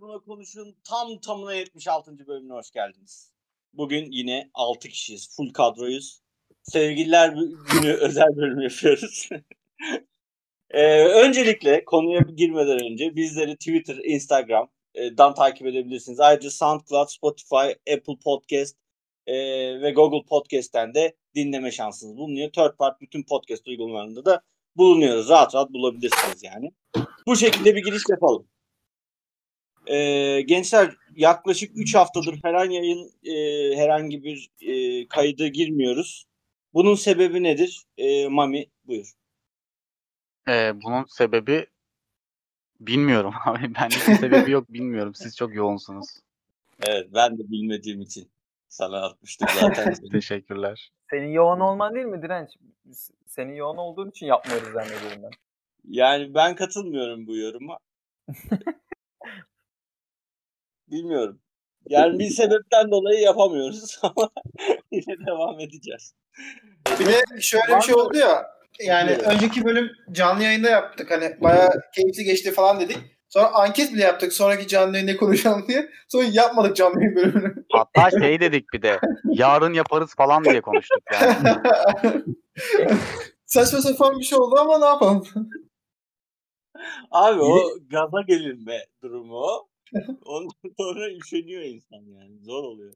Buna 0.00 0.18
konuşun. 0.18 0.76
Tam 0.84 1.18
tamına 1.18 1.54
76. 1.54 2.26
bölümüne 2.26 2.52
hoş 2.52 2.70
geldiniz. 2.70 3.32
Bugün 3.72 4.12
yine 4.12 4.50
6 4.54 4.88
kişiyiz. 4.88 5.36
Full 5.36 5.52
kadroyuz. 5.52 6.20
Sevgililer 6.62 7.28
günü 7.72 7.92
özel 8.00 8.36
bölüm 8.36 8.60
yapıyoruz. 8.60 9.28
ee, 10.70 11.04
öncelikle 11.04 11.84
konuya 11.84 12.20
girmeden 12.36 12.84
önce 12.84 13.16
bizleri 13.16 13.56
Twitter, 13.56 13.96
Instagram'dan 13.96 15.34
takip 15.34 15.66
edebilirsiniz. 15.66 16.20
Ayrıca 16.20 16.50
SoundCloud, 16.50 17.08
Spotify, 17.08 17.92
Apple 17.94 18.18
Podcast 18.24 18.76
e, 19.26 19.34
ve 19.80 19.90
Google 19.90 20.26
Podcast'ten 20.28 20.94
de 20.94 21.16
dinleme 21.34 21.70
şansınız 21.70 22.16
bulunuyor. 22.16 22.50
Third 22.52 22.76
Part 22.76 23.00
bütün 23.00 23.22
podcast 23.22 23.68
uygulamalarında 23.68 24.24
da 24.24 24.42
bulunuyoruz. 24.76 25.28
Rahat 25.28 25.54
rahat 25.54 25.72
bulabilirsiniz 25.72 26.42
yani. 26.42 26.72
Bu 27.26 27.36
şekilde 27.36 27.76
bir 27.76 27.84
giriş 27.84 28.02
yapalım. 28.08 28.48
Ee, 29.90 30.40
gençler 30.40 30.96
yaklaşık 31.16 31.78
3 31.78 31.94
haftadır 31.94 32.40
falan 32.40 32.70
yayın 32.70 33.10
e, 33.24 33.34
herhangi 33.76 34.24
bir 34.24 34.50
e, 34.60 35.06
kaydı 35.08 35.46
girmiyoruz. 35.46 36.26
Bunun 36.74 36.94
sebebi 36.94 37.42
nedir? 37.42 37.82
E, 37.98 38.28
Mami 38.28 38.66
buyur. 38.84 39.12
Ee, 40.48 40.72
bunun 40.84 41.04
sebebi 41.04 41.66
bilmiyorum 42.80 43.34
abi. 43.44 43.74
Ben 43.74 43.88
hiçbir 43.88 44.14
sebebi 44.14 44.50
yok 44.50 44.72
bilmiyorum. 44.72 45.14
Siz 45.14 45.36
çok 45.36 45.54
yoğunsunuz. 45.54 46.06
Evet 46.86 47.08
ben 47.14 47.38
de 47.38 47.50
bilmediğim 47.50 48.00
için 48.00 48.28
sana 48.68 49.02
atmıştım 49.02 49.48
zaten. 49.60 49.94
Teşekkürler. 50.12 50.92
Senin 51.10 51.28
yoğun 51.28 51.60
olman 51.60 51.94
değil 51.94 52.06
mi 52.06 52.22
Direnç? 52.22 52.50
Senin 53.26 53.54
yoğun 53.54 53.76
olduğun 53.76 54.10
için 54.10 54.26
yapmıyoruz 54.26 54.72
zannediyorum 54.72 55.22
ben. 55.22 55.30
yani 55.88 56.34
ben 56.34 56.54
katılmıyorum 56.56 57.26
bu 57.26 57.36
yoruma. 57.36 57.78
Bilmiyorum. 60.90 61.40
Yani 61.88 62.18
bir 62.18 62.30
sebepten 62.30 62.90
dolayı 62.90 63.20
yapamıyoruz 63.20 63.98
ama 64.02 64.30
yine 64.92 65.26
devam 65.26 65.60
edeceğiz. 65.60 66.14
Bir 67.00 67.06
de 67.06 67.40
şöyle 67.40 67.76
bir 67.76 67.80
şey 67.80 67.94
oldu 67.94 68.18
ya. 68.18 68.46
Yani 68.80 69.12
önceki 69.12 69.64
bölüm 69.64 69.90
canlı 70.12 70.42
yayında 70.42 70.70
yaptık. 70.70 71.10
Hani 71.10 71.36
bayağı 71.40 71.70
keyifli 71.94 72.24
geçti 72.24 72.52
falan 72.52 72.80
dedik. 72.80 72.98
Sonra 73.28 73.52
anket 73.54 73.92
bile 73.92 74.02
yaptık 74.02 74.32
sonraki 74.32 74.68
canlı 74.68 74.96
yayında 74.96 75.12
ne 75.12 75.16
konuşalım 75.16 75.68
diye. 75.68 75.90
Sonra 76.08 76.24
yapmadık 76.32 76.76
canlı 76.76 77.00
yayın 77.00 77.16
bölümünü. 77.16 77.64
Hatta 77.72 78.10
şey 78.10 78.40
dedik 78.40 78.72
bir 78.72 78.82
de. 78.82 79.00
Yarın 79.24 79.72
yaparız 79.72 80.14
falan 80.16 80.44
diye 80.44 80.60
konuştuk 80.60 81.02
yani. 81.12 81.36
Saçma 83.46 83.80
sapan 83.80 84.18
bir 84.18 84.24
şey 84.24 84.38
oldu 84.38 84.54
ama 84.58 84.78
ne 84.78 84.84
yapalım. 84.84 85.26
Abi 87.10 87.40
o 87.40 87.58
gaza 87.90 88.22
gelinme 88.26 88.86
durumu 89.02 89.36
o. 89.36 89.67
Ondan 90.24 90.74
sonra 90.76 91.10
üşeniyor 91.10 91.62
insan 91.62 92.00
yani. 92.00 92.38
Zor 92.38 92.64
oluyor. 92.64 92.94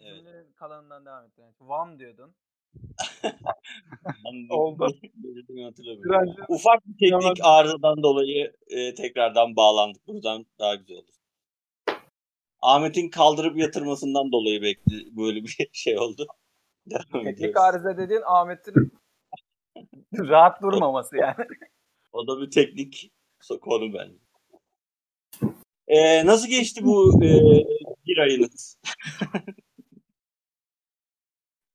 Evet. 0.00 0.16
Cümlenin 0.16 0.52
kalanından 0.52 1.06
devam 1.06 1.24
et. 1.24 1.32
Vam 1.60 1.98
diyordun. 1.98 2.34
Oldu. 4.50 4.86
Ufak 6.48 6.86
bir 6.86 6.98
teknik 6.98 7.44
arızadan 7.44 8.02
dolayı 8.02 8.52
e, 8.66 8.94
tekrardan 8.94 9.56
bağlandık. 9.56 10.06
Buradan 10.06 10.46
daha 10.58 10.74
güzel 10.74 10.96
olur. 10.96 11.14
Ahmet'in 12.62 13.08
kaldırıp 13.10 13.56
yatırmasından 13.56 14.32
dolayı 14.32 14.62
bekli 14.62 15.16
böyle 15.16 15.44
bir 15.44 15.68
şey 15.72 15.98
oldu. 15.98 16.26
Devam 16.86 17.02
teknik 17.12 17.38
ediyoruz. 17.38 17.56
arıza 17.56 17.98
dediğin 17.98 18.22
Ahmet'in 18.26 18.92
rahat 20.18 20.62
durmaması 20.62 21.16
yani. 21.16 21.46
O 22.12 22.26
da 22.26 22.40
bir 22.40 22.50
teknik 22.50 23.12
konu 23.60 23.94
bence. 23.94 24.25
Ee, 25.88 26.26
nasıl 26.26 26.48
geçti 26.48 26.84
bu 26.84 27.24
e, 27.24 27.28
bir 28.06 28.18
ayınız? 28.18 28.78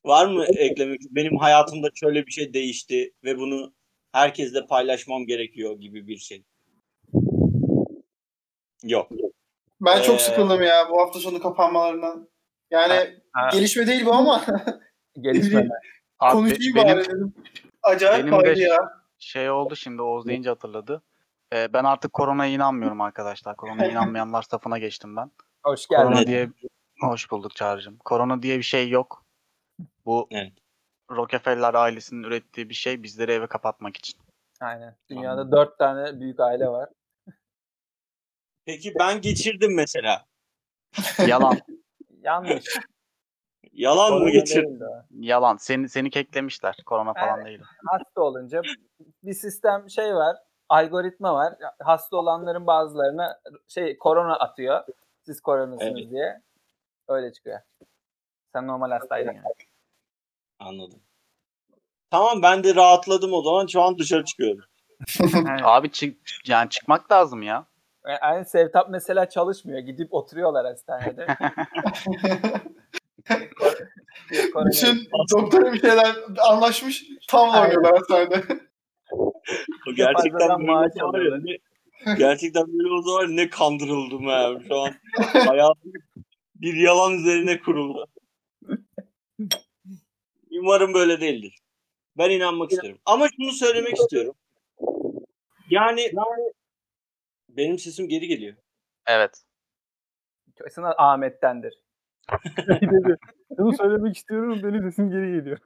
Var 0.06 0.26
mı 0.26 0.46
eklemek? 0.46 1.02
Benim 1.12 1.38
hayatımda 1.38 1.90
şöyle 1.96 2.26
bir 2.28 2.32
şey 2.32 2.54
değişti 2.54 3.14
ve 3.24 3.38
bunu 3.38 3.74
herkesle 4.12 4.66
paylaşmam 4.66 5.26
gerekiyor 5.26 5.80
gibi 5.80 6.08
bir 6.08 6.18
şey. 6.18 6.44
Yok. 8.84 9.12
Ben 9.82 10.00
Ee, 10.00 10.04
çok 10.04 10.22
sıkıldım 10.22 10.62
ya 10.62 10.88
bu 10.90 11.00
hafta 11.02 11.20
sonu 11.20 11.40
kapanmalarından. 11.42 12.30
Yani 12.72 13.20
Ha. 13.32 13.50
gelişme 13.54 13.88
değil 13.88 14.06
bu 14.06 14.14
ama 14.14 14.46
Gelişmeme. 15.22 15.70
Abi, 16.20 16.32
konuşayım 16.32 16.76
benim 16.76 16.98
bari 16.98 17.06
dedim. 17.06 17.34
Acayip 17.84 18.32
benim 18.32 18.56
de 18.56 18.62
ya. 18.62 18.78
şey 19.20 19.50
oldu 19.50 19.76
şimdi 19.76 20.02
Oğuz 20.02 20.26
deyince 20.28 20.50
hatırladı. 20.50 21.02
Ee, 21.54 21.74
ben 21.74 21.84
artık 21.84 22.14
koronaya 22.14 22.52
inanmıyorum 22.52 23.02
arkadaşlar. 23.02 23.56
Koronaya 23.56 23.92
inanmayanlar 23.92 24.42
safına 24.42 24.78
geçtim 24.78 25.16
ben. 25.16 25.32
Hoş 25.64 25.88
geldin. 25.88 26.04
Korona 26.04 26.28
diye 26.28 26.50
hoş 27.02 27.32
bulduk 27.32 27.56
Çağrı'cığım. 27.56 27.98
Korona 27.98 28.42
diye 28.42 28.58
bir 28.58 28.64
şey 28.64 28.90
yok. 28.90 29.26
Bu 30.06 30.28
Evet. 30.32 30.54
Rockefeller 31.12 31.74
ailesinin 31.74 32.24
ürettiği 32.24 32.70
bir 32.70 32.74
şey 32.74 33.04
bizleri 33.04 33.32
eve 33.32 33.48
kapatmak 33.48 33.98
için. 33.98 34.20
Aynen. 34.62 34.96
Dünyada 35.10 35.52
dört 35.52 35.78
tane 35.78 36.20
büyük 36.20 36.40
aile 36.40 36.68
var. 36.68 36.90
Peki 38.66 38.94
ben 39.00 39.22
geçirdim 39.22 39.76
mesela. 39.76 40.26
Yalan. 41.28 41.60
Yanlış. 42.22 42.66
Yalan 43.72 44.14
mı 44.14 44.20
Korona 44.20 44.46
değildi 44.46 44.86
o. 44.86 45.06
Yalan. 45.12 45.58
Seni 45.58 45.90
seni 45.90 46.10
keklemişler. 46.10 46.78
Korona 46.86 47.14
falan 47.14 47.38
Evet. 47.38 47.46
değil. 47.48 47.62
Hasta 47.86 48.22
olunca 48.22 48.62
bir 49.24 49.34
sistem 49.34 49.90
şey 49.90 50.16
var. 50.16 50.38
Algoritma 50.72 51.34
var. 51.34 51.54
Hasta 51.80 52.18
olanların 52.18 52.68
bazılarına 52.68 53.40
şey 53.68 53.98
korona 53.98 54.36
atıyor. 54.36 54.84
Siz 55.26 55.42
koronasınız 55.42 56.00
Evet. 56.00 56.12
diye. 56.12 56.42
Öyle 57.08 57.34
çıkıyor. 57.34 57.60
Sen 58.54 58.68
normal 58.68 58.92
hastaydın 58.92 59.32
yani. 59.32 59.46
Anladım. 60.60 61.00
Tamam 62.12 62.42
ben 62.42 62.64
de 62.64 62.76
rahatladım 62.76 63.34
o 63.34 63.42
zaman. 63.42 63.68
Şu 63.68 63.82
an 63.82 63.98
dışarı 63.98 64.26
çıkıyorum. 64.26 64.64
Abi 65.64 65.92
çık 65.92 66.18
yani 66.48 66.70
çıkmak 66.70 67.12
lazım 67.12 67.42
ya. 67.42 67.66
Yani 68.22 68.46
Sevtap 68.46 68.90
mesela 68.90 69.30
çalışmıyor. 69.30 69.80
Gidip 69.80 70.14
oturuyorlar 70.14 70.66
hastanede. 70.66 71.28
Bütün 74.66 75.10
doktora 75.36 75.74
bir 75.74 75.82
şeyler 75.82 76.16
anlaşmış. 76.50 77.06
Tam 77.30 77.50
oynuyorlar 77.50 77.98
hastanede. 77.98 78.44
O 79.88 79.94
gerçekten 79.96 80.66
maaş 80.66 80.92
alıyorlar. 81.02 81.40
ne- 81.44 81.58
gerçekten 82.18 82.64
böyle 82.68 82.90
var 82.90 83.24
ya, 83.24 83.30
ne 83.36 83.50
kandırıldım 83.50 84.26
ha. 84.26 84.54
Şu 84.68 84.80
an 84.80 84.92
hayatım 85.34 85.94
bir 86.56 86.74
yalan 86.74 87.14
üzerine 87.14 87.60
kuruldu. 87.60 88.08
Umarım 90.52 90.94
böyle 90.94 91.22
değildir. 91.22 91.60
Ben 92.18 92.30
inanmak 92.30 92.72
istiyorum. 92.72 93.00
Ama 93.06 93.28
şunu 93.36 93.52
söylemek 93.52 93.98
istiyorum. 93.98 94.36
Yani 95.70 96.12
benim 97.50 97.80
sesim 97.80 98.08
geri 98.08 98.28
geliyor. 98.28 98.56
Evet. 99.08 99.44
Kesin 100.58 100.84
Ahmet'tendir. 100.98 101.74
Bunu 103.58 103.78
söylemek 103.78 104.18
istiyorum. 104.18 104.60
Benim 104.64 104.82
sesim 104.92 105.10
geri 105.10 105.32
geliyor. 105.32 105.58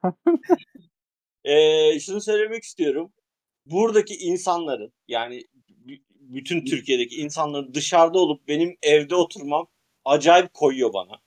Ee, 1.44 2.00
şunu 2.00 2.22
söylemek 2.22 2.64
istiyorum. 2.64 3.14
Buradaki 3.66 4.16
insanların 4.16 4.94
yani 5.08 5.44
bütün 6.20 6.66
Türkiye'deki 6.66 7.16
insanların 7.16 7.74
dışarıda 7.74 8.20
olup 8.20 8.48
benim 8.48 8.78
evde 8.84 9.16
oturmam 9.16 9.68
acayip 10.06 10.54
koyuyor 10.54 10.94
bana. 10.94 11.20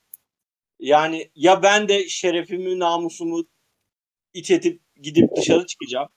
Yani 0.79 1.31
ya 1.35 1.63
ben 1.63 1.89
de 1.89 2.09
şerefimi, 2.09 2.79
namusumu 2.79 3.45
iç 4.35 4.51
etip 4.51 4.83
gidip 5.03 5.37
dışarı 5.37 5.67
çıkacağım 5.67 6.09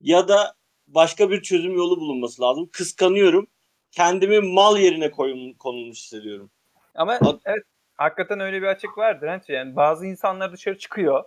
ya 0.00 0.28
da 0.28 0.54
başka 0.86 1.30
bir 1.30 1.42
çözüm 1.42 1.76
yolu 1.76 2.00
bulunması 2.00 2.42
lazım. 2.42 2.68
Kıskanıyorum. 2.72 3.46
Kendimi 3.90 4.40
mal 4.40 4.78
yerine 4.78 5.10
koyun, 5.10 5.54
konulmuş 5.54 5.98
hissediyorum. 5.98 6.50
Ama 6.94 7.20
Bak- 7.20 7.40
evet 7.44 7.64
hakikaten 7.94 8.40
öyle 8.40 8.62
bir 8.62 8.66
açık 8.66 8.98
var 8.98 9.20
Direnç. 9.20 9.42
Yani 9.48 9.76
bazı 9.76 10.06
insanlar 10.06 10.52
dışarı 10.52 10.78
çıkıyor. 10.78 11.24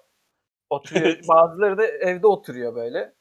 Oturuyor. 0.70 1.06
Evet. 1.06 1.26
Bazıları 1.28 1.78
da 1.78 1.86
evde 1.88 2.28
oturuyor 2.28 2.76
böyle. 2.76 3.14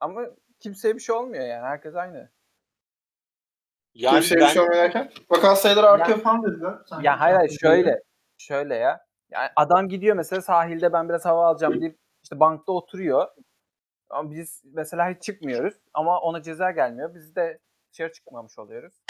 Ama 0.00 0.22
kimseye 0.60 0.94
bir 0.94 1.00
şey 1.00 1.14
olmuyor 1.14 1.44
yani. 1.44 1.62
Herkes 1.62 1.94
aynı. 1.94 2.16
Yani 3.94 4.14
Yani 4.14 4.24
şey, 4.24 4.38
ben 4.40 4.46
şey 4.46 4.62
oynarken. 4.62 5.10
Vaka 5.30 5.56
sayıları 5.56 5.86
artıyor 5.88 6.18
falan 6.18 6.42
dediler. 6.42 6.74
Sanki. 6.86 7.06
Ya 7.06 7.20
hayır 7.20 7.36
hayır 7.36 7.58
şöyle. 7.60 8.02
Şöyle 8.38 8.74
ya. 8.74 9.06
Yani 9.30 9.48
adam 9.56 9.88
gidiyor 9.88 10.16
mesela 10.16 10.42
sahilde 10.42 10.92
ben 10.92 11.08
biraz 11.08 11.24
hava 11.24 11.46
alacağım 11.46 11.80
deyip 11.80 11.98
işte 12.22 12.40
bankta 12.40 12.72
oturuyor. 12.72 13.28
Ama 14.10 14.30
biz 14.30 14.62
mesela 14.64 15.10
hiç 15.10 15.22
çıkmıyoruz. 15.22 15.74
Ama 15.94 16.20
ona 16.20 16.42
ceza 16.42 16.70
gelmiyor. 16.70 17.14
Biz 17.14 17.36
de 17.36 17.58
dışarı 17.92 18.12
çıkmamış 18.12 18.58
oluyoruz. 18.58 19.02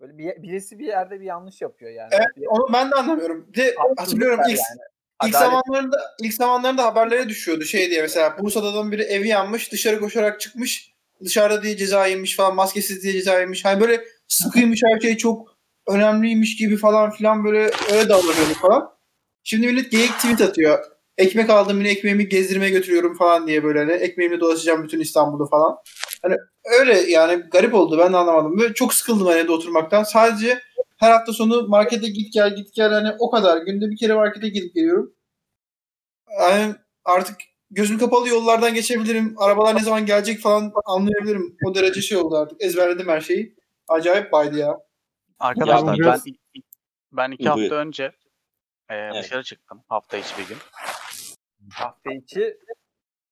Böyle 0.00 0.18
bir, 0.18 0.42
birisi 0.42 0.78
bir 0.78 0.86
yerde 0.86 1.20
bir 1.20 1.24
yanlış 1.24 1.60
yapıyor 1.60 1.90
yani. 1.90 2.10
Evet, 2.12 2.36
Bir 2.36 2.46
Onu 2.46 2.72
ben 2.72 2.90
de 2.90 2.94
anlamıyorum. 2.94 3.46
Bir 3.48 3.54
de 3.54 3.74
hatırlıyorum 3.98 4.40
ilk, 4.48 4.58
yani. 4.58 4.80
İlk 5.24 5.34
Adalet- 5.34 5.50
zamanlarında 5.50 5.96
ilk 6.22 6.34
zamanlarında 6.34 6.84
haberlere 6.84 7.28
düşüyordu 7.28 7.64
şey 7.64 7.90
diye 7.90 8.02
mesela 8.02 8.38
Bursa'da 8.38 8.66
adamın 8.68 8.92
biri 8.92 9.02
evi 9.02 9.28
yanmış 9.28 9.72
dışarı 9.72 10.00
koşarak 10.00 10.40
çıkmış 10.40 10.92
dışarıda 11.24 11.62
diye 11.62 11.76
ceza 11.76 12.06
yemiş 12.06 12.36
falan 12.36 12.54
maskesiz 12.54 13.02
diye 13.02 13.12
ceza 13.12 13.40
yemiş. 13.40 13.64
Hani 13.64 13.80
böyle 13.80 14.04
sıkıymış 14.28 14.80
her 14.92 15.00
şey 15.00 15.16
çok 15.16 15.56
önemliymiş 15.88 16.56
gibi 16.56 16.76
falan 16.76 17.10
filan 17.10 17.44
böyle 17.44 17.70
öyle 17.92 18.08
davranıyordu 18.08 18.54
falan. 18.60 18.90
Şimdi 19.44 19.66
millet 19.66 19.90
geyik 19.90 20.12
tweet 20.12 20.40
atıyor. 20.40 20.84
Ekmek 21.18 21.50
aldım 21.50 21.78
yine 21.78 21.90
ekmeğimi 21.90 22.28
gezdirmeye 22.28 22.70
götürüyorum 22.70 23.16
falan 23.16 23.46
diye 23.46 23.64
böyle 23.64 23.78
hani 23.78 23.92
ekmeğimle 23.92 24.40
dolaşacağım 24.40 24.84
bütün 24.84 25.00
İstanbul'u 25.00 25.48
falan. 25.48 25.76
Hani 26.22 26.36
öyle 26.80 27.10
yani 27.10 27.34
garip 27.50 27.74
oldu 27.74 27.98
ben 27.98 28.12
de 28.12 28.16
anlamadım. 28.16 28.58
Böyle 28.58 28.74
çok 28.74 28.94
sıkıldım 28.94 29.26
hani 29.26 29.40
evde 29.40 29.52
oturmaktan. 29.52 30.04
Sadece 30.04 30.60
her 31.02 31.10
hafta 31.10 31.32
sonu 31.32 31.68
markete 31.68 32.08
git 32.08 32.32
gel 32.32 32.56
git 32.56 32.74
gel 32.74 32.92
hani 32.92 33.16
o 33.18 33.30
kadar. 33.30 33.56
Günde 33.62 33.90
bir 33.90 33.96
kere 33.96 34.14
markete 34.14 34.48
gidip 34.48 34.74
geliyorum. 34.74 35.14
Yani 36.40 36.74
artık 37.04 37.36
gözüm 37.70 37.98
kapalı 37.98 38.28
yollardan 38.28 38.74
geçebilirim. 38.74 39.34
Arabalar 39.38 39.76
ne 39.76 39.80
zaman 39.80 40.06
gelecek 40.06 40.40
falan 40.40 40.72
anlayabilirim. 40.84 41.56
O 41.66 41.74
derece 41.74 42.00
şey 42.02 42.18
oldu 42.18 42.36
artık. 42.36 42.62
Ezberledim 42.64 43.08
her 43.08 43.20
şeyi. 43.20 43.56
Acayip 43.88 44.32
baydı 44.32 44.58
ya. 44.58 44.78
Arkadaşlar 45.38 45.94
Ya 45.94 46.04
ben 46.06 46.20
ben 47.12 47.30
iki 47.30 47.44
Buyur. 47.44 47.62
hafta 47.62 47.74
önce 47.74 48.12
e, 48.90 49.10
dışarı 49.22 49.42
çıktım 49.42 49.82
hafta 49.88 50.16
içi 50.16 50.38
bir 50.38 50.48
gün. 50.48 50.56
Hafta 51.72 52.12
içi 52.12 52.56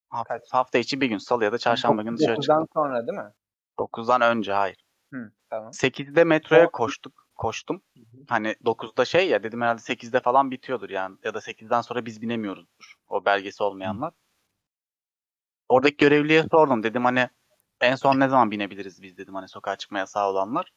Hafta, 0.08 0.40
hafta 0.50 0.78
içi 0.78 1.00
bir 1.00 1.06
gün 1.06 1.18
salı 1.18 1.44
ya 1.44 1.52
da 1.52 1.58
çarşamba 1.58 2.02
günü 2.02 2.18
dışarı 2.18 2.32
9'dan 2.32 2.40
çıktım. 2.40 2.68
sonra 2.74 3.06
değil 3.06 3.18
mi? 3.18 3.32
9'dan 3.78 4.20
önce 4.20 4.52
hayır. 4.52 4.84
Hı, 5.12 5.32
tamam. 5.50 5.70
8'de 5.70 6.24
metroya 6.24 6.70
koştuk. 6.70 7.26
Koştum. 7.40 7.82
Hani 8.28 8.48
9'da 8.64 9.04
şey 9.04 9.28
ya 9.28 9.42
dedim 9.42 9.60
herhalde 9.60 9.80
8'de 9.80 10.20
falan 10.20 10.50
bitiyordur 10.50 10.90
yani. 10.90 11.16
Ya 11.24 11.34
da 11.34 11.38
8'den 11.38 11.80
sonra 11.80 12.06
biz 12.06 12.22
binemiyoruzdur. 12.22 12.94
O 13.08 13.24
belgesi 13.24 13.62
olmayanlar. 13.62 14.12
Oradaki 15.68 15.96
görevliye 15.96 16.44
sordum. 16.50 16.82
Dedim 16.82 17.04
hani 17.04 17.28
en 17.80 17.94
son 17.94 18.20
ne 18.20 18.28
zaman 18.28 18.50
binebiliriz 18.50 19.02
biz 19.02 19.18
dedim 19.18 19.34
hani 19.34 19.48
sokağa 19.48 19.76
çıkma 19.76 19.98
yasağı 19.98 20.30
olanlar. 20.30 20.72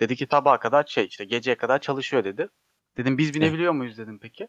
Dedi 0.00 0.16
ki 0.16 0.26
sabaha 0.30 0.58
kadar 0.58 0.84
şey 0.86 1.04
işte 1.04 1.24
geceye 1.24 1.56
kadar 1.56 1.80
çalışıyor 1.80 2.24
dedi. 2.24 2.48
Dedim 2.96 3.18
biz 3.18 3.34
binebiliyor 3.34 3.72
muyuz 3.72 3.98
dedim 3.98 4.18
peki. 4.18 4.48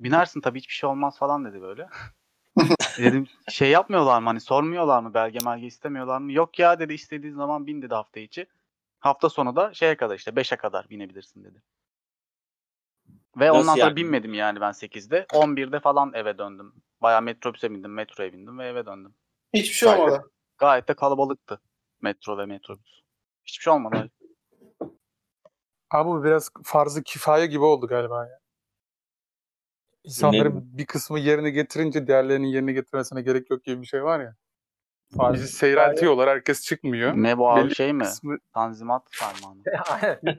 Binersin 0.00 0.40
tabii 0.40 0.58
hiçbir 0.58 0.74
şey 0.74 0.90
olmaz 0.90 1.18
falan 1.18 1.44
dedi 1.44 1.62
böyle. 1.62 1.88
dedim 2.98 3.26
şey 3.48 3.70
yapmıyorlar 3.70 4.20
mı 4.20 4.26
hani 4.26 4.40
sormuyorlar 4.40 5.02
mı 5.02 5.14
belge 5.14 5.38
melge 5.44 5.66
istemiyorlar 5.66 6.18
mı? 6.18 6.32
Yok 6.32 6.58
ya 6.58 6.78
dedi 6.78 6.94
istediğin 6.94 7.34
zaman 7.34 7.66
bin 7.66 7.82
dedi 7.82 7.94
hafta 7.94 8.20
içi. 8.20 8.46
Hafta 9.02 9.28
sonu 9.28 9.56
da 9.56 9.74
şeye 9.74 9.96
kadar 9.96 10.14
işte 10.16 10.30
5'e 10.30 10.56
kadar 10.56 10.90
binebilirsin 10.90 11.44
dedi. 11.44 11.62
Ve 13.36 13.48
Nasıl 13.48 13.60
ondan 13.60 13.74
sonra 13.74 13.84
yani? 13.86 13.96
binmedim 13.96 14.34
yani 14.34 14.60
ben 14.60 14.70
8'de. 14.72 15.26
11'de 15.32 15.80
falan 15.80 16.12
eve 16.14 16.38
döndüm. 16.38 16.74
Bayağı 17.00 17.22
metrobüse 17.22 17.70
bindim, 17.70 17.94
metroya 17.94 18.32
bindim 18.32 18.58
ve 18.58 18.66
eve 18.68 18.86
döndüm. 18.86 19.14
Hiçbir 19.54 19.74
şey 19.74 19.88
Gayet- 19.88 20.00
olmadı. 20.00 20.30
Gayet 20.58 20.88
de 20.88 20.94
kalabalıktı 20.94 21.60
metro 22.02 22.38
ve 22.38 22.46
metrobüs. 22.46 23.00
Hiçbir 23.44 23.62
şey 23.62 23.72
olmadı. 23.72 24.10
Abi 25.90 26.08
bu 26.08 26.24
biraz 26.24 26.50
farzı 26.64 27.02
kifaye 27.02 27.46
gibi 27.46 27.64
oldu 27.64 27.86
galiba 27.86 28.26
ya. 28.26 28.38
İnsanların 30.04 30.78
bir 30.78 30.86
kısmı 30.86 31.18
yerine 31.18 31.50
getirince 31.50 32.06
diğerlerinin 32.06 32.46
yerine 32.46 32.72
getirmesine 32.72 33.22
gerek 33.22 33.50
yok 33.50 33.64
gibi 33.64 33.82
bir 33.82 33.86
şey 33.86 34.04
var 34.04 34.20
ya. 34.20 34.36
Bizi 35.32 35.48
seyreltiyorlar, 35.48 36.28
herkes 36.28 36.62
çıkmıyor. 36.64 37.12
Ne 37.14 37.38
bu 37.38 37.50
abi 37.50 37.64
Belli 37.64 37.74
şey 37.74 37.92
mi? 37.92 38.04
Kısmı, 38.04 38.38
Tanzimat 38.54 39.02
fermanı. 39.10 39.62
Aynen. 39.90 40.38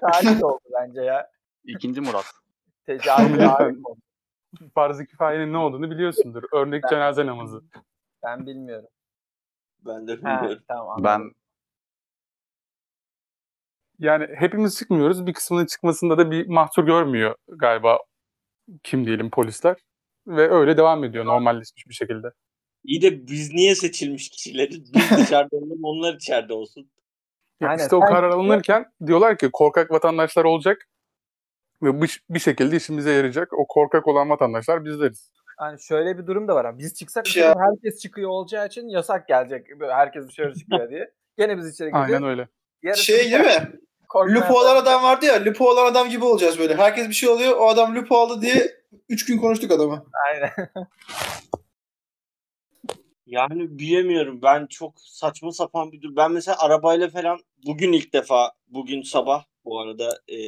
Tarih 0.00 0.44
oldu 0.44 0.60
bence 0.80 1.00
ya. 1.00 1.30
İkinci 1.64 2.00
Murat. 2.00 2.24
Tecavüz 2.86 3.38
oldu. 3.38 3.96
farzı 4.74 5.06
kifayenin 5.06 5.52
ne 5.52 5.56
olduğunu 5.56 5.90
biliyorsundur. 5.90 6.42
Örnek 6.52 6.84
cenaze 6.90 7.26
namazı. 7.26 7.62
Ben 8.22 8.46
bilmiyorum. 8.46 8.88
Ben 9.86 10.08
de 10.08 10.12
Ha, 10.12 10.16
bilmiyorum. 10.42 10.62
tamam 10.68 10.88
anladım. 10.88 11.04
Ben 11.04 11.32
Yani 13.98 14.26
hepimiz 14.34 14.78
çıkmıyoruz. 14.78 15.26
Bir 15.26 15.32
kısmının 15.32 15.66
çıkmasında 15.66 16.18
da 16.18 16.30
bir 16.30 16.48
mahsur 16.48 16.86
görmüyor 16.86 17.34
galiba 17.48 17.98
kim 18.82 19.06
diyelim 19.06 19.30
polisler. 19.30 19.76
Ve 20.26 20.50
öyle 20.50 20.76
devam 20.76 21.04
ediyor 21.04 21.24
normalleşmiş 21.24 21.86
bir 21.88 21.94
şekilde. 21.94 22.26
İyi 22.84 23.02
de 23.02 23.26
biz 23.26 23.52
niye 23.52 23.74
seçilmiş 23.74 24.28
kişileriz? 24.28 24.94
Biz 24.94 25.10
dışarıda 25.18 25.56
olalım 25.56 25.84
onlar 25.84 26.14
içeride 26.14 26.52
olsun. 26.54 26.90
Ya 27.60 27.68
Aynen, 27.68 27.82
işte 27.82 27.96
o 27.96 28.00
karar 28.00 28.30
alınırken 28.30 28.84
diyorlar 29.06 29.38
ki 29.38 29.50
korkak 29.52 29.90
vatandaşlar 29.90 30.44
olacak 30.44 30.88
ve 31.82 32.02
bir, 32.30 32.38
şekilde 32.38 32.76
işimize 32.76 33.12
yarayacak. 33.12 33.52
O 33.52 33.66
korkak 33.66 34.08
olan 34.08 34.30
vatandaşlar 34.30 34.84
bizleriz. 34.84 35.30
Hani 35.56 35.82
şöyle 35.82 36.18
bir 36.18 36.26
durum 36.26 36.48
da 36.48 36.54
var. 36.54 36.78
Biz 36.78 36.94
çıksak 36.94 37.36
Ya. 37.36 37.54
herkes 37.58 38.00
çıkıyor 38.00 38.30
olacağı 38.30 38.66
için 38.66 38.88
yasak 38.88 39.28
gelecek. 39.28 39.80
Böyle 39.80 39.92
herkes 39.92 40.28
dışarı 40.28 40.54
çıkıyor 40.54 40.90
diye. 40.90 41.10
Gene 41.38 41.56
biz 41.58 41.68
içeri 41.68 41.90
gireceğiz. 41.90 42.12
Aynen 42.12 42.30
öyle. 42.30 42.48
Yarısı 42.82 43.04
Şey 43.04 43.18
değil 43.18 43.44
mi? 43.44 43.80
Lupo 44.14 44.54
olan 44.54 44.76
adam 44.76 45.02
vardı 45.02 45.26
ya. 45.26 45.44
Lupo 45.44 45.70
olan 45.70 45.86
adam 45.92 46.08
gibi 46.08 46.24
olacağız 46.24 46.58
böyle. 46.58 46.74
Herkes 46.74 47.08
bir 47.08 47.14
şey 47.14 47.28
oluyor. 47.28 47.56
O 47.56 47.68
adam 47.68 47.96
Lupo 47.96 48.16
aldı 48.16 48.42
diye 48.42 48.70
3 49.08 49.26
gün 49.26 49.38
konuştuk 49.38 49.70
adamı. 49.70 50.04
Aynen. 50.26 50.50
Yani 53.30 53.78
bilemiyorum. 53.78 54.42
Ben 54.42 54.66
çok 54.66 55.00
saçma 55.00 55.52
sapan 55.52 55.92
bir 55.92 56.02
dur. 56.02 56.16
Ben 56.16 56.32
mesela 56.32 56.56
arabayla 56.60 57.08
falan 57.08 57.40
bugün 57.66 57.92
ilk 57.92 58.12
defa 58.12 58.52
bugün 58.68 59.02
sabah 59.02 59.44
bu 59.64 59.80
arada 59.80 60.20
e, 60.28 60.38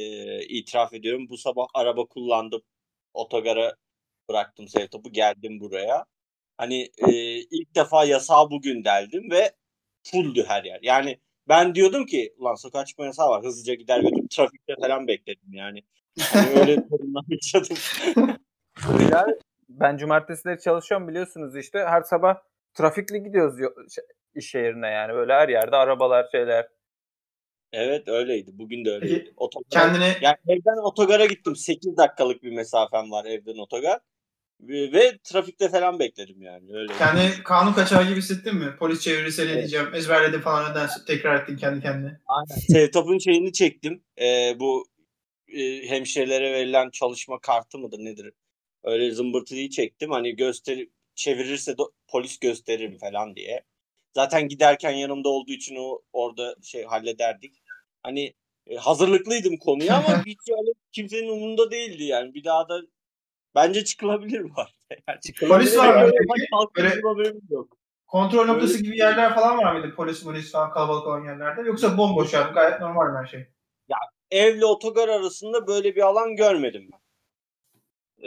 itiraf 0.45 0.93
ediyorum. 0.93 1.29
Bu 1.29 1.37
sabah 1.37 1.67
araba 1.73 2.05
kullandım. 2.05 2.61
Otogara 3.13 3.75
bıraktım 4.29 4.67
Sevtop'u 4.67 5.11
geldim 5.11 5.59
buraya. 5.59 6.05
Hani 6.57 6.89
e, 6.97 7.11
ilk 7.37 7.75
defa 7.75 8.05
yasağı 8.05 8.51
bugün 8.51 8.83
deldim 8.83 9.31
ve 9.31 9.51
fulldü 10.03 10.43
her 10.47 10.63
yer. 10.63 10.79
Yani 10.81 11.19
ben 11.47 11.75
diyordum 11.75 12.05
ki 12.05 12.33
ulan 12.37 12.55
sokağa 12.55 12.85
çıkma 12.85 13.05
yasağı 13.05 13.29
var. 13.29 13.43
Hızlıca 13.43 13.73
gider 13.73 14.01
götürüp 14.01 14.29
trafikte 14.29 14.75
falan 14.81 15.07
bekledim 15.07 15.53
yani. 15.53 15.83
Hani 16.19 16.59
öyle 16.59 16.83
sorunlar 16.89 17.23
yaşadım. 17.29 17.77
Ben 19.69 19.97
cumartesileri 19.97 20.59
çalışıyorum 20.59 21.07
biliyorsunuz 21.07 21.55
işte. 21.55 21.79
Her 21.79 22.01
sabah 22.01 22.35
trafikle 22.73 23.17
gidiyoruz 23.17 23.59
yo- 23.59 23.89
şey- 23.95 24.03
iş 24.35 24.55
yerine 24.55 24.87
yani. 24.87 25.13
Böyle 25.13 25.33
her 25.33 25.49
yerde 25.49 25.75
arabalar 25.75 26.27
şeyler. 26.31 26.67
Evet 27.71 28.07
öyleydi. 28.07 28.51
Bugün 28.53 28.85
de 28.85 28.91
öyleydi. 28.91 29.33
Otogara, 29.37 29.69
Kendine 29.69 30.17
yani 30.21 30.35
evden 30.47 30.85
otogara 30.85 31.25
gittim. 31.25 31.55
8 31.55 31.97
dakikalık 31.97 32.43
bir 32.43 32.51
mesafem 32.51 33.11
var 33.11 33.25
evden 33.25 33.57
otogar. 33.57 33.99
Ve, 34.59 34.91
ve 34.93 35.17
trafikte 35.23 35.69
falan 35.69 35.99
bekledim 35.99 36.41
yani. 36.41 36.77
Öyle. 36.77 36.93
kendi 36.93 37.43
kanun 37.43 37.73
kaçağı 37.73 38.07
gibi 38.07 38.17
hissettin 38.17 38.55
mi? 38.55 38.75
Polis 38.79 39.01
çevirirse 39.01 39.47
ne 39.47 39.53
diyeceğim. 39.53 39.95
Ezberledim 39.95 40.41
falan 40.41 40.71
neden 40.71 40.89
tekrar 41.07 41.41
ettin 41.41 41.57
kendi 41.57 41.81
kendine. 41.81 42.19
Sevtop'un 42.67 43.17
şeyini 43.17 43.53
çektim. 43.53 44.03
Ee, 44.21 44.55
bu 44.59 44.87
e, 45.47 45.89
hemşirelere 45.89 46.53
verilen 46.53 46.89
çalışma 46.89 47.39
kartı 47.39 47.77
mıdır 47.77 47.99
nedir? 47.99 48.33
Öyle 48.83 49.11
zımbırtıyı 49.11 49.69
çektim. 49.69 50.11
Hani 50.11 50.35
göster 50.35 50.87
çevirirse 51.15 51.77
de 51.77 51.81
polis 52.07 52.39
gösteririm 52.39 52.97
falan 52.97 53.35
diye. 53.35 53.63
Zaten 54.15 54.47
giderken 54.47 54.91
yanımda 54.91 55.29
olduğu 55.29 55.51
için 55.51 55.75
o 55.75 56.01
orada 56.13 56.55
şey 56.63 56.83
hallederdik. 56.83 57.63
Hani 58.03 58.33
e, 58.67 58.75
hazırlıklıydım 58.75 59.57
konuya 59.57 59.97
ama 59.97 60.07
hiç 60.25 60.39
öyle 60.49 60.71
kimsenin 60.91 61.29
umurunda 61.29 61.71
değildi 61.71 62.03
yani. 62.03 62.33
Bir 62.33 62.43
daha 62.43 62.69
da 62.69 62.81
bence 63.55 63.83
çıkılabilir 63.83 64.43
bu 64.43 64.61
arada. 64.61 64.71
Yani 65.07 65.19
Polis 65.49 65.77
var 65.77 66.05
mı 66.05 66.11
Böyle 66.75 67.33
yok. 67.49 67.77
Kontrol 68.07 68.45
noktası 68.45 68.73
Böyle- 68.73 68.83
gibi 68.83 68.97
yerler 68.97 69.35
falan 69.35 69.57
var 69.57 69.73
mıydı? 69.73 69.95
Polis 69.95 70.23
polis 70.23 70.51
falan 70.51 70.71
kalabalık 70.71 71.07
olan 71.07 71.25
yerlerde. 71.25 71.61
Yoksa 71.61 71.97
bomboş 71.97 72.33
yani 72.33 72.53
gayet 72.53 72.79
normal 72.79 73.15
her 73.21 73.27
şey. 73.27 73.47
Evle 74.31 74.65
otogar 74.65 75.09
arasında 75.09 75.67
böyle 75.67 75.95
bir 75.95 76.01
alan 76.01 76.35
görmedim 76.35 76.89
ben. 76.91 76.99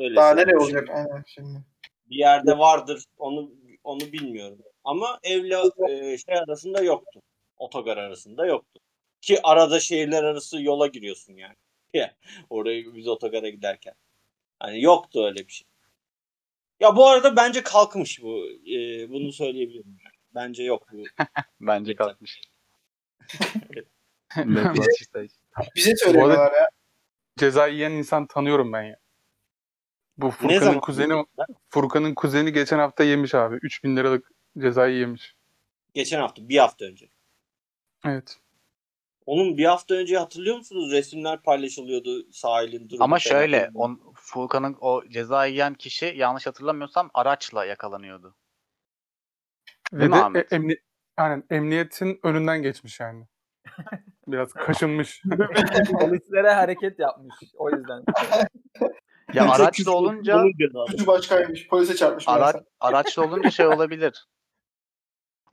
Öyle 0.05 0.17
Daha 0.17 0.35
nereye 0.35 0.57
olacak 0.57 0.89
aynen 0.91 1.25
şimdi. 1.27 1.59
Bir 2.11 2.17
yerde 2.17 2.59
vardır 2.59 3.05
onu 3.19 3.51
onu 3.85 4.01
bilmiyorum. 4.01 4.59
Ama 4.85 5.19
evle 5.23 5.57
e, 5.89 6.19
şey 6.19 6.39
arasında 6.39 6.83
yoktu. 6.83 7.23
Otogar 7.57 7.97
arasında 7.97 8.47
yoktu. 8.47 8.81
Ki 9.21 9.41
arada 9.43 9.81
şehirler 9.81 10.25
arası 10.25 10.63
yola 10.63 10.87
giriyorsun 10.87 11.33
yani. 11.35 11.57
Ya, 11.95 12.15
Oraya 12.51 12.95
biz 12.95 13.09
otogara 13.09 13.49
giderken. 13.49 13.95
Hani 14.61 14.83
yoktu 14.83 15.27
öyle 15.27 15.47
bir 15.47 15.53
şey. 15.53 15.69
Ya 16.81 16.97
bu 16.97 17.07
arada 17.09 17.37
bence 17.37 17.63
kalkmış 17.63 18.23
bu. 18.23 18.47
E, 18.49 19.09
bunu 19.11 19.33
söyleyebilirim. 19.33 19.97
Bence 20.35 20.63
yok 20.63 20.87
bu. 20.93 21.05
Bence 21.61 21.97
kalkmış. 21.97 22.41
İşte. 25.01 25.27
Bize 25.77 25.97
söylüyorlar 25.97 26.53
ya. 26.53 26.69
Ceza 27.39 27.67
yiyen 27.67 27.93
insan 27.93 28.27
tanıyorum 28.27 28.73
ben 28.73 28.83
ya. 28.83 28.97
Bu 30.19 30.31
Furkan'ın 30.31 30.81
kuzeni 30.81 31.25
Furkan'ın 31.69 32.15
kuzeni 32.15 32.53
geçen 32.53 32.79
hafta 32.79 33.05
yemiş 33.05 33.35
abi. 33.35 33.57
3000 33.63 33.97
liralık 33.97 34.31
cezayı 34.59 34.97
yemiş. 34.99 35.37
Geçen 35.95 36.21
hafta, 36.21 36.49
bir 36.49 36.59
hafta 36.59 36.85
önce. 36.85 37.09
Evet. 38.05 38.39
Onun 39.27 39.59
bir 39.59 39.65
hafta 39.65 39.95
önce 39.95 40.19
hatırlıyor 40.19 40.57
musunuz? 40.57 40.93
Resimler 40.93 41.43
paylaşılıyordu 41.43 42.33
sahilin 42.33 42.89
durumu. 42.89 43.05
Ama 43.05 43.19
şöyle 43.19 43.71
on, 43.75 44.13
Furkan'ın 44.15 44.77
o 44.81 45.03
ceza 45.09 45.47
yiyen 45.47 45.75
kişi 45.75 46.15
yanlış 46.17 46.47
hatırlamıyorsam 46.47 47.11
araçla 47.15 47.65
yakalanıyordu. 47.65 48.35
Ve 49.93 50.01
Değil 50.01 50.11
de 50.13 50.17
Ahmet? 50.17 50.53
e- 50.53 50.57
emni- 50.57 50.81
Yani 51.19 51.43
emniyetin 51.51 52.21
önünden 52.23 52.63
geçmiş 52.63 53.01
yani. 53.01 53.27
Biraz 54.27 54.53
kaşınmış. 54.53 55.23
Polislere 56.01 56.51
hareket 56.53 56.99
yapmış. 56.99 57.35
O 57.55 57.71
yüzden. 57.71 58.05
Ya 59.37 59.53
araçlı 59.53 59.93
olunca 59.97 60.45
Suçu 60.91 61.07
başkaymış. 61.07 61.69
Polise 61.69 61.97
çarpmış. 61.97 62.25
Ara, 62.29 62.53
araçlı 62.81 63.25
olunca 63.25 63.51
şey 63.51 63.67
olabilir. 63.77 64.27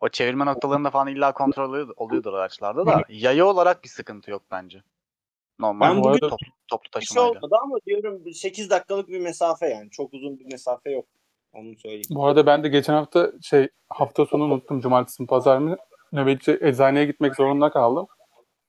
O 0.01 0.09
çevirme 0.09 0.45
noktalarında 0.45 0.89
falan 0.89 1.07
illa 1.07 1.33
kontrol 1.33 1.69
oluyor- 1.69 1.93
oluyordur 1.97 2.33
araçlarda 2.33 2.85
da. 2.85 3.01
Yaya 3.09 3.45
olarak 3.45 3.83
bir 3.83 3.89
sıkıntı 3.89 4.31
yok 4.31 4.43
bence. 4.51 4.83
Normal 5.59 5.89
Ben 5.89 5.97
bu 5.99 6.03
bugün- 6.03 6.19
toplu, 6.19 6.37
toplu 6.67 6.83
Bir 6.85 7.05
şey 7.05 7.15
taşımayla. 7.15 7.31
olmadı 7.31 7.55
ama 7.63 7.77
diyorum 7.85 8.33
8 8.33 8.69
dakikalık 8.69 9.07
bir 9.09 9.19
mesafe 9.19 9.67
yani. 9.69 9.89
Çok 9.89 10.13
uzun 10.13 10.39
bir 10.39 10.45
mesafe 10.51 10.91
yok. 10.91 11.05
Onu 11.53 11.75
söyleyeyim. 11.77 12.05
Bu 12.09 12.25
arada 12.27 12.45
ben 12.45 12.63
de 12.63 12.67
geçen 12.69 12.93
hafta 12.93 13.31
şey 13.41 13.69
hafta 13.89 14.25
sonu 14.25 14.43
unuttum 14.43 14.81
cumartesi 14.81 15.21
mi 15.23 15.27
pazar 15.27 15.57
mı 15.57 15.77
nöbetçi 16.11 16.57
eczaneye 16.61 17.05
gitmek 17.05 17.35
zorunda 17.35 17.71
kaldım. 17.71 18.07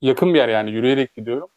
Yakın 0.01 0.35
bir 0.35 0.39
yer 0.39 0.49
yani 0.49 0.71
yürüyerek 0.71 1.15
gidiyorum. 1.15 1.49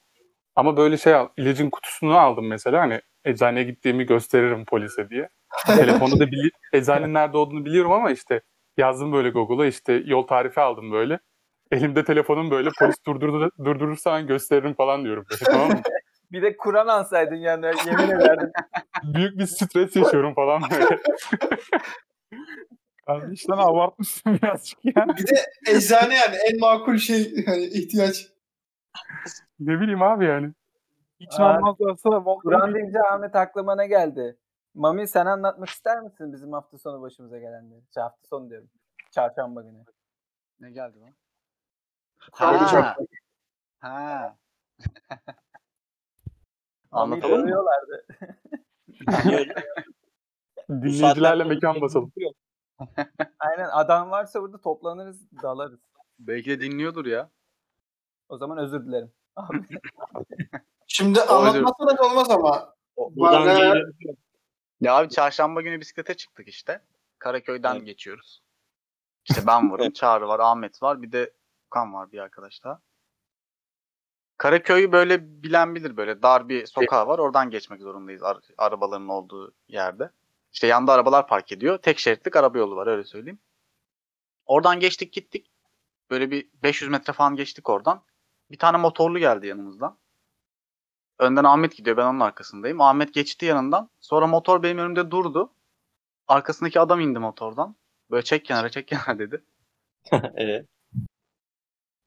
Ama 0.55 0.77
böyle 0.77 0.97
şey 0.97 1.13
al, 1.15 1.27
ilacın 1.37 1.69
kutusunu 1.69 2.17
aldım 2.17 2.47
mesela 2.47 2.81
hani 2.81 3.01
eczaneye 3.27 3.63
gittiğimi 3.63 4.05
gösteririm 4.05 4.65
polise 4.65 5.09
diye. 5.09 5.29
Telefonda 5.65 6.19
da 6.19 6.23
bili- 6.23 6.51
eczanenin 6.73 7.13
nerede 7.13 7.37
olduğunu 7.37 7.65
biliyorum 7.65 7.91
ama 7.91 8.11
işte 8.11 8.41
yazdım 8.77 9.13
böyle 9.13 9.29
Google'a 9.29 9.65
işte 9.65 9.93
yol 10.05 10.27
tarifi 10.27 10.61
aldım 10.61 10.91
böyle. 10.91 11.19
Elimde 11.71 12.03
telefonum 12.03 12.51
böyle 12.51 12.69
polis 12.79 12.95
durdurdu, 13.05 13.51
durdurursa 13.65 14.15
ben 14.15 14.27
gösteririm 14.27 14.73
falan 14.73 15.03
diyorum. 15.03 15.25
Böyle, 15.29 15.45
tamam 15.45 15.71
mı? 15.71 15.81
Bir 16.31 16.41
de 16.41 16.57
Kur'an 16.57 16.87
alsaydın 16.87 17.35
yani 17.35 17.65
yemin 17.65 18.09
ederdim. 18.09 18.51
Büyük 19.03 19.37
bir 19.37 19.45
stres 19.45 19.95
yaşıyorum 19.95 20.33
falan 20.33 20.61
böyle. 20.71 20.99
Kardeşten 23.05 23.57
abartmışsın 23.57 24.33
birazcık 24.33 24.85
ya. 24.85 25.07
Bir 25.17 25.27
de 25.27 25.45
eczane 25.67 26.15
yani 26.15 26.35
en 26.51 26.59
makul 26.59 26.97
şey 26.97 27.45
hani 27.45 27.63
ihtiyaç. 27.63 28.27
Ne 29.59 29.79
bileyim 29.79 30.01
abi 30.01 30.25
yani. 30.25 30.53
Hiç 31.19 31.39
almazlarsa 31.39 32.09
vallahi 32.25 32.39
Kur'an 32.43 32.73
deyince 32.73 32.99
Ahmet 33.11 33.35
aklıma 33.35 33.75
ne 33.75 33.87
geldi? 33.87 34.37
Mami 34.73 35.07
sen 35.07 35.25
anlatmak 35.25 35.69
ister 35.69 36.01
misin 36.01 36.33
bizim 36.33 36.53
hafta 36.53 36.77
sonu 36.77 37.01
başımıza 37.01 37.39
gelenleri? 37.39 37.81
Şey, 37.93 38.03
hafta 38.03 38.27
sonu 38.27 38.49
diyorum. 38.49 38.69
Çarşamba 39.11 39.61
günü. 39.61 39.85
Ne 40.59 40.71
geldi 40.71 40.99
lan? 40.99 41.13
Ha. 42.31 42.95
Ha. 43.79 44.37
Anlatalım 46.91 47.49
mı? 47.49 47.65
Dinleyicilerle 50.69 51.43
mekan 51.43 51.71
sonra- 51.71 51.81
basalım. 51.81 52.11
Aynen 53.39 53.69
adam 53.71 54.11
varsa 54.11 54.41
burada 54.41 54.61
toplanırız 54.61 55.31
dalarız. 55.43 55.79
Belki 56.19 56.49
de 56.49 56.61
dinliyordur 56.61 57.05
ya. 57.05 57.29
O 58.29 58.37
zaman 58.37 58.57
özür 58.57 58.85
dilerim. 58.85 59.11
Şimdi 60.87 61.21
anlatmazsan 61.21 61.97
olmaz 62.11 62.29
ama. 62.31 62.73
Buradan 62.97 63.45
Bana- 63.45 63.57
geri- 63.59 64.15
Ya 64.81 64.95
abi 64.97 65.09
çarşamba 65.09 65.61
günü 65.61 65.79
bisiklete 65.79 66.13
çıktık 66.13 66.47
işte. 66.47 66.81
Karaköy'den 67.19 67.75
Evet. 67.75 67.85
geçiyoruz. 67.85 68.43
İşte 69.29 69.41
ben 69.47 69.71
varım. 69.71 69.91
Çağrı 69.93 70.27
var, 70.27 70.39
Ahmet 70.39 70.83
var, 70.83 71.01
bir 71.01 71.11
de 71.11 71.33
Okan 71.67 71.93
var 71.93 72.11
bir 72.11 72.19
arkadaş 72.19 72.63
daha. 72.63 72.81
Karaköy'ü 74.37 74.91
böyle 74.91 75.43
bilen 75.43 75.75
bilir 75.75 75.97
böyle 75.97 76.21
dar 76.21 76.49
bir 76.49 76.65
sokağı 76.65 77.07
var. 77.07 77.19
Oradan 77.19 77.49
geçmek 77.49 77.81
zorundayız 77.81 78.23
ar- 78.23 78.41
arabaların 78.57 79.07
olduğu 79.09 79.53
yerde. 79.67 80.11
İşte 80.53 80.67
yanda 80.67 80.93
arabalar 80.93 81.27
park 81.27 81.51
ediyor. 81.51 81.77
Tek 81.77 81.99
şeritlik 81.99 82.35
araba 82.35 82.57
yolu 82.57 82.75
var 82.75 82.87
öyle 82.87 83.03
söyleyeyim. 83.03 83.39
Oradan 84.45 84.79
geçtik 84.79 85.13
gittik. 85.13 85.51
Böyle 86.09 86.31
bir 86.31 86.49
500 86.63 86.91
metre 86.91 87.13
falan 87.13 87.35
geçtik 87.35 87.69
oradan. 87.69 88.03
Bir 88.51 88.57
tane 88.57 88.77
motorlu 88.77 89.19
geldi 89.19 89.47
yanımızdan. 89.47 89.97
Önden 91.19 91.43
Ahmet 91.43 91.77
gidiyor 91.77 91.97
ben 91.97 92.05
onun 92.05 92.19
arkasındayım. 92.19 92.81
Ahmet 92.81 93.13
geçti 93.13 93.45
yanından. 93.45 93.89
Sonra 93.99 94.27
motor 94.27 94.63
benim 94.63 94.77
önümde 94.77 95.11
durdu. 95.11 95.53
Arkasındaki 96.27 96.79
adam 96.79 96.99
indi 96.99 97.19
motordan. 97.19 97.75
Böyle 98.11 98.23
çek 98.23 98.45
kenara 98.45 98.69
çek 98.69 98.87
kenara 98.87 99.19
dedi. 99.19 99.43
evet. 100.35 100.65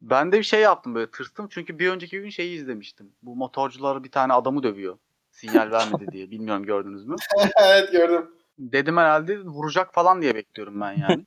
Ben 0.03 0.33
de 0.33 0.39
bir 0.39 0.43
şey 0.43 0.61
yaptım 0.61 0.95
böyle 0.95 1.11
tırstım. 1.11 1.49
Çünkü 1.49 1.79
bir 1.79 1.91
önceki 1.91 2.21
gün 2.21 2.31
şeyi 2.31 2.57
izlemiştim. 2.57 3.13
Bu 3.23 3.37
motorcular 3.37 4.05
bir 4.05 4.11
tane 4.11 4.33
adamı 4.33 4.63
dövüyor. 4.63 4.99
Sinyal 5.31 5.71
vermedi 5.71 6.13
diye. 6.13 6.31
Bilmiyorum 6.31 6.65
gördünüz 6.65 7.07
mü? 7.07 7.17
evet 7.63 7.93
gördüm. 7.93 8.31
Dedim 8.59 8.97
herhalde 8.97 9.41
vuracak 9.41 9.95
falan 9.95 10.23
diye 10.23 10.35
bekliyorum 10.35 10.81
ben 10.81 10.93
yani. 10.93 11.27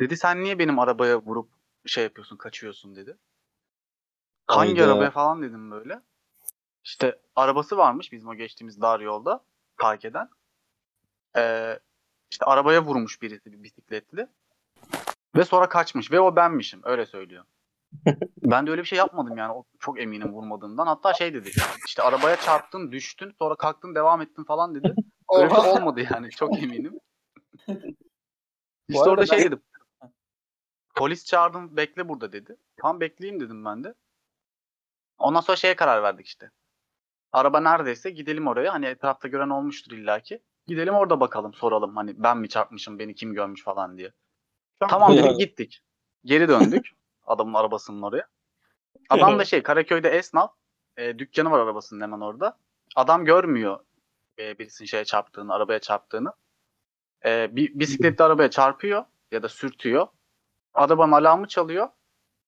dedi 0.00 0.16
sen 0.16 0.42
niye 0.42 0.58
benim 0.58 0.78
arabaya 0.78 1.18
vurup 1.18 1.48
şey 1.86 2.04
yapıyorsun 2.04 2.36
kaçıyorsun 2.36 2.96
dedi. 2.96 3.16
Hangi 4.46 4.80
Hayda. 4.80 4.92
arabaya 4.92 5.10
falan 5.10 5.42
dedim 5.42 5.70
böyle. 5.70 6.00
İşte 6.84 7.18
arabası 7.36 7.76
varmış 7.76 8.12
bizim 8.12 8.28
o 8.28 8.34
geçtiğimiz 8.34 8.80
dar 8.80 9.00
yolda 9.00 9.44
park 9.78 10.04
eden. 10.04 10.28
Ee, 11.36 11.78
işte 12.30 12.44
arabaya 12.44 12.84
vurmuş 12.84 13.22
birisi 13.22 13.52
bir 13.52 13.62
bisikletli. 13.62 14.26
Ve 15.36 15.44
sonra 15.44 15.68
kaçmış 15.68 16.12
ve 16.12 16.20
o 16.20 16.36
benmişim 16.36 16.80
öyle 16.84 17.06
söylüyor. 17.06 17.44
ben 18.42 18.66
de 18.66 18.70
öyle 18.70 18.82
bir 18.82 18.86
şey 18.86 18.98
yapmadım 18.98 19.36
yani 19.36 19.52
o- 19.52 19.64
çok 19.78 20.00
eminim 20.00 20.32
vurmadığından. 20.32 20.86
Hatta 20.86 21.14
şey 21.14 21.34
dedi 21.34 21.50
işte 21.86 22.02
arabaya 22.02 22.36
çarptın 22.36 22.92
düştün 22.92 23.34
sonra 23.38 23.54
kalktın 23.54 23.94
devam 23.94 24.20
ettin 24.20 24.44
falan 24.44 24.74
dedi. 24.74 24.94
Öyle 25.32 25.50
bir 25.50 25.54
şey 25.54 25.70
olmadı 25.70 26.06
yani 26.10 26.30
çok 26.30 26.62
eminim. 26.62 27.00
İşte 28.88 29.10
orada 29.10 29.26
şey 29.26 29.38
ben- 29.38 29.46
dedim. 29.46 29.62
Polis 30.94 31.24
çağırdım 31.26 31.76
bekle 31.76 32.08
burada 32.08 32.32
dedi. 32.32 32.56
Tam 32.76 33.00
bekleyeyim 33.00 33.40
dedim 33.40 33.64
ben 33.64 33.84
de. 33.84 33.94
Ondan 35.18 35.40
sonra 35.40 35.56
şeye 35.56 35.76
karar 35.76 36.02
verdik 36.02 36.26
işte. 36.26 36.50
Araba 37.32 37.60
neredeyse 37.60 38.10
gidelim 38.10 38.46
oraya. 38.46 38.74
Hani 38.74 38.86
etrafta 38.86 39.28
gören 39.28 39.50
olmuştur 39.50 39.92
illaki. 39.92 40.42
Gidelim 40.66 40.94
orada 40.94 41.20
bakalım 41.20 41.54
soralım. 41.54 41.96
Hani 41.96 42.14
ben 42.16 42.38
mi 42.38 42.48
çarpmışım 42.48 42.98
beni 42.98 43.14
kim 43.14 43.34
görmüş 43.34 43.64
falan 43.64 43.98
diye. 43.98 44.12
Tamam 44.80 45.16
dedik 45.16 45.38
gittik. 45.38 45.82
Geri 46.24 46.48
döndük. 46.48 46.90
Adamın 47.26 47.54
arabasının 47.54 48.02
oraya. 48.02 48.28
Adam 49.10 49.38
da 49.38 49.44
şey 49.44 49.62
Karaköy'de 49.62 50.08
esnaf. 50.08 50.54
E, 50.96 51.18
dükkanı 51.18 51.50
var 51.50 51.58
arabasının 51.58 52.00
hemen 52.00 52.20
orada. 52.20 52.58
Adam 52.96 53.24
görmüyor 53.24 53.80
e, 54.38 54.58
birisinin 54.58 54.86
şeye 54.86 55.04
çarptığını, 55.04 55.54
arabaya 55.54 55.78
çarptığını. 55.78 56.32
E, 57.24 57.56
bir 57.56 57.78
bisikletli 57.78 58.24
arabaya 58.24 58.50
çarpıyor 58.50 59.04
ya 59.32 59.42
da 59.42 59.48
sürtüyor. 59.48 60.06
Arabanın 60.74 61.12
alarmı 61.12 61.48
çalıyor. 61.48 61.88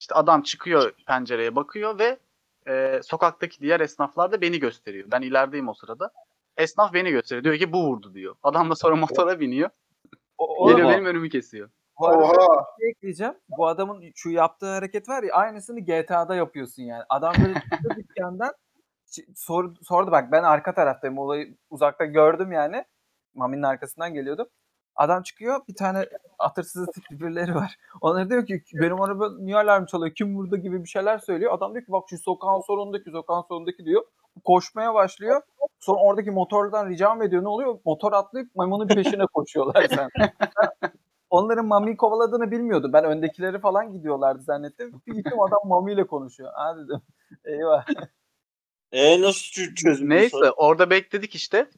İşte 0.01 0.15
adam 0.15 0.43
çıkıyor 0.43 0.93
pencereye 1.07 1.57
bakıyor 1.57 1.99
ve 1.99 2.19
e, 2.69 3.01
sokaktaki 3.03 3.61
diğer 3.61 3.81
esnaflar 3.81 4.33
da 4.33 4.41
beni 4.41 4.59
gösteriyor. 4.59 5.09
Ben 5.13 5.23
ilerideyim 5.23 5.69
o 5.69 5.75
sırada. 5.75 6.11
Esnaf 6.57 6.95
beni 6.95 7.11
gösteriyor. 7.11 7.45
Diyor 7.45 7.57
ki 7.57 7.73
bu 7.73 7.87
vurdu 7.87 8.15
diyor. 8.15 8.35
Adam 8.43 8.71
da 8.71 8.75
sonra 8.75 8.97
motora 8.97 9.41
biniyor. 9.41 9.71
O, 10.39 10.69
Geliyor 10.69 10.89
benim 10.89 11.05
önümü 11.05 11.29
kesiyor. 11.29 11.71
bu 12.01 12.07
arada 12.09 12.25
Oha. 12.25 12.67
bir 12.79 12.83
şey 12.83 12.91
ekleyeceğim. 12.91 13.35
Bu 13.59 13.67
adamın 13.67 14.05
şu 14.15 14.31
yaptığı 14.31 14.73
hareket 14.75 15.09
var 15.09 15.23
ya 15.23 15.35
aynısını 15.35 15.81
GTA'da 15.81 16.35
yapıyorsun 16.35 16.83
yani. 16.83 17.03
Adam 17.09 17.35
böyle 17.45 17.55
çıktı 17.71 17.89
dükkandan 17.97 18.53
sor, 19.35 19.75
sordu 19.83 20.11
bak 20.11 20.33
ben 20.33 20.43
arka 20.43 20.75
taraftayım 20.75 21.19
olayı 21.19 21.57
uzakta 21.71 22.05
gördüm 22.05 22.53
yani. 22.53 22.85
Mami'nin 23.35 23.63
arkasından 23.63 24.15
geliyordum. 24.15 24.47
Adam 24.97 25.23
çıkıyor 25.23 25.61
bir 25.69 25.75
tane 25.75 26.07
atırsız 26.39 26.87
tip 26.87 27.05
birileri 27.11 27.55
var. 27.55 27.77
Onlara 28.01 28.31
diyor 28.31 28.47
ki 28.47 28.63
benim 28.75 29.01
araba 29.01 29.31
niye 29.39 29.57
alarm 29.57 29.87
çalıyor 29.87 30.15
kim 30.15 30.37
vurdu 30.37 30.57
gibi 30.57 30.83
bir 30.85 30.89
şeyler 30.89 31.19
söylüyor. 31.19 31.53
Adam 31.55 31.75
diyor 31.75 31.85
ki 31.85 31.93
bak 31.93 32.05
şu 32.11 32.19
sokağın 32.19 32.61
sonundaki 32.61 33.11
sokağın 33.11 33.43
sonundaki 33.49 33.85
diyor. 33.85 34.03
Koşmaya 34.45 34.95
başlıyor. 34.95 35.43
Sonra 35.81 36.01
oradaki 36.01 36.31
motordan 36.31 36.89
rica 36.89 37.15
mı 37.15 37.25
ediyor 37.25 37.43
ne 37.43 37.49
oluyor? 37.49 37.79
Motor 37.85 38.13
atlayıp 38.13 38.57
maymunun 38.57 38.89
peşine 38.89 39.27
koşuyorlar 39.35 39.87
sen. 39.89 40.09
Onların 41.31 41.67
Mami'yi 41.67 41.97
kovaladığını 41.97 42.51
bilmiyordum. 42.51 42.93
Ben 42.93 43.05
öndekileri 43.05 43.61
falan 43.61 43.93
gidiyorlardı 43.93 44.43
zannettim. 44.43 45.03
Bir 45.07 45.15
gittim 45.15 45.41
adam 45.41 45.59
Mami 45.65 45.93
ile 45.93 46.07
konuşuyor. 46.07 46.51
Ha 46.55 46.77
dedim. 46.77 47.01
Eyvah. 47.45 47.87
E 48.93 49.21
nasıl 49.21 49.63
çö- 49.63 49.75
çözüm? 49.75 50.09
Neyse 50.09 50.51
orada 50.57 50.91
bekledik 50.91 51.35
işte. 51.35 51.71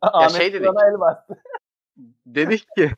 Ahmet 0.00 0.32
şey 0.32 0.52
dedik. 0.52 0.66
bana 0.66 0.88
el 0.88 1.00
bastı. 1.00 1.42
Dedik 2.26 2.66
ki 2.76 2.92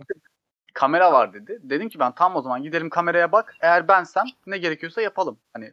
kamera 0.75 1.13
var 1.13 1.33
dedi. 1.33 1.59
Dedim 1.63 1.89
ki 1.89 1.99
ben 1.99 2.15
tam 2.15 2.37
o 2.37 2.43
zaman 2.43 2.63
gidelim 2.63 2.91
kameraya 2.91 3.33
bak. 3.33 3.57
Eğer 3.61 3.89
bensem 3.89 4.25
ne 4.47 4.59
gerekiyorsa 4.59 5.03
yapalım. 5.03 5.39
Hani 5.53 5.65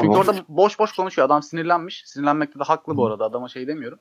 çünkü 0.00 0.12
Tamam. 0.12 0.18
orada 0.18 0.44
boş 0.48 0.78
boş 0.78 0.92
konuşuyor. 0.92 1.26
Adam 1.26 1.42
sinirlenmiş. 1.42 2.02
Sinirlenmekte 2.06 2.58
de 2.58 2.64
haklı 2.64 2.96
bu 2.96 3.06
arada. 3.06 3.24
Adama 3.24 3.48
şey 3.48 3.66
demiyorum. 3.66 3.98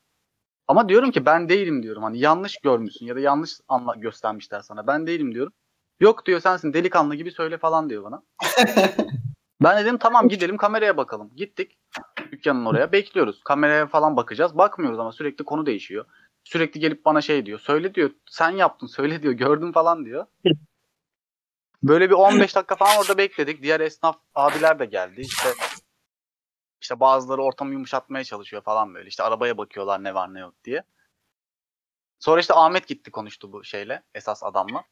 Ama 0.67 0.89
diyorum 0.89 1.11
ki 1.11 1.25
ben 1.25 1.49
değilim 1.49 1.83
diyorum. 1.83 2.03
Hani 2.03 2.19
yanlış 2.19 2.57
görmüşsün 2.57 3.05
ya 3.05 3.15
da 3.15 3.19
yanlış 3.19 3.51
anla 3.67 3.95
göstermişler 3.95 4.61
sana. 4.61 4.87
Ben 4.87 5.07
değilim 5.07 5.33
diyorum. 5.33 5.53
Yok 5.99 6.25
diyor 6.25 6.39
sensin 6.39 6.73
delikanlı 6.73 7.15
gibi 7.15 7.31
söyle 7.31 7.57
falan 7.57 7.89
diyor 7.89 8.03
bana. 8.03 8.23
ben 9.61 9.85
dedim 9.85 9.97
tamam 9.97 10.29
gidelim 10.29 10.57
kameraya 10.57 10.97
bakalım. 10.97 11.31
Gittik 11.35 11.77
dükkanın 12.31 12.65
oraya 12.65 12.91
bekliyoruz. 12.91 13.43
Kameraya 13.43 13.87
falan 13.87 14.17
bakacağız. 14.17 14.57
Bakmıyoruz 14.57 14.99
ama 14.99 15.11
sürekli 15.11 15.45
konu 15.45 15.65
değişiyor. 15.65 16.05
Sürekli 16.47 16.79
gelip 16.79 17.05
bana 17.05 17.21
şey 17.21 17.45
diyor. 17.45 17.59
Söyle 17.59 17.95
diyor 17.95 18.11
sen 18.29 18.49
yaptın 18.49 18.87
söyle 18.87 19.23
diyor 19.23 19.33
gördüm 19.33 19.71
falan 19.71 20.05
diyor. 20.05 20.25
Böyle 21.83 22.09
bir 22.09 22.15
15 22.15 22.55
dakika 22.55 22.75
falan 22.75 22.99
orada 22.99 23.17
bekledik. 23.17 23.63
Diğer 23.63 23.79
esnaf 23.79 24.19
abiler 24.35 24.79
de 24.79 24.85
geldi. 24.85 25.21
İşte 25.21 25.49
işte 26.81 26.99
bazıları 26.99 27.41
ortamı 27.41 27.73
yumuşatmaya 27.73 28.23
çalışıyor 28.23 28.61
falan 28.61 28.93
böyle. 28.93 29.09
İşte 29.09 29.23
arabaya 29.23 29.57
bakıyorlar 29.57 30.03
ne 30.03 30.13
var 30.13 30.33
ne 30.33 30.39
yok 30.39 30.55
diye. 30.63 30.83
Sonra 32.19 32.39
işte 32.39 32.53
Ahmet 32.53 32.87
gitti 32.87 33.11
konuştu 33.11 33.51
bu 33.53 33.63
şeyle 33.63 34.03
esas 34.15 34.43
adamla. 34.43 34.83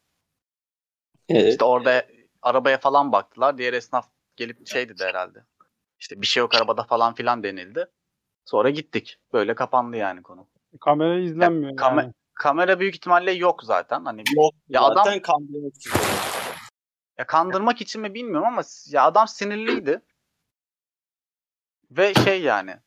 Evet. 1.29 1.51
İşte 1.51 1.65
orada 1.65 2.07
arabaya 2.41 2.77
falan 2.77 3.11
baktılar. 3.11 3.57
Diğer 3.57 3.73
esnaf 3.73 4.09
gelip 4.35 4.67
şey 4.67 4.89
dedi 4.89 5.03
herhalde. 5.03 5.45
İşte 5.99 6.21
bir 6.21 6.27
şey 6.27 6.41
yok 6.41 6.55
arabada 6.55 6.83
falan 6.83 7.13
filan 7.13 7.43
denildi. 7.43 7.85
Sonra 8.45 8.69
gittik. 8.69 9.19
Böyle 9.33 9.55
kapandı 9.55 9.97
yani 9.97 10.23
konu. 10.23 10.47
Kamera 10.81 11.19
izlenmiyor 11.19 11.69
Ya, 11.71 11.75
kame- 11.75 12.01
yani. 12.01 12.13
Kamera 12.33 12.79
büyük 12.79 12.95
ihtimalle 12.95 13.31
yok 13.31 13.63
zaten. 13.63 14.05
Hani 14.05 14.23
Yok. 14.35 14.53
Ya 14.69 14.81
zaten 14.81 15.11
adam- 15.11 15.19
kandırmak 15.21 15.75
için. 15.75 15.91
ya 17.17 17.27
kandırmak 17.27 17.81
için 17.81 18.01
mi 18.01 18.13
bilmiyorum 18.13 18.47
ama 18.47 18.61
ya 18.87 19.03
adam 19.05 19.27
sinirliydi. 19.27 20.01
Ve 21.91 22.13
şey 22.13 22.41
yani. 22.41 22.77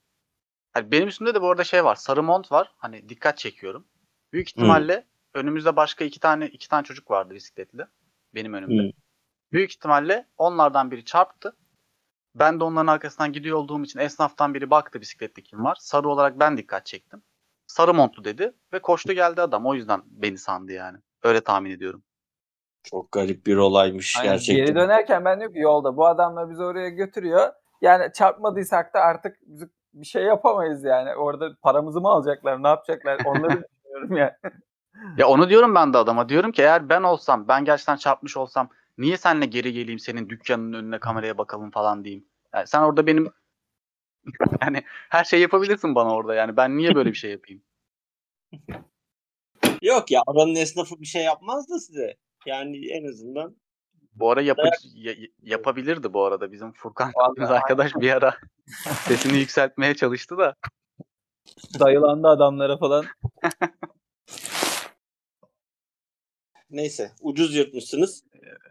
Hani 0.73 0.92
benim 0.92 1.09
üstümde 1.09 1.35
de 1.35 1.42
bu 1.42 1.50
arada 1.50 1.64
şey 1.64 1.85
var. 1.85 1.95
Sarı 1.95 2.23
mont 2.23 2.52
var. 2.52 2.75
Hani 2.76 3.09
dikkat 3.09 3.38
çekiyorum. 3.38 3.87
Büyük 4.33 4.49
ihtimalle 4.49 5.07
önümüzde 5.35 5.76
başka 5.76 6.04
iki 6.04 6.21
tane 6.21 6.47
iki 6.47 6.68
tane 6.68 6.85
çocuk 6.85 7.11
vardı 7.11 7.35
bisikletli. 7.35 7.87
Benim 8.35 8.52
önümde. 8.54 8.83
Hı. 8.83 8.92
Büyük 9.52 9.71
ihtimalle 9.71 10.28
onlardan 10.37 10.90
biri 10.90 11.04
çarptı. 11.04 11.57
Ben 12.35 12.61
de 12.61 12.64
onların 12.64 12.87
arkasından 12.87 13.33
gidiyor 13.33 13.59
olduğum 13.59 13.83
için 13.85 13.99
esnaftan 13.99 14.54
biri 14.54 14.71
baktı 14.71 15.00
bisiklette 15.00 15.42
kim 15.42 15.64
var. 15.64 15.76
Sarı 15.80 16.09
olarak 16.09 16.40
ben 16.40 16.57
dikkat 16.57 16.87
çektim. 16.87 17.23
Sarı 17.68 17.94
montlu 17.94 18.25
dedi 18.25 18.52
ve 18.72 18.78
koştu 18.78 19.12
geldi 19.12 19.42
adam. 19.42 19.66
O 19.66 19.75
yüzden 19.75 20.02
beni 20.06 20.38
sandı 20.38 20.72
yani. 20.72 20.98
Öyle 21.22 21.40
tahmin 21.40 21.70
ediyorum. 21.70 22.02
Çok 22.82 23.12
garip 23.12 23.46
bir 23.46 23.56
olaymış 23.56 24.16
Aynen, 24.18 24.32
gerçekten. 24.32 24.66
Geri 24.66 24.75
dönerken 24.75 25.25
ben 25.25 25.38
diyorum 25.38 25.54
ki 25.54 25.60
yolda 25.60 25.96
bu 25.96 26.06
adamlar 26.06 26.50
bizi 26.50 26.62
oraya 26.62 26.88
götürüyor. 26.88 27.52
Yani 27.80 28.12
çarpmadıysak 28.12 28.94
da 28.94 29.00
artık 29.00 29.37
biz 29.46 29.68
bir 29.94 30.06
şey 30.06 30.22
yapamayız 30.22 30.84
yani. 30.84 31.14
Orada 31.14 31.50
paramızı 31.62 32.00
mı 32.00 32.08
alacaklar, 32.08 32.62
ne 32.62 32.68
yapacaklar? 32.68 33.20
Onları 33.25 33.62
düşünüyorum 33.84 34.16
yani. 34.16 34.32
Ya 35.16 35.28
onu 35.28 35.48
diyorum 35.48 35.75
ben 35.75 35.92
de 35.92 35.98
adama. 35.98 36.28
Diyorum 36.28 36.52
ki 36.52 36.62
eğer 36.62 36.88
ben 36.88 37.02
olsam, 37.02 37.48
ben 37.48 37.64
gerçekten 37.64 37.96
çarpmış 37.96 38.37
olsam 38.37 38.68
niye 38.98 39.16
seninle 39.16 39.46
geri 39.46 39.72
geleyim 39.72 39.98
senin 39.98 40.28
dükkanının 40.28 40.72
önüne 40.72 40.98
kameraya 40.98 41.38
bakalım 41.38 41.70
falan 41.70 42.04
diyeyim. 42.04 42.25
Yani 42.54 42.66
sen 42.66 42.82
orada 42.82 43.06
benim 43.06 43.32
yani 44.62 44.82
her 45.08 45.25
şey 45.25 45.40
yapabilirsin 45.40 45.94
bana 45.94 46.14
orada 46.14 46.34
yani. 46.34 46.56
Ben 46.56 46.76
niye 46.76 46.94
böyle 46.94 47.10
bir 47.10 47.16
şey 47.16 47.30
yapayım? 47.30 47.62
Yok 49.82 50.10
ya 50.10 50.22
oranın 50.26 50.54
esnafı 50.54 51.00
bir 51.00 51.06
şey 51.06 51.25
yapmaz 51.25 51.70
da 51.70 51.78
size. 51.78 52.16
Yani 52.46 52.88
en 52.88 53.04
azından 53.08 53.56
Bu 54.14 54.30
ara 54.30 54.42
yapı 54.42 54.62
ya- 54.94 55.14
yapabilirdi 55.42 56.12
bu 56.12 56.25
arada 56.25 56.52
bizim 56.52 56.72
Furkan 56.72 57.12
arkadaş 57.38 57.94
bir 57.94 58.10
ara 58.10 58.37
sesini 59.06 59.38
yükseltmeye 59.38 59.94
çalıştı 59.94 60.38
da. 60.38 60.54
Dayılandı 61.80 62.28
adamlara 62.28 62.76
falan. 62.76 63.04
neyse 66.70 67.12
ucuz 67.20 67.54
yırtmışsınız. 67.56 68.25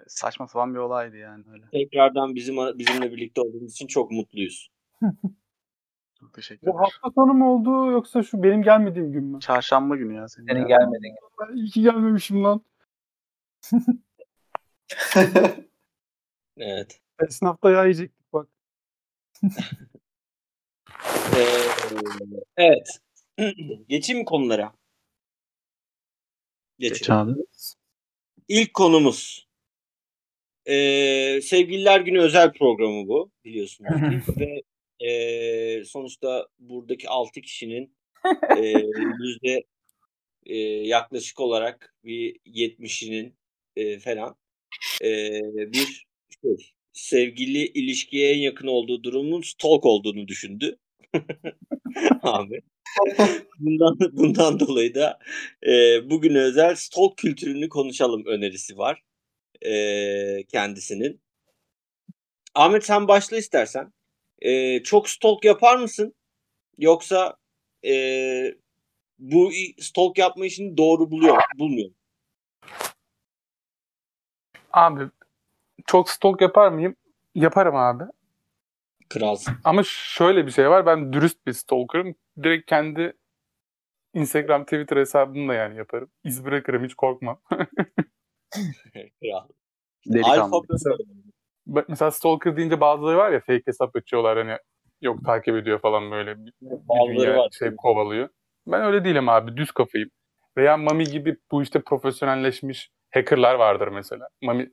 Saçma 0.07 0.47
sapan 0.47 0.73
bir 0.73 0.79
olaydı 0.79 1.17
yani 1.17 1.43
öyle. 1.51 1.65
Tekrardan 1.71 2.35
bizim 2.35 2.55
bizimle 2.57 3.11
birlikte 3.11 3.41
olduğunuz 3.41 3.71
için 3.71 3.87
çok 3.87 4.11
mutluyuz. 4.11 4.69
Çok 6.19 6.33
teşekkür 6.33 6.67
Bu 6.67 6.71
ederim. 6.71 6.83
hafta 6.83 7.11
sonu 7.15 7.33
mu 7.33 7.53
oldu 7.53 7.91
yoksa 7.91 8.23
şu 8.23 8.43
benim 8.43 8.63
gelmediğim 8.63 9.11
gün 9.11 9.23
mü? 9.23 9.39
Çarşamba 9.39 9.95
günü 9.95 10.15
ya 10.15 10.27
senin. 10.27 10.47
Senin 10.47 10.59
ya. 10.59 10.67
gelmediğin 10.67 11.13
gibi. 11.15 11.25
Ben 11.49 11.55
iyi 11.55 11.69
ki 11.69 11.81
gelmemişim 11.81 12.43
lan. 12.43 12.61
Evet. 16.57 17.01
Esnafta 17.27 17.71
yağ 17.71 17.83
yiyecektik 17.83 18.33
bak. 18.33 18.47
Ee, 21.37 21.43
evet. 22.57 22.99
Geçeyim 23.89 24.19
mi 24.19 24.25
konulara? 24.25 24.73
Geç 26.79 26.93
Geçelim. 26.93 27.19
abi. 27.19 27.31
İlk 28.47 28.73
konumuz. 28.73 29.47
Ee, 30.65 31.39
Sevgililer 31.43 31.99
Günü 31.99 32.19
özel 32.21 32.53
programı 32.53 33.07
bu 33.07 33.31
biliyorsunuz. 33.45 33.89
Ve 34.39 34.61
ee, 34.99 35.83
sonuçta 35.85 36.47
buradaki 36.59 37.09
6 37.09 37.41
kişinin 37.41 37.95
ee, 38.57 38.73
yüzde 39.21 39.63
ee, 40.45 40.57
yaklaşık 40.87 41.39
olarak 41.39 41.95
bir 42.03 42.39
70'inin 42.45 43.35
ee, 43.75 43.99
falan 43.99 44.35
ee, 45.03 45.41
bir 45.73 46.05
şey, 46.41 46.71
sevgili 46.93 47.65
ilişkiye 47.65 48.31
en 48.31 48.39
yakın 48.39 48.67
olduğu 48.67 49.03
durumun 49.03 49.41
stalk 49.41 49.85
olduğunu 49.85 50.27
düşündü. 50.27 50.77
Abi. 52.21 52.61
Bundan, 53.59 53.97
bundan 54.11 54.59
dolayı 54.59 54.95
da 54.95 55.19
e, 55.67 55.71
bugüne 56.09 56.39
özel 56.39 56.75
stalk 56.75 57.17
kültürünü 57.17 57.69
konuşalım 57.69 58.25
önerisi 58.25 58.77
var 58.77 59.03
e, 59.61 60.43
kendisinin. 60.43 61.21
Ahmet 62.55 62.85
sen 62.85 63.07
başla 63.07 63.37
istersen. 63.37 63.93
E, 64.39 64.83
çok 64.83 65.09
stalk 65.09 65.45
yapar 65.45 65.77
mısın? 65.77 66.13
Yoksa 66.77 67.35
e, 67.85 67.93
bu 69.19 69.51
stalk 69.79 70.17
yapma 70.17 70.45
işini 70.45 70.77
doğru 70.77 71.11
buluyor, 71.11 71.37
bulmuyor. 71.57 71.89
Abi 74.73 75.09
çok 75.85 76.09
stalk 76.09 76.41
yapar 76.41 76.71
mıyım? 76.71 76.95
Yaparım 77.35 77.75
abi. 77.75 78.03
Kralsın. 79.09 79.53
Ama 79.63 79.81
şöyle 79.85 80.45
bir 80.45 80.51
şey 80.51 80.69
var. 80.69 80.85
Ben 80.85 81.13
dürüst 81.13 81.47
bir 81.47 81.53
stalker'ım. 81.53 82.15
Direkt 82.43 82.69
kendi 82.69 83.13
Instagram, 84.13 84.63
Twitter 84.63 84.97
hesabımla 84.97 85.53
yani 85.53 85.77
yaparım. 85.77 86.09
İz 86.23 86.45
bırakırım 86.45 86.85
hiç 86.85 86.93
korkmam. 86.93 87.41
Kral. 89.21 89.47
Delikanlı. 90.05 90.41
Alfa 90.41 90.61
Mesela 91.87 92.11
stalker 92.11 92.57
deyince 92.57 92.81
bazıları 92.81 93.17
var 93.17 93.31
ya 93.31 93.39
fake 93.39 93.61
hesap 93.65 93.95
açıyorlar 93.95 94.37
hani 94.37 94.57
yok 95.01 95.25
takip 95.25 95.55
ediyor 95.55 95.79
falan 95.79 96.11
böyle 96.11 96.37
bir, 96.37 96.53
bir 96.61 96.71
Bazıları 96.71 97.17
dünya 97.27 97.37
var. 97.37 97.49
şey 97.59 97.75
kovalıyor. 97.75 98.29
Ben 98.67 98.81
öyle 98.81 99.03
değilim 99.03 99.29
abi 99.29 99.57
düz 99.57 99.71
kafayım. 99.71 100.09
Veya 100.57 100.77
Mami 100.77 101.03
gibi 101.03 101.37
bu 101.51 101.63
işte 101.63 101.81
profesyonelleşmiş 101.81 102.89
hackerlar 103.13 103.55
vardır 103.55 103.87
mesela. 103.87 104.27
Mami 104.41 104.69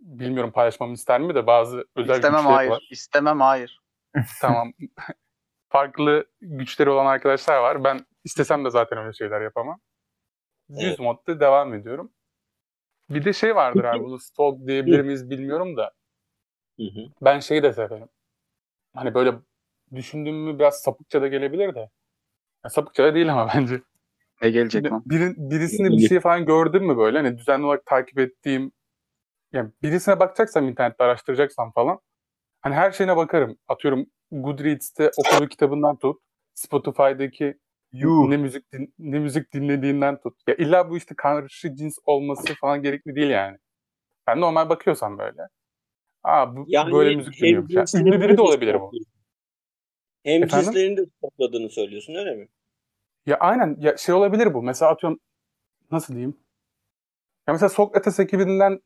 bilmiyorum 0.00 0.52
paylaşmamı 0.52 0.92
ister 0.92 1.20
mi 1.20 1.34
de 1.34 1.46
bazı 1.46 1.84
özel 1.96 2.14
İstemem 2.14 2.36
güçleri 2.40 2.54
hayır. 2.54 2.70
var. 2.70 2.88
İstemem 2.90 3.40
hayır. 3.40 3.80
Tamam. 4.40 4.72
Farklı 5.68 6.26
güçleri 6.40 6.90
olan 6.90 7.06
arkadaşlar 7.06 7.58
var. 7.58 7.84
Ben 7.84 8.06
istesem 8.24 8.64
de 8.64 8.70
zaten 8.70 8.98
öyle 8.98 9.12
şeyler 9.12 9.40
yapamam. 9.40 9.80
Düz 10.70 10.84
Evet. 10.84 10.98
modda 10.98 11.40
devam 11.40 11.74
ediyorum. 11.74 12.12
Bir 13.10 13.24
de 13.24 13.32
şey 13.32 13.56
vardır 13.56 13.84
abi 13.84 14.04
bunu 14.04 14.18
stalk 14.18 14.66
diyebilir 14.66 15.00
miyiz 15.00 15.30
bilmiyorum 15.30 15.76
da 15.76 15.92
Hı 16.76 16.82
hı. 16.82 17.00
ben 17.22 17.40
şeyi 17.40 17.62
de 17.62 17.72
severim. 17.72 18.08
Hani 18.94 19.14
böyle 19.14 19.32
düşündüğüm 19.94 20.36
mü 20.36 20.58
biraz 20.58 20.82
sapıkça 20.82 21.22
da 21.22 21.28
gelebilir 21.28 21.74
de. 21.74 21.90
Ya 22.64 22.70
sapıkça 22.70 23.04
da 23.04 23.14
değil 23.14 23.32
ama 23.32 23.48
bence. 23.54 23.80
Ne 24.42 24.50
gelecek 24.50 24.72
Şimdi 24.72 24.90
lan? 24.90 25.02
birin, 25.06 25.50
birisini 25.50 25.90
bir 25.90 26.08
şey 26.08 26.20
falan 26.20 26.46
gördün 26.46 26.84
mü 26.84 26.96
böyle 26.96 27.18
hani 27.18 27.38
düzenli 27.38 27.66
olarak 27.66 27.86
takip 27.86 28.18
ettiğim 28.18 28.72
yani 29.52 29.70
birisine 29.82 30.20
bakacaksam 30.20 30.68
internette 30.68 31.04
araştıracaksam 31.04 31.72
falan 31.72 32.00
hani 32.60 32.74
her 32.74 32.92
şeyine 32.92 33.16
bakarım. 33.16 33.58
Atıyorum 33.68 34.06
Goodreads'te 34.30 35.10
okuduğu 35.16 35.48
kitabından 35.48 35.96
tut. 35.96 36.20
Spotify'daki 36.54 37.58
ne 37.92 38.36
müzik 38.36 38.72
din- 38.72 38.94
ne 38.98 39.18
müzik 39.18 39.52
dinlediğinden 39.52 40.20
tut. 40.20 40.34
Ya 40.46 40.54
illa 40.54 40.90
bu 40.90 40.96
işte 40.96 41.14
karşı 41.16 41.74
cins 41.74 41.98
olması 42.04 42.54
falan 42.60 42.82
gerekli 42.82 43.14
değil 43.14 43.30
yani. 43.30 43.58
Ben 44.26 44.40
normal 44.40 44.68
bakıyorsam 44.68 45.18
böyle. 45.18 45.42
Aa 46.22 46.56
bu 46.56 46.64
Yani 46.68 46.92
böyle 46.92 47.16
müzik 47.16 47.40
dinliyormuş. 47.40 47.72
Ya, 47.74 47.84
cinslerini 47.84 48.08
ünlü 48.08 48.20
biri 48.20 48.36
de 48.36 48.42
olabilir 48.42 48.80
bu. 48.80 48.92
Hem 50.24 50.42
Efendim? 50.42 50.64
cinslerini 50.64 50.96
de 50.96 51.04
topladığını 51.20 51.70
söylüyorsun 51.70 52.14
öyle 52.14 52.34
mi? 52.34 52.48
Ya 53.26 53.36
aynen 53.36 53.76
ya 53.80 53.96
şey 53.96 54.14
olabilir 54.14 54.54
bu. 54.54 54.62
Mesela 54.62 54.90
atıyorum 54.90 55.20
nasıl 55.90 56.14
diyeyim? 56.14 56.36
Ya 57.48 57.52
mesela 57.52 57.68
Sokrates 57.68 58.20
ekibinden 58.20 58.80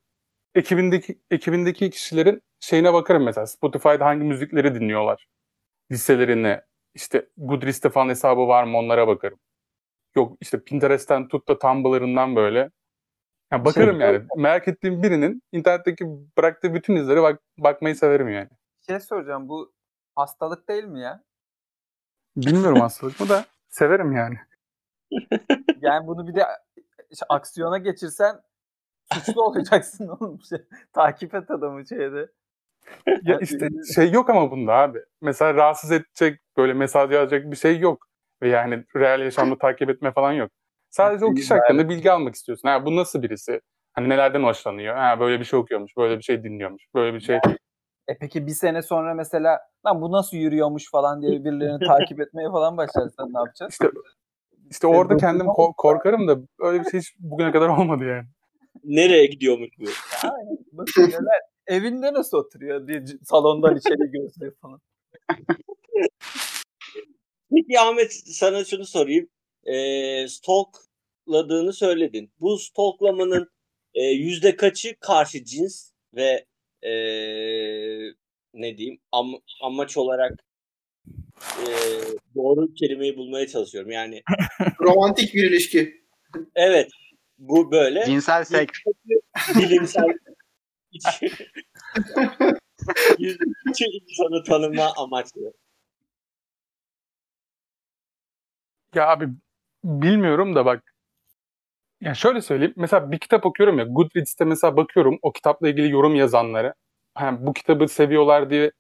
ekibindeki 0.55 1.21
ekibindeki 1.31 1.91
kişilerin 1.91 2.43
şeyine 2.61 2.93
bakarım 2.93 3.25
mesela 3.25 3.47
Spotify'da 3.47 4.05
hangi 4.05 4.25
müzikleri 4.25 4.75
dinliyorlar. 4.75 5.27
Listelerine 5.93 6.63
işte 6.97 7.29
Goodreads'te 7.37 7.91
falan 7.91 8.09
hesabı 8.09 8.49
var 8.49 8.65
mı 8.65 8.79
onlara 8.79 9.09
bakarım. 9.09 9.39
Yok 10.17 10.37
işte 10.41 10.65
Pinterest'ten 10.65 11.29
tut 11.29 11.49
da 11.49 11.59
Tumblr'ından 11.59 12.37
böyle. 12.37 12.71
Ya 13.53 13.65
bakarım 13.65 14.01
yani. 14.01 14.23
Merak 14.37 14.69
ettiğim 14.69 15.03
birinin 15.03 15.43
internetteki 15.53 16.05
bıraktığı 16.39 16.75
bütün 16.75 16.97
izlere 16.97 17.23
bak 17.23 17.43
bakmayı 17.59 17.97
severim 17.97 18.29
yani. 18.29 18.49
Şey 18.87 19.01
soracağım 19.01 19.49
bu 19.49 19.73
hastalık 20.15 20.69
değil 20.69 20.85
mi 20.85 21.01
ya? 21.01 21.25
Bilmiyorum 22.37 22.81
hastalık 22.81 23.21
mı 23.21 23.29
da 23.29 23.45
severim 23.69 24.13
yani. 24.13 24.37
Yani 25.81 26.07
bunu 26.07 26.29
bir 26.29 26.35
de 26.35 26.45
işte 27.11 27.27
aksiyona 27.29 27.79
geçirsen 27.79 28.41
Suçlu 29.13 29.43
olacaksın 29.43 30.09
oğlum. 30.09 30.41
Şey, 30.43 30.59
takip 30.93 31.35
et 31.35 31.51
adamı 31.51 31.87
şeyde. 31.87 32.29
Ya 33.23 33.39
işte 33.41 33.69
şey 33.95 34.11
yok 34.11 34.31
ama 34.31 34.51
bunda 34.51 34.73
abi. 34.73 34.99
Mesela 35.23 35.55
rahatsız 35.55 35.93
edecek 35.93 36.41
böyle 36.57 36.73
mesaj 36.73 37.13
yazacak 37.13 37.51
bir 37.51 37.57
şey 37.57 37.79
yok. 37.79 38.07
Ve 38.43 38.49
yani 38.49 38.85
real 38.97 39.21
yaşamda 39.21 39.59
takip 39.59 39.91
etme 39.91 40.13
falan 40.13 40.33
yok. 40.33 40.51
Sadece 40.91 41.25
o 41.25 41.35
kişi 41.35 41.55
hakkında 41.55 41.89
bilgi 41.89 42.13
almak 42.13 42.35
istiyorsun. 42.35 42.69
Ha, 42.69 42.87
bu 42.87 42.97
nasıl 42.97 43.23
birisi? 43.23 43.61
Hani 43.93 44.09
nelerden 44.09 44.43
hoşlanıyor? 44.43 44.97
Ha, 44.97 45.21
böyle 45.21 45.41
bir 45.41 45.45
şey 45.45 45.59
okuyormuş, 45.59 45.97
böyle 45.97 46.19
bir 46.19 46.23
şey 46.23 46.45
dinliyormuş, 46.45 46.83
böyle 46.95 47.15
bir 47.15 47.21
şey. 47.21 47.37
E 48.09 48.19
peki 48.21 48.47
bir 48.47 48.53
sene 48.53 48.83
sonra 48.83 49.15
mesela 49.15 49.61
lan 49.87 50.01
bu 50.01 50.13
nasıl 50.13 50.37
yürüyormuş 50.37 50.91
falan 50.91 51.23
diye 51.23 51.45
birilerini 51.45 51.87
takip 51.87 52.21
etmeye 52.21 52.51
falan 52.51 52.77
başlarsan 52.77 53.35
ne 53.35 53.39
yapacaksın? 53.39 53.69
İşte 53.69 53.99
işte 54.71 54.87
orada 54.87 55.17
kendim 55.17 55.47
ko- 55.47 55.75
korkarım 55.77 56.29
da 56.29 56.37
öyle 56.59 56.85
bir 56.85 56.91
şey 56.91 57.01
hiç 57.01 57.15
bugüne 57.19 57.53
kadar 57.53 57.69
olmadı 57.79 58.05
yani. 58.05 58.25
Nereye 58.85 59.27
gidiyormuş 59.27 59.71
bu? 59.79 59.85
Bakın 60.73 61.03
neler, 61.03 61.41
evinde 61.67 62.13
nasıl 62.13 62.37
oturuyor 62.37 62.89
diye 62.89 63.05
salondan 63.25 63.77
içeri 63.77 64.11
gözlüyor 64.11 64.53
falan. 64.63 64.81
Peki 67.55 67.81
Ahmet 67.81 68.13
sana 68.13 68.65
şunu 68.65 68.85
sorayım. 68.87 69.29
Ee, 69.65 70.27
stalkladığını 70.29 71.73
söyledin. 71.73 72.31
Bu 72.41 72.59
stalklamanın 72.59 73.51
e, 73.95 74.03
yüzde 74.05 74.57
kaçı 74.57 74.97
karşı 75.01 75.45
cins 75.45 75.91
ve 76.15 76.45
e, 76.83 76.93
ne 78.55 78.79
diyeyim 78.79 79.01
am- 79.13 79.41
amaç 79.63 79.97
olarak 79.97 80.33
e, 81.41 81.67
doğru 82.35 82.75
kelimeyi 82.75 83.17
bulmaya 83.17 83.47
çalışıyorum. 83.47 83.91
Yani 83.91 84.23
Romantik 84.81 85.35
bir 85.35 85.51
ilişki. 85.51 86.05
evet 86.55 86.91
bu 87.39 87.71
böyle 87.73 88.05
Cinsel 88.07 88.45
seks. 88.45 88.79
bilimsel 89.59 90.05
kaçı 93.67 93.85
insanı 93.85 94.45
tanıma 94.45 94.93
amaçlı. 94.97 95.53
Ya 98.95 99.09
abi 99.09 99.29
bilmiyorum 99.85 100.55
da 100.55 100.67
bak. 100.67 100.97
Ya 102.01 102.15
şöyle 102.15 102.41
söyleyeyim. 102.41 102.75
Mesela 102.77 103.13
bir 103.13 103.19
kitap 103.19 103.47
okuyorum 103.47 103.79
ya. 103.79 103.85
Goodreads'te 103.85 104.45
mesela 104.45 104.77
bakıyorum 104.77 105.19
o 105.23 105.33
kitapla 105.33 105.69
ilgili 105.69 105.91
yorum 105.93 106.15
yazanları. 106.15 106.75
Yani 107.21 107.47
bu 107.47 107.53
kitabı 107.53 107.89
seviyorlar 107.89 108.51
diye 108.51 108.73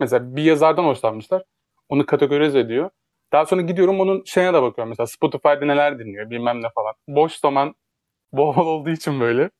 mesela 0.00 0.36
bir 0.36 0.42
yazardan 0.42 0.84
hoşlanmışlar. 0.84 1.42
Onu 1.88 2.06
kategorize 2.06 2.58
ediyor. 2.58 2.90
Daha 3.32 3.46
sonra 3.46 3.62
gidiyorum 3.62 4.00
onun 4.00 4.24
şeyine 4.26 4.54
de 4.54 4.62
bakıyorum. 4.62 4.88
Mesela 4.90 5.06
Spotify'da 5.06 5.66
neler 5.66 5.98
dinliyor 5.98 6.30
bilmem 6.30 6.62
ne 6.62 6.66
falan. 6.74 6.94
Boş 7.08 7.32
zaman 7.32 7.74
bol 8.32 8.56
olduğu 8.56 8.90
için 8.90 9.20
böyle. 9.20 9.50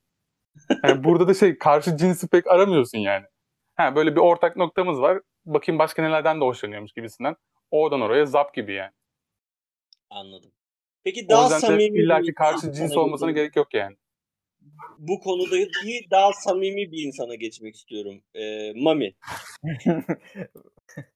Yani 0.84 1.04
burada 1.04 1.28
da 1.28 1.34
şey 1.34 1.58
karşı 1.58 1.96
cinsi 1.96 2.28
pek 2.28 2.46
aramıyorsun 2.46 2.98
yani. 2.98 3.24
Ha, 3.74 3.96
böyle 3.96 4.16
bir 4.16 4.20
ortak 4.20 4.56
noktamız 4.56 5.00
var. 5.00 5.20
Bakayım 5.46 5.78
başka 5.78 6.02
nelerden 6.02 6.40
de 6.40 6.44
hoşlanıyormuş 6.44 6.92
gibisinden. 6.92 7.36
Oradan 7.70 8.00
oraya 8.00 8.26
zap 8.26 8.54
gibi 8.54 8.74
yani. 8.74 8.92
Anladım. 10.10 10.50
Peki 11.04 11.26
O 11.28 11.32
daha 11.32 11.42
yüzden 11.42 11.58
samimi 11.58 11.94
bir 11.94 12.04
illaki 12.04 12.34
karşı 12.34 12.72
cins 12.72 12.96
olmasına 12.96 13.30
gerek 13.30 13.56
yok 13.56 13.74
yani. 13.74 13.96
bu 14.98 15.20
konuda 15.20 15.50
değil, 15.50 16.06
daha 16.10 16.32
samimi 16.32 16.92
bir 16.92 17.06
insana 17.06 17.34
geçmek 17.34 17.74
istiyorum. 17.74 18.22
Ee, 18.34 18.72
Mami, 18.76 19.14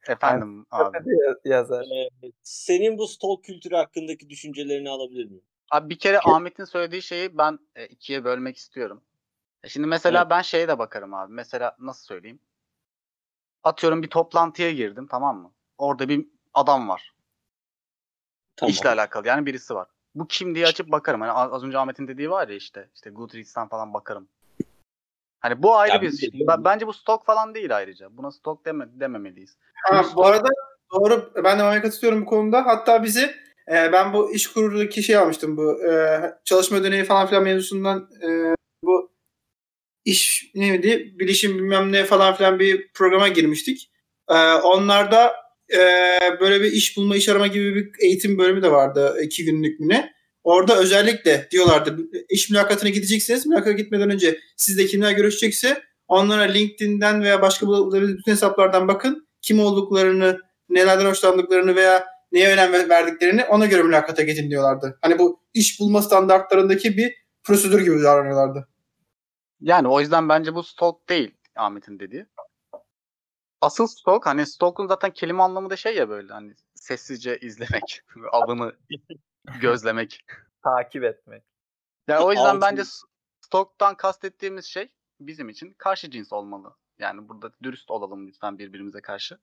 Efendim 0.08 0.66
abi. 0.70 0.98
Yazar. 1.44 1.82
e, 1.82 2.08
senin 2.42 2.98
bu 2.98 3.06
stalk 3.06 3.44
kültürü 3.44 3.74
hakkındaki 3.74 4.30
düşüncelerini 4.30 4.90
alabilir 4.90 5.24
miyim? 5.24 5.44
Abi 5.70 5.90
bir 5.90 5.98
kere 5.98 6.20
Ahmet'in 6.20 6.64
söylediği 6.64 7.02
şeyi 7.02 7.38
ben 7.38 7.58
e, 7.76 7.86
ikiye 7.86 8.24
bölmek 8.24 8.56
istiyorum. 8.56 9.02
E 9.66 9.68
Şimdi 9.68 9.86
mesela 9.86 10.20
Evet. 10.20 10.30
ben 10.30 10.42
şeye 10.42 10.68
de 10.68 10.78
bakarım 10.78 11.14
abi. 11.14 11.32
Mesela 11.32 11.76
nasıl 11.78 12.04
söyleyeyim? 12.04 12.40
Atıyorum 13.64 14.02
bir 14.02 14.08
toplantıya 14.10 14.72
girdim 14.72 15.06
tamam 15.10 15.38
mı? 15.42 15.52
Orada 15.78 16.08
bir 16.08 16.26
adam 16.54 16.88
var. 16.88 17.14
Tamam. 18.56 18.70
İşle 18.70 18.88
alakalı 18.88 19.26
yani 19.26 19.46
birisi 19.46 19.74
var. 19.74 19.88
Bu 20.14 20.26
kim 20.26 20.54
diye 20.54 20.66
açıp 20.66 20.90
bakarım. 20.90 21.20
Hani 21.20 21.32
az 21.32 21.64
önce 21.64 21.78
Ahmet'in 21.78 22.08
dediği 22.08 22.30
var 22.30 22.48
ya 22.48 22.54
işte. 22.56 22.90
işte 22.94 23.10
Goodreads'ten 23.10 23.68
falan 23.68 23.94
bakarım. 23.94 24.28
Hani 25.40 25.62
bu 25.62 25.76
ayrı 25.76 25.94
Ya 25.94 26.02
bir 26.02 26.12
şey. 26.12 26.30
Ben- 26.48 26.64
Bence 26.64 26.86
bu 26.86 26.92
stok 26.92 27.26
falan 27.26 27.54
değil 27.54 27.76
ayrıca. 27.76 28.16
Buna 28.16 28.30
stok 28.30 28.64
deme, 28.64 28.86
dememeliyiz. 29.00 29.56
Ha, 29.74 30.04
bu 30.16 30.26
arada 30.26 30.48
doğru 30.92 31.32
ben 31.44 31.58
de 31.58 31.62
Mami'ye 31.62 31.82
katılıyorum 31.82 32.22
bu 32.22 32.26
konuda. 32.26 32.66
Hatta 32.66 33.02
bizi 33.02 33.36
e, 33.68 33.92
ben 33.92 34.12
bu 34.12 34.32
iş 34.32 34.46
kurulundaki 34.52 35.02
şey 35.02 35.16
almıştım 35.16 35.56
bu 35.56 35.84
e, 35.84 36.20
çalışma 36.44 36.76
ödeneği 36.78 37.04
falan 37.04 37.26
filan 37.26 37.42
mevzusundan 37.42 38.10
e, 38.22 38.54
bu 38.82 39.15
iş 40.06 40.50
neydi 40.54 41.14
bilişim 41.18 41.58
bilmem 41.58 41.92
ne 41.92 42.04
falan 42.04 42.34
filan 42.34 42.58
bir 42.58 42.88
programa 42.94 43.28
girmiştik. 43.28 43.90
E, 44.30 44.34
onlarda 44.52 45.32
e, 45.72 45.78
böyle 46.40 46.60
bir 46.60 46.72
iş 46.72 46.96
bulma 46.96 47.16
iş 47.16 47.28
arama 47.28 47.46
gibi 47.46 47.74
bir 47.74 47.88
eğitim 48.00 48.38
bölümü 48.38 48.62
de 48.62 48.70
vardı 48.70 49.18
iki 49.22 49.44
günlük 49.44 49.80
mü 49.80 49.88
ne. 49.88 50.16
Orada 50.44 50.78
özellikle 50.78 51.48
diyorlardı 51.50 51.96
iş 52.28 52.50
mülakatına 52.50 52.90
gideceksiniz. 52.90 53.46
Mülakata 53.46 53.72
gitmeden 53.72 54.10
önce 54.10 54.38
sizde 54.56 54.86
kimler 54.86 55.12
görüşecekse 55.12 55.82
onlara 56.08 56.42
LinkedIn'den 56.42 57.22
veya 57.22 57.42
başka 57.42 57.66
bulabildiğiniz 57.66 58.18
bütün 58.18 58.32
hesaplardan 58.32 58.88
bakın. 58.88 59.26
Kim 59.42 59.60
olduklarını, 59.60 60.38
nelerden 60.68 61.04
hoşlandıklarını 61.04 61.76
veya 61.76 62.06
neye 62.32 62.48
önem 62.48 62.72
ver- 62.72 62.88
verdiklerini 62.88 63.44
ona 63.44 63.66
göre 63.66 63.82
mülakata 63.82 64.22
gidin 64.22 64.50
diyorlardı. 64.50 64.98
Hani 65.02 65.18
bu 65.18 65.40
iş 65.54 65.80
bulma 65.80 66.02
standartlarındaki 66.02 66.96
bir 66.96 67.14
prosedür 67.44 67.80
gibi 67.80 68.02
davranıyorlardı. 68.02 68.68
Yani 69.60 69.88
o 69.88 70.00
yüzden 70.00 70.28
bence 70.28 70.54
bu 70.54 70.62
stalk 70.62 71.08
değil 71.08 71.34
Ahmet'in 71.56 72.00
dediği. 72.00 72.26
Asıl 73.60 73.86
stalk 73.86 74.26
hani 74.26 74.46
stalk'un 74.46 74.86
zaten 74.86 75.10
kelime 75.10 75.42
anlamı 75.42 75.70
da 75.70 75.76
şey 75.76 75.96
ya 75.96 76.08
böyle 76.08 76.32
hani 76.32 76.54
sessizce 76.74 77.38
izlemek, 77.38 78.02
avını 78.32 78.76
gözlemek. 79.60 80.24
Takip 80.64 81.04
etmek. 81.04 81.44
Yani 82.08 82.24
o 82.24 82.30
yüzden 82.32 82.44
Altın- 82.44 82.60
bence 82.60 82.82
stalk'tan 83.40 83.94
kastettiğimiz 83.96 84.64
şey 84.66 84.92
bizim 85.20 85.48
için 85.48 85.74
karşı 85.78 86.10
cins 86.10 86.32
olmalı. 86.32 86.76
Yani 86.98 87.28
burada 87.28 87.52
dürüst 87.62 87.90
olalım 87.90 88.26
lütfen 88.28 88.58
birbirimize 88.58 89.00
karşı. 89.02 89.38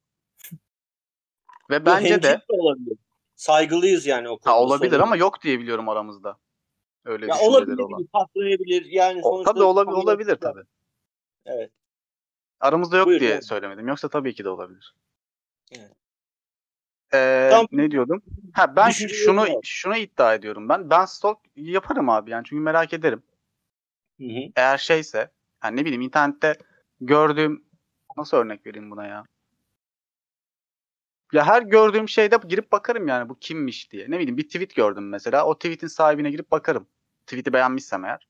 Ve 1.69 1.82
Bu 1.82 1.86
bence 1.86 2.23
de 2.23 2.41
olabilir. 2.47 2.97
Saygılıyız 3.36 4.06
yani 4.06 4.30
o 4.30 4.38
konuda. 4.39 4.58
ha, 4.58 4.62
olabilir 4.62 4.91
sorun 4.91 5.04
ama 5.04 5.15
yok 5.15 5.41
diye 5.41 5.60
biliyorum 5.60 5.89
aramızda. 5.89 6.39
Öyle 7.05 7.25
Ya 7.27 7.35
olabilir, 7.39 7.77
olan. 7.77 8.05
patlayabilir. 8.05 8.85
Yani 8.85 9.19
O, 9.23 9.31
sonuçta 9.31 9.53
tabii 9.53 9.63
olabi- 9.63 9.85
tam 9.91 9.95
olabilir 9.99 10.29
yapacak- 10.29 10.53
tabii. 10.53 10.65
Evet. 11.45 11.71
Aramızda 12.59 12.97
yok 12.97 13.07
Buyur, 13.07 13.19
diye 13.19 13.31
yani. 13.31 13.41
söylemedim. 13.43 13.87
Yoksa 13.87 14.07
tabii 14.09 14.33
ki 14.35 14.43
de 14.43 14.49
olabilir. 14.49 14.95
Evet. 15.71 15.91
Ee, 17.13 17.47
Tamam. 17.51 17.67
ne 17.71 17.91
diyordum? 17.91 18.21
Ha 18.53 18.75
ben 18.75 18.89
şunu 18.89 19.41
var. 19.41 19.49
şunu 19.63 19.97
iddia 19.97 20.33
ediyorum 20.33 20.69
ben. 20.69 20.89
Ben 20.89 21.05
stalk 21.05 21.37
yaparım 21.55 22.09
abi 22.09 22.31
yani 22.31 22.43
çünkü 22.45 22.61
merak 22.61 22.93
ederim. 22.93 23.23
Hı 24.19 24.23
hı. 24.27 24.39
Eğer 24.55 24.77
şeyse 24.77 25.31
yani 25.63 25.75
ne 25.77 25.85
bileyim 25.85 26.01
internette 26.01 26.57
gördüğüm 27.01 27.65
nasıl 28.17 28.37
örnek 28.37 28.65
vereyim 28.65 28.91
buna 28.91 29.07
ya? 29.07 29.25
Ya 31.34 31.48
her 31.48 31.62
gördüğüm 31.62 32.10
şeyde 32.10 32.38
girip 32.48 32.72
bakarım 32.72 33.08
yani 33.08 33.30
bu 33.30 33.39
kimmiş 33.39 33.91
diye. 33.91 34.12
Ne 34.12 34.19
bileyim 34.19 34.38
bir 34.38 34.48
tweet 34.48 34.76
gördüm 34.76 35.10
mesela. 35.10 35.46
O 35.46 35.56
tweetin 35.56 35.88
sahibine 35.88 36.32
girip 36.32 36.52
bakarım. 36.52 36.88
Tweet'i 37.26 37.54
beğenmişsem 37.54 38.06
eğer. 38.06 38.28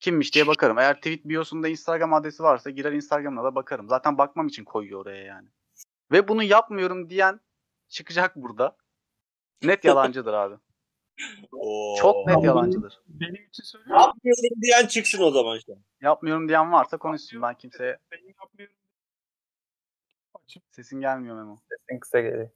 Kimmiş 0.00 0.34
diye 0.34 0.46
bakarım. 0.46 0.78
Eğer 0.78 0.96
tweet 0.96 1.24
biosunda 1.24 1.68
Instagram 1.68 2.14
adresi 2.14 2.42
varsa 2.42 2.70
girer 2.70 2.92
Instagram'ına 2.92 3.44
da 3.44 3.54
bakarım. 3.54 3.88
Zaten 3.88 4.18
bakmam 4.18 4.46
için 4.46 4.64
koyuyor 4.64 5.00
oraya 5.00 5.24
yani. 5.24 5.48
Ve 6.12 6.28
bunu 6.28 6.42
yapmıyorum 6.42 7.10
diyen 7.10 7.40
çıkacak 7.88 8.36
burada. 8.36 8.76
Net 9.62 9.84
yalancıdır 9.84 10.32
abi. 10.32 10.54
Oo. 11.52 11.96
Çok 12.00 12.26
net 12.26 12.44
yalancıdır. 12.44 13.00
Benim 13.06 13.48
için 13.48 13.62
söylüyorum. 13.62 14.02
Yapmıyorum 14.02 14.62
diyen 14.62 14.86
çıksın 14.86 15.22
o 15.22 15.30
zaman 15.30 15.58
işte. 15.58 15.72
Yapmıyorum 16.00 16.48
diyen 16.48 16.72
varsa 16.72 16.96
konuşsun. 16.96 17.42
Ben 17.42 17.54
kimseye 17.54 17.98
Benim 18.12 18.34
yapmıyorum. 18.40 18.74
Açıp, 20.48 20.62
sesin 20.70 21.00
gelmiyor 21.00 21.36
Memo. 21.36 21.56
Sesin 21.68 22.00
kısa 22.00 22.20
geliyor. 22.20 22.50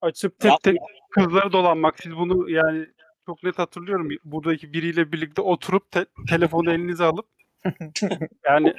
açıp 0.00 0.38
tek 0.40 0.62
tek 0.62 0.76
kızlara 1.10 1.52
dolanmak. 1.52 1.98
Siz 2.02 2.16
bunu 2.16 2.50
yani 2.50 2.86
çok 3.26 3.42
net 3.42 3.58
hatırlıyorum. 3.58 4.08
Buradaki 4.24 4.72
biriyle 4.72 5.12
birlikte 5.12 5.42
oturup 5.42 5.90
te- 5.90 6.06
telefonu 6.28 6.72
elinize 6.72 7.04
alıp 7.04 7.26
yani 8.44 8.74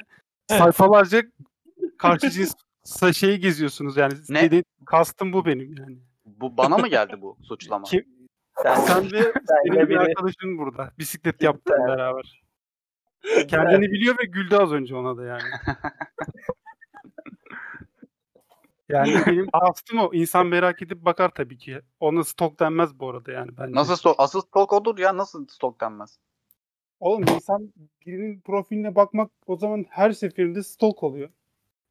sayfalarca 0.48 1.22
karşı 1.98 2.30
cins 2.30 2.54
şeyi 3.12 3.40
geziyorsunuz 3.40 3.96
yani. 3.96 4.14
Ne? 4.28 4.50
Dedi, 4.50 4.64
kastım 4.86 5.32
bu 5.32 5.46
benim 5.46 5.76
yani. 5.76 5.98
Bu 6.24 6.56
bana 6.56 6.78
mı 6.78 6.88
geldi 6.88 7.22
bu 7.22 7.36
suçlama? 7.42 7.84
Kim, 7.84 8.04
Sen, 8.62 8.74
sen 8.74 9.12
ve 9.12 9.32
senin 9.64 9.80
de 9.80 9.88
bir 9.88 9.96
arkadaşın 9.96 10.58
burada. 10.58 10.92
Bisiklet 10.98 11.42
yaptın 11.42 11.76
beraber. 11.88 12.42
Kendini 13.48 13.90
biliyor 13.90 14.18
ve 14.18 14.24
güldü 14.24 14.56
az 14.56 14.72
önce 14.72 14.96
ona 14.96 15.16
da 15.16 15.24
yani. 15.24 15.42
Yani 18.88 19.12
benim 19.26 19.46
kastım 19.50 19.98
o. 19.98 20.10
İnsan 20.12 20.46
merak 20.46 20.82
edip 20.82 21.04
bakar 21.04 21.30
tabii 21.34 21.58
ki. 21.58 21.80
Ona 22.00 22.24
stok 22.24 22.60
denmez 22.60 23.00
bu 23.00 23.10
arada 23.10 23.32
yani 23.32 23.50
bence. 23.58 23.74
Nasıl 23.74 23.96
stalk? 23.96 24.16
Asıl 24.18 24.40
stalk 24.40 24.72
odur 24.72 24.98
ya. 24.98 25.16
Nasıl 25.16 25.46
stalk 25.46 25.80
denmez? 25.80 26.18
Oğlum 27.00 27.24
insan 27.34 27.72
birinin 28.06 28.40
profiline 28.40 28.94
bakmak 28.94 29.30
o 29.46 29.56
zaman 29.56 29.84
her 29.88 30.12
seferinde 30.12 30.62
stalk 30.62 31.02
oluyor. 31.02 31.30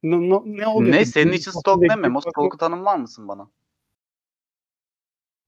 Ne, 0.02 0.20
ne, 0.20 0.40
ne 0.44 0.66
oluyor? 0.66 0.92
Ne 0.92 1.04
senin 1.04 1.32
için 1.32 1.50
girip 1.50 1.96
Memo? 1.96 2.18
bakmak- 2.18 2.32
Stalk'u 2.32 2.58
tanımlar 2.58 2.96
mısın 2.96 3.28
bana? 3.28 3.50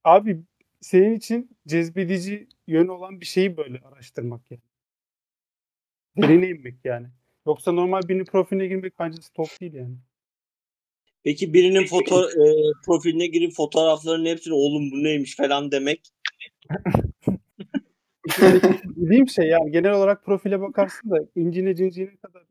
Abi 0.05 0.43
senin 0.81 1.15
için 1.15 1.57
cezbedici 1.67 2.49
yönü 2.67 2.91
olan 2.91 3.21
bir 3.21 3.27
şeyi 3.27 3.57
böyle 3.57 3.79
araştırmak 3.79 4.51
yani. 4.51 4.63
Derine 6.17 6.49
inmek 6.49 6.85
yani. 6.85 7.07
Yoksa 7.47 7.73
normal 7.73 8.03
birinin 8.09 8.25
profiline 8.25 8.67
girmek 8.67 8.99
bence 8.99 9.23
stalk 9.23 9.61
değil 9.61 9.75
yani. 9.75 9.97
Peki 11.25 11.55
birinin 11.55 11.87
foto 11.87 12.23
e, 12.25 12.45
profiline 12.87 13.27
girip 13.27 13.53
fotoğrafların 13.53 14.25
hepsini 14.25 14.55
oğlum 14.55 14.91
bu 14.91 15.05
neymiş 15.05 15.37
falan 15.37 15.73
demek. 15.73 16.09
Dediğim 18.97 19.29
şey 19.29 19.49
yani 19.49 19.71
genel 19.71 19.93
olarak 19.93 20.25
profile 20.25 20.61
bakarsın 20.61 21.11
da 21.11 21.17
incine 21.35 21.75
cinciğine 21.75 22.17
kadar 22.17 22.43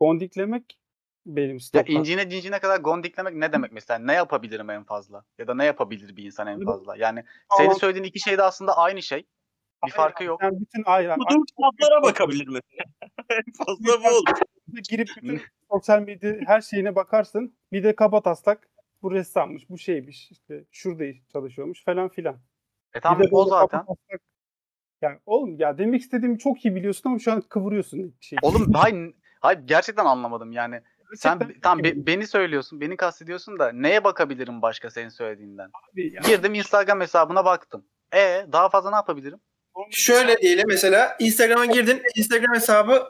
gondiklemek 0.00 0.78
benim 1.26 1.58
Ya 1.74 1.82
incine 1.82 2.30
cincine 2.30 2.58
kadar 2.58 2.80
gondiklemek 2.80 3.34
ne 3.34 3.52
demek 3.52 3.72
mesela? 3.72 3.98
Ne 3.98 4.12
yapabilirim 4.12 4.70
en 4.70 4.84
fazla? 4.84 5.24
Ya 5.38 5.46
da 5.46 5.54
ne 5.54 5.64
yapabilir 5.64 6.16
bir 6.16 6.24
insan 6.24 6.46
en 6.46 6.60
fazla? 6.64 6.96
Yani 6.96 7.24
senin 7.56 7.72
söylediğin 7.72 8.04
iki 8.04 8.20
şey 8.20 8.38
de 8.38 8.42
aslında 8.42 8.76
aynı 8.76 9.02
şey. 9.02 9.26
Bir 9.86 9.90
farkı 9.90 10.24
yok. 10.24 10.40
Sen 10.42 10.60
bütün 10.60 10.82
ayran 10.84 11.18
Bu 11.20 11.44
kitaplara 11.44 12.02
bakabilir 12.02 12.48
mi? 12.48 12.60
en 13.30 13.52
fazla 13.64 14.04
bu 14.04 14.08
olur. 14.08 14.38
Girip 14.80 15.08
bütün 15.16 15.40
sosyal 15.70 16.00
medya 16.00 16.34
her 16.46 16.60
şeyine 16.60 16.94
bakarsın. 16.94 17.56
Bir 17.72 17.84
de 17.84 17.96
kaba 17.96 18.22
taslak 18.22 18.68
bu 19.02 19.12
ressammış, 19.12 19.70
bu 19.70 19.78
şeymiş, 19.78 20.30
işte 20.30 20.64
şurada 20.70 21.04
çalışıyormuş 21.32 21.84
falan 21.84 22.08
filan. 22.08 22.34
E 22.34 22.94
Bir 22.94 23.00
tamam 23.00 23.22
de 23.22 23.28
o 23.32 23.44
zaten. 23.44 23.80
kabataslak- 23.80 24.20
Yani 25.02 25.18
oğlum 25.26 25.58
ya 25.58 25.78
demek 25.78 26.00
istediğimi 26.00 26.38
çok 26.38 26.64
iyi 26.64 26.74
biliyorsun 26.74 27.10
ama 27.10 27.18
şu 27.18 27.32
an 27.32 27.40
kıvırıyorsun 27.40 28.14
şey. 28.20 28.38
Oğlum 28.42 28.72
hayır, 28.72 29.14
hayır 29.40 29.58
gerçekten 29.64 30.04
anlamadım 30.04 30.52
yani. 30.52 30.80
Sen 31.16 31.38
Gerçekten 31.38 31.60
tam 31.60 31.78
çok 31.78 31.84
be- 31.84 32.06
beni 32.06 32.26
söylüyorsun, 32.26 32.80
beni 32.80 32.96
kastediyorsun 32.96 33.58
da 33.58 33.72
neye 33.72 34.04
bakabilirim 34.04 34.62
başka 34.62 34.90
senin 34.90 35.08
söylediğinden? 35.08 35.70
abi 35.92 36.12
ya. 36.14 36.22
Girdim 36.26 36.54
Instagram 36.54 37.00
hesabına 37.00 37.44
baktım. 37.44 37.84
E 38.14 38.46
daha 38.52 38.68
fazla 38.68 38.90
ne 38.90 38.96
yapabilirim? 38.96 39.38
Şöyle 39.90 40.36
diyelim 40.38 40.64
mesela 40.68 41.16
Instagram'a 41.20 41.66
girdin. 41.66 42.02
Instagram 42.16 42.54
hesabı 42.54 43.08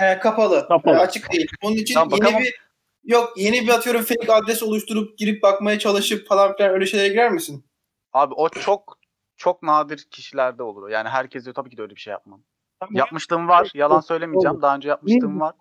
e, 0.00 0.18
kapalı. 0.18 0.68
Kapalı. 0.68 0.94
E, 0.94 0.98
açık 0.98 1.32
değil. 1.32 1.46
Onun 1.62 1.76
için 1.76 1.94
Tamam, 1.94 2.18
yeni 2.22 2.38
bir 2.38 2.54
yok 3.04 3.32
yeni 3.36 3.60
bir 3.60 3.68
atıyorum 3.68 4.02
fake 4.02 4.32
adres 4.32 4.62
oluşturup 4.62 5.18
girip 5.18 5.42
bakmaya 5.42 5.78
çalışıp 5.78 6.28
falan 6.28 6.56
filan 6.56 6.70
öyle 6.70 6.86
şeylere 6.86 7.08
girer 7.08 7.30
misin? 7.30 7.66
Abi 8.12 8.34
o 8.34 8.48
çok 8.48 8.98
çok 9.36 9.62
nadir 9.62 10.06
kişilerde 10.10 10.62
olur. 10.62 10.88
Yani 10.88 11.08
herkes 11.08 11.46
de 11.46 11.52
tabii 11.52 11.70
ki 11.70 11.76
de 11.76 11.82
öyle 11.82 11.94
bir 11.94 12.00
şey 12.00 12.10
yapmam. 12.10 12.44
Tamam, 12.80 12.94
Yapmışlığım 12.96 13.48
var. 13.48 13.70
Yalan 13.74 14.00
söylemeyeceğim. 14.00 14.54
Olur. 14.54 14.62
Daha 14.62 14.76
önce 14.76 14.88
yapmışlığım 14.88 15.40
var. 15.40 15.54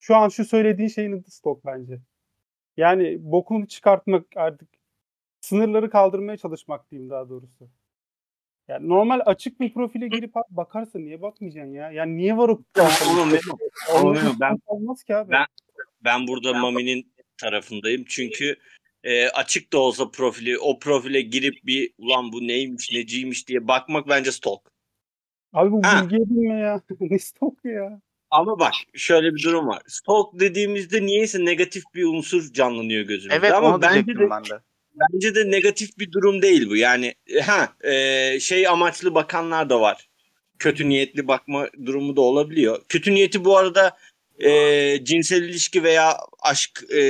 Şu 0.00 0.16
an 0.16 0.28
şu 0.28 0.44
söylediğin 0.44 0.88
şeyin 0.88 1.12
adı 1.12 1.30
stalk 1.30 1.64
bence. 1.66 2.00
Yani 2.76 3.16
bokunu 3.20 3.68
çıkartmak 3.68 4.26
artık 4.36 4.68
sınırları 5.40 5.90
kaldırmaya 5.90 6.36
çalışmak 6.36 6.90
diyeyim 6.90 7.10
daha 7.10 7.28
doğrusu. 7.28 7.70
Yani 8.68 8.88
normal 8.88 9.20
açık 9.26 9.60
bir 9.60 9.74
profile 9.74 10.08
girip 10.08 10.36
abi 10.36 10.44
bakarsın 10.50 10.98
niye 11.04 11.22
bakmayacaksın 11.22 11.72
ya? 11.72 11.90
Yani 11.90 12.16
niye 12.16 12.36
var 12.36 12.48
o 12.48 12.62
Oğlum 13.94 14.12
Memo, 14.12 14.34
ben 14.40 14.58
olmaz 14.66 15.04
ki 15.04 15.16
abi. 15.16 15.30
Ben- 15.30 15.46
ben 16.04 16.26
burada 16.26 16.54
Mami'nin 16.54 17.12
tarafındayım. 17.36 18.04
Çünkü 18.08 18.56
e, 19.04 19.28
açık 19.28 19.72
da 19.72 19.78
olsa 19.78 20.10
profili 20.10 20.58
o 20.58 20.78
profile 20.78 21.20
girip 21.20 21.54
bir 21.66 21.92
ulan 21.98 22.32
bu 22.32 22.46
neymiş 22.46 22.92
neciymiş 22.92 23.48
diye 23.48 23.68
bakmak 23.68 24.08
bence 24.08 24.32
stalk. 24.32 24.60
Abi 25.52 25.72
bu 25.72 25.80
Ha. 25.84 26.02
bilgi 26.02 26.16
edinme 26.16 26.60
ya. 26.60 26.80
ne 27.00 27.18
stalk 27.18 27.64
ya? 27.64 28.00
Ama 28.30 28.58
bak 28.58 28.72
şöyle 28.94 29.34
bir 29.34 29.42
durum 29.42 29.66
var. 29.66 29.82
Stalk 29.86 30.40
dediğimizde 30.40 31.02
niyeyse 31.06 31.44
negatif 31.44 31.82
bir 31.94 32.04
unsur 32.04 32.52
canlanıyor 32.52 33.02
gözümüzde. 33.02 33.36
Evet 33.36 33.52
Ama 33.52 33.74
onu 33.74 33.82
bence 33.82 34.14
de, 34.14 34.30
ben 34.30 34.44
de. 34.44 34.60
Bence 34.94 35.34
de 35.34 35.50
negatif 35.50 35.98
bir 35.98 36.12
durum 36.12 36.42
değil 36.42 36.70
bu. 36.70 36.76
Yani 36.76 37.14
ha 37.42 37.68
e, 37.84 38.40
şey 38.40 38.68
amaçlı 38.68 39.14
bakanlar 39.14 39.70
da 39.70 39.80
var. 39.80 40.08
Kötü 40.58 40.88
niyetli 40.88 41.28
bakma 41.28 41.68
durumu 41.86 42.16
da 42.16 42.20
olabiliyor. 42.20 42.82
Kötü 42.88 43.14
niyeti 43.14 43.44
bu 43.44 43.56
arada 43.56 43.96
e, 44.38 45.04
cinsel 45.04 45.42
ilişki 45.42 45.82
veya 45.82 46.18
aşk 46.42 46.92
e, 46.94 47.02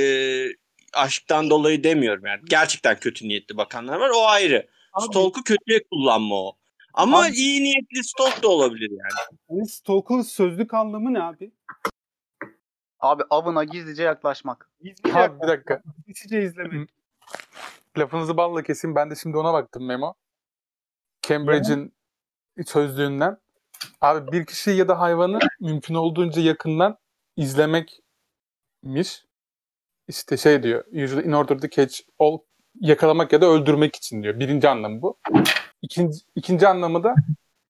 aşktan 0.93 1.49
dolayı 1.49 1.83
demiyorum 1.83 2.25
yani. 2.25 2.41
Gerçekten 2.45 2.99
kötü 2.99 3.27
niyetli 3.27 3.57
bakanlar 3.57 3.97
var. 3.97 4.11
O 4.15 4.25
ayrı. 4.27 4.67
Abi, 4.93 5.05
Stalk'u 5.05 5.43
kötüye 5.43 5.83
kullanma 5.91 6.35
o. 6.35 6.57
Ama 6.93 7.23
Abi- 7.25 7.31
iyi 7.35 7.63
niyetli 7.63 8.03
stalk 8.03 8.43
da 8.43 8.47
olabilir 8.47 8.89
yani. 8.89 9.27
hani 9.49 9.67
stalk'un 9.67 10.21
sözlük 10.21 10.73
anlamı 10.73 11.13
ne 11.13 11.23
abi? 11.23 11.51
Abi 12.99 13.23
avına 13.29 13.63
gizlice 13.63 14.03
yaklaşmak. 14.03 14.69
Gizlice, 14.83 15.13
Abi 15.19 15.41
bir 15.41 15.47
dakika. 15.47 15.83
gizlice 16.07 16.43
izlemek. 16.43 16.89
Lafınızı 17.97 18.37
balla 18.37 18.63
keseyim. 18.63 18.95
Ben 18.95 19.11
de 19.11 19.15
şimdi 19.15 19.37
ona 19.37 19.53
baktım 19.53 19.85
Memo. 19.85 20.13
Cambridge'in 21.21 21.93
sözlüğünden. 22.65 23.37
Abi 24.01 24.31
bir 24.31 24.45
kişi 24.45 24.71
ya 24.71 24.87
da 24.87 24.99
hayvanı 24.99 25.39
mümkün 25.59 25.95
olduğunca 25.95 26.41
yakından 26.41 26.97
izlemekmiş. 27.35 29.25
İşte 30.07 30.37
şey 30.37 30.63
diyor. 30.63 30.85
Usually 31.03 31.27
in 31.27 31.31
order 31.31 31.57
to 31.57 31.67
catch 31.69 31.99
all 32.19 32.39
yakalamak 32.81 33.33
ya 33.33 33.41
da 33.41 33.45
öldürmek 33.45 33.95
için 33.95 34.23
diyor. 34.23 34.39
Birinci 34.39 34.69
anlamı 34.69 35.01
bu. 35.01 35.17
İkinci, 35.81 36.17
ikinci 36.35 36.67
anlamı 36.67 37.03
da 37.03 37.15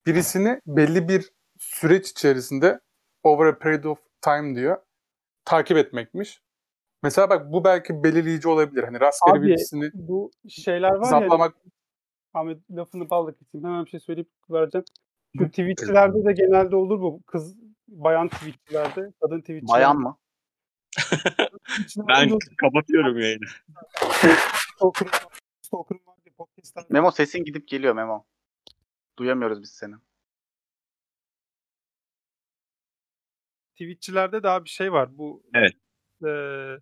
birisini 0.05 0.61
belli 0.67 1.07
bir 1.07 1.29
süreç 1.59 2.09
içerisinde 2.09 2.79
over 3.23 3.45
a 3.45 3.57
period 3.57 3.83
of 3.83 3.99
time 4.21 4.55
diyor. 4.55 4.77
Takip 5.45 5.77
etmekmiş. 5.77 6.41
Mesela 7.03 7.29
bak 7.29 7.53
bu 7.53 7.63
belki 7.63 8.03
belirleyici 8.03 8.47
olabilir. 8.47 8.83
Hani 8.83 8.99
rastgele 8.99 9.37
Abi, 9.37 9.47
birisini 9.47 9.91
Bu 9.93 10.31
şeyler 10.49 10.89
var 10.91 11.03
ya. 11.03 11.09
zaplamak 11.19 11.55
Ahmet 12.33 12.71
lafını 12.71 13.09
balla 13.09 13.31
keseyim. 13.33 13.65
Hemen 13.67 13.85
bir 13.85 13.89
şey 13.89 13.99
söyleyip 13.99 14.29
vereceğim. 14.49 14.85
Şu 15.37 15.47
Twitch'lerde 15.47 16.25
de 16.25 16.33
genelde 16.33 16.75
olur 16.75 17.01
bu. 17.01 17.21
Kız 17.27 17.57
bayan 17.87 18.27
Twitch'lerde, 18.27 19.11
kadın 19.21 19.39
Twitch'lerde. 19.39 19.71
Bayan 19.73 19.97
mı? 19.97 20.17
Ben 22.07 22.29
kapatıyorum 22.57 23.19
yayını. 23.19 23.45
Memo 26.89 27.11
sesin 27.11 27.43
gidip 27.43 27.67
geliyor 27.67 27.93
Memo. 27.95 28.25
Duyamıyoruz 29.19 29.61
biz 29.61 29.69
seni. 29.69 29.95
Twitch'lilerde 33.71 34.43
daha 34.43 34.63
bir 34.63 34.69
şey 34.69 34.91
var. 34.91 35.17
Bu 35.17 35.43
Evet. 35.53 35.73
eee, 36.23 36.79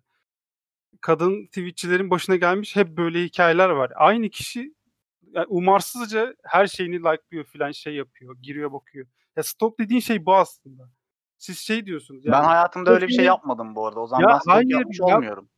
kadın 1.00 1.46
Twitch'çilerin 1.46 2.10
başına 2.10 2.36
gelmiş 2.36 2.76
hep 2.76 2.88
böyle 2.88 3.24
hikayeler 3.24 3.68
var. 3.68 3.92
Aynı 3.96 4.28
kişi 4.28 4.74
yani 5.32 5.46
umarsızca 5.48 6.34
her 6.44 6.66
şeyini 6.66 6.98
like'lıyor 6.98 7.44
filan 7.44 7.70
şey 7.70 7.94
yapıyor. 7.94 8.36
Giriyor 8.42 8.72
bakıyor. 8.72 9.06
Ya 9.36 9.42
stalk 9.42 9.78
dediğin 9.78 10.00
şey 10.00 10.26
bu 10.26 10.34
aslında. 10.34 10.90
Siz 11.38 11.58
şey 11.58 11.86
diyorsunuz. 11.86 12.24
Yani, 12.24 12.32
ben 12.32 12.42
hayatımda 12.42 12.90
öyle 12.90 13.08
bir 13.08 13.12
şey 13.12 13.24
yapmadım 13.24 13.74
bu 13.74 13.86
arada. 13.86 14.00
O 14.00 14.06
zaman 14.06 14.22
Ya 14.22 14.28
ben 14.28 14.38
stalk 14.38 14.54
hayır 14.54 14.70
yapmış 14.70 14.98
ya. 15.00 15.16
olmuyorum. 15.16 15.48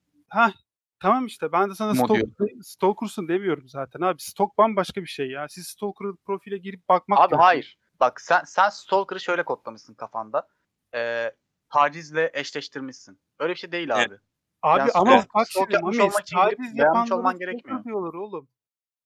Tamam 1.01 1.27
işte 1.27 1.53
ben 1.53 1.71
de 1.71 1.75
sana 1.75 2.17
yok. 2.17 2.29
stalker'sın 2.63 3.29
demiyorum 3.29 3.69
zaten 3.69 4.01
abi. 4.01 4.23
Stalk 4.23 4.59
bambaşka 4.59 5.03
bir 5.03 5.07
şey 5.07 5.31
ya. 5.31 5.49
Siz 5.49 5.67
stalker'ın 5.67 6.19
profile 6.25 6.59
girip 6.59 6.89
bakmak 6.89 7.19
Abi 7.19 7.35
hayır. 7.35 7.79
Bak 8.01 8.21
sen 8.21 8.43
sen 8.45 8.69
stalker'ı 8.69 9.21
şöyle 9.21 9.43
kodlamışsın 9.43 9.95
kafanda. 9.95 10.49
Ee, 10.95 11.33
tacizle 11.71 12.31
eşleştirmişsin. 12.35 13.21
Öyle 13.39 13.53
bir 13.53 13.59
şey 13.59 13.73
değil 13.73 13.89
Evet. 13.97 14.09
abi. 14.09 14.19
Abi 14.65 14.79
Yani 14.81 14.91
ama 14.95 15.11
stalk- 15.11 15.35
bak 15.35 15.47
şimdi 15.51 15.75
yapmış 15.75 15.99
olmak 16.01 16.21
için 16.23 16.37
gidip 16.37 16.45
taciz 16.45 16.59
beğenmiş 16.59 16.79
yapanlara 16.79 17.15
olman 17.15 17.31
stalker 17.31 17.47
gerekmiyor. 17.53 17.85
diyorlar 17.85 18.15
oğlum. 18.15 18.49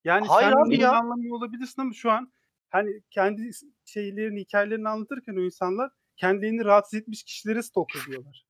Yani 0.05 0.27
Hayır 0.27 0.51
sen 0.51 0.57
abi 0.57 0.71
bunu 0.71 0.81
ya. 0.83 0.93
anlamıyor 0.93 1.37
olabilirsin 1.37 1.83
ama 1.83 1.93
şu 1.93 2.11
an 2.11 2.33
hani 2.71 2.91
kendi 3.11 3.51
şeylerini, 3.85 4.41
hikayelerini 4.41 4.89
anlatırken 4.89 5.37
o 5.37 5.41
insanlar 5.41 5.91
kendilerini 6.17 6.65
rahatsız 6.65 7.01
etmiş 7.01 7.23
kişilere 7.23 7.63
stalker 7.63 8.03
diyorlar. 8.07 8.45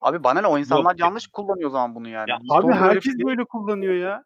Abi 0.00 0.24
bana 0.24 0.40
ne 0.40 0.46
o 0.46 0.58
insanlar 0.58 0.90
Yok. 0.90 1.00
yanlış 1.00 1.26
kullanıyor 1.26 1.68
o 1.68 1.72
zaman 1.72 1.94
bunu 1.94 2.08
yani. 2.08 2.30
Ya, 2.30 2.36
Abi 2.36 2.44
Stalker 2.44 2.72
herkes 2.76 3.16
şey 3.16 3.26
böyle 3.26 3.44
kullanıyor 3.44 3.94
ya. 3.94 4.24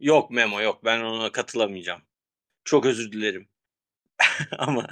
Yok 0.00 0.30
Memo 0.30 0.60
yok 0.60 0.84
ben 0.84 1.00
ona 1.00 1.32
katılamayacağım. 1.32 2.02
Çok 2.64 2.86
özür 2.86 3.12
dilerim. 3.12 3.48
Ama 4.58 4.86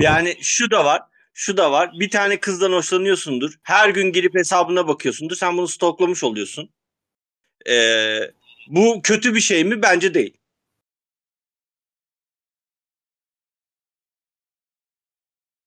yani 0.00 0.34
şu 0.40 0.70
da 0.70 0.84
var. 0.84 1.02
Şu 1.40 1.56
da 1.56 1.72
var. 1.72 1.90
Bir 2.00 2.10
tane 2.10 2.40
kızdan 2.40 2.72
hoşlanıyorsundur. 2.72 3.58
Her 3.62 3.88
gün 3.90 4.12
girip 4.12 4.34
hesabına 4.34 4.88
bakıyorsundur. 4.88 5.36
Sen 5.36 5.56
bunu 5.56 5.68
stoklamış 5.68 6.24
oluyorsun. 6.24 6.70
Ee, 7.68 8.20
bu 8.68 9.00
kötü 9.02 9.34
bir 9.34 9.40
şey 9.40 9.64
mi? 9.64 9.82
Bence 9.82 10.14
değil. 10.14 10.36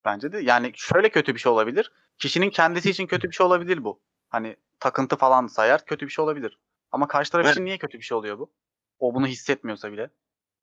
Bence 0.06 0.32
de 0.32 0.40
yani 0.40 0.72
şöyle 0.76 1.10
kötü 1.10 1.36
bir 1.36 1.40
şey 1.40 1.52
olabilir. 1.52 1.92
Kişinin 2.18 2.50
kendisi 2.50 2.90
için 2.90 3.08
kötü 3.08 3.30
bir 3.30 3.36
şey 3.36 3.46
olabilir 3.46 3.84
bu. 3.84 4.02
Hani 4.30 4.56
takıntı 4.80 5.16
falan 5.16 5.48
sayar 5.48 5.86
kötü 5.86 6.06
bir 6.08 6.12
şey 6.12 6.24
olabilir. 6.24 6.60
Ama 6.92 7.08
karşı 7.08 7.32
taraf 7.32 7.46
Evet. 7.46 7.56
için 7.56 7.66
niye 7.66 7.78
kötü 7.78 7.98
bir 7.98 8.04
şey 8.04 8.18
oluyor 8.18 8.40
bu? 8.40 8.54
O 9.00 9.16
bunu 9.16 9.28
hissetmiyorsa 9.28 9.92
bile. 9.92 10.10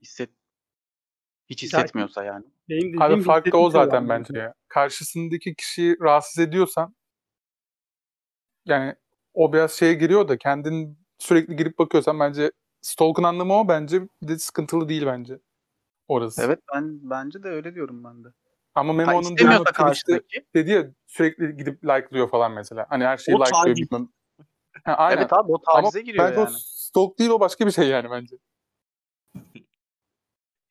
Hisset 0.01 0.29
Hiç 1.49 1.63
hissetmiyorsa 1.63 2.23
yani. 2.23 2.45
Benim 2.69 2.81
dediğim 2.81 3.01
Abi 3.01 3.21
fark 3.21 3.53
da 3.53 3.57
o 3.57 3.69
zaten 3.69 4.09
bence 4.09 4.39
ya. 4.39 4.53
Karşısındaki 4.67 5.55
kişiyi 5.55 5.97
rahatsız 6.01 6.39
ediyorsan 6.39 6.95
yani 8.65 8.95
o 9.33 9.53
biraz 9.53 9.71
şeye 9.71 9.93
giriyor 9.93 10.27
da 10.27 10.37
kendin 10.37 10.97
sürekli 11.17 11.55
girip 11.55 11.79
bakıyorsan 11.79 12.19
bence 12.19 12.51
stalk'un 12.81 13.23
anlamı 13.23 13.53
o 13.53 13.67
bence 13.67 14.01
bir 14.21 14.27
de 14.27 14.39
sıkıntılı 14.39 14.89
değil 14.89 15.05
bence 15.05 15.39
orası. 16.07 16.41
Evet 16.41 16.59
ben 16.75 17.09
bence 17.09 17.43
de 17.43 17.47
öyle 17.47 17.75
diyorum 17.75 18.03
ben 18.03 18.23
de. 18.23 18.27
Ama 18.75 18.93
Memo 18.93 19.11
onun 19.11 19.35
Twitch'te 19.35 19.73
karşıdaki. 19.73 20.45
dedi 20.55 20.71
ya 20.71 20.91
sürekli 21.07 21.57
gidip 21.57 21.83
like'lıyor 21.83 22.29
falan 22.29 22.51
mesela. 22.51 22.85
Hani 22.89 23.03
her 23.03 23.17
şeyi 23.17 23.35
O 23.37 23.39
like'lıyor 23.39 23.77
bilmem. 23.77 24.09
Ha, 24.83 24.93
aynen. 24.93 25.17
Evet 25.17 25.33
abi 25.33 25.51
o 25.51 25.61
Ama 25.67 25.81
tacize 25.81 26.01
giriyor 26.01 26.25
bence 26.25 26.39
yani. 26.39 26.55
o 26.55 26.59
stalk 26.59 27.19
değil 27.19 27.29
o 27.29 27.39
başka 27.39 27.65
bir 27.65 27.71
şey 27.71 27.87
yani 27.87 28.11
bence. 28.11 28.35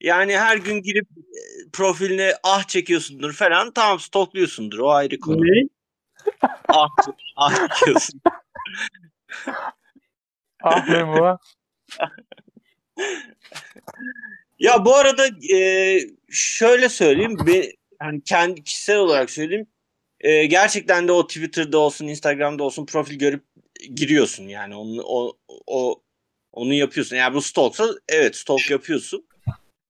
Yani 0.01 0.37
her 0.37 0.57
gün 0.57 0.81
girip 0.81 1.07
e, 1.11 1.69
profiline 1.73 2.33
ah 2.43 2.63
çekiyorsundur 2.63 3.33
falan. 3.33 3.71
Tamam 3.71 3.99
stalkluyorsundur. 3.99 4.79
O 4.79 4.89
ayrı 4.91 5.19
konu. 5.19 5.41
Ne? 5.41 5.67
Ah, 6.67 6.87
ah 7.35 7.75
çekiyorsun. 7.79 8.21
Ah 10.63 10.89
Memo. 10.89 11.37
Ya 14.59 14.85
bu 14.85 14.95
arada 14.95 15.27
e, 15.55 15.99
şöyle 16.29 16.89
söyleyeyim. 16.89 17.37
Be, 17.47 17.71
hani 17.99 18.23
kendi 18.23 18.63
kişisel 18.63 18.97
olarak 18.97 19.29
söyleyeyim. 19.29 19.67
E, 20.19 20.45
gerçekten 20.45 21.07
de 21.07 21.11
o 21.11 21.27
Twitter'da 21.27 21.77
olsun, 21.77 22.07
Instagram'da 22.07 22.63
olsun 22.63 22.85
profil 22.85 23.19
görüp 23.19 23.43
giriyorsun 23.95 24.47
yani. 24.47 24.75
Onu, 24.75 25.01
o, 25.05 25.37
o 25.67 26.03
onu 26.51 26.73
yapıyorsun. 26.73 27.15
Yani 27.15 27.33
bu 27.33 27.41
stalksa 27.41 27.89
evet 28.09 28.35
stalk 28.35 28.71
yapıyorsun. 28.71 29.28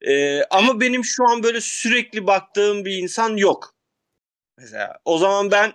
E, 0.02 0.44
ama 0.44 0.80
benim 0.80 1.04
şu 1.04 1.30
an 1.30 1.44
böyle 1.44 1.62
sürekli 1.62 2.28
baktığım 2.28 2.86
bir 2.86 2.98
insan 2.98 3.38
yok. 3.38 3.76
Mesela 4.58 5.00
o 5.06 5.18
zaman 5.18 5.52
ben 5.52 5.74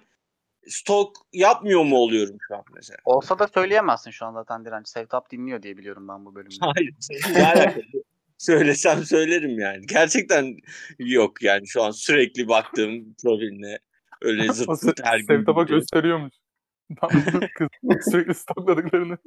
stalk 0.66 1.16
yapmıyor 1.32 1.84
mu 1.84 1.96
oluyorum 1.96 2.36
şu 2.48 2.54
an 2.54 2.64
mesela? 2.74 2.98
Olsa 3.04 3.38
da 3.38 3.48
söyleyemezsin 3.48 4.10
şu 4.10 4.26
an 4.26 4.32
zaten 4.32 4.64
direnç. 4.64 4.88
Sevtap 4.88 5.30
dinliyor 5.30 5.62
diye 5.62 5.76
biliyorum 5.76 6.08
ben 6.08 6.24
bu 6.24 6.34
bölümde. 6.34 6.56
Hayır. 6.60 6.94
Söylesem 8.38 9.04
söylerim 9.04 9.58
yani. 9.58 9.86
Gerçekten 9.86 10.56
yok 10.98 11.42
yani 11.42 11.66
şu 11.66 11.82
an 11.82 11.90
sürekli 11.90 12.48
baktığım 12.48 13.14
profiline 13.22 13.78
öyle 14.22 14.52
zırt 14.52 15.04
her 15.04 15.18
gün. 15.18 15.26
Sevtap'a 15.26 15.62
gidiyor. 15.62 15.78
gösteriyormuş. 15.78 16.34
Tam 17.00 17.10
Kız 17.54 17.68
sürekli 18.10 18.34
stalkladıklarını. 18.34 19.18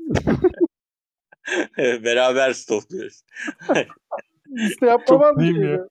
Beraber 1.77 2.53
stalkluyoruz. 2.53 3.23
İşte 4.55 4.85
yapmamam 4.85 5.35
Çok 5.35 5.63
ya. 5.63 5.87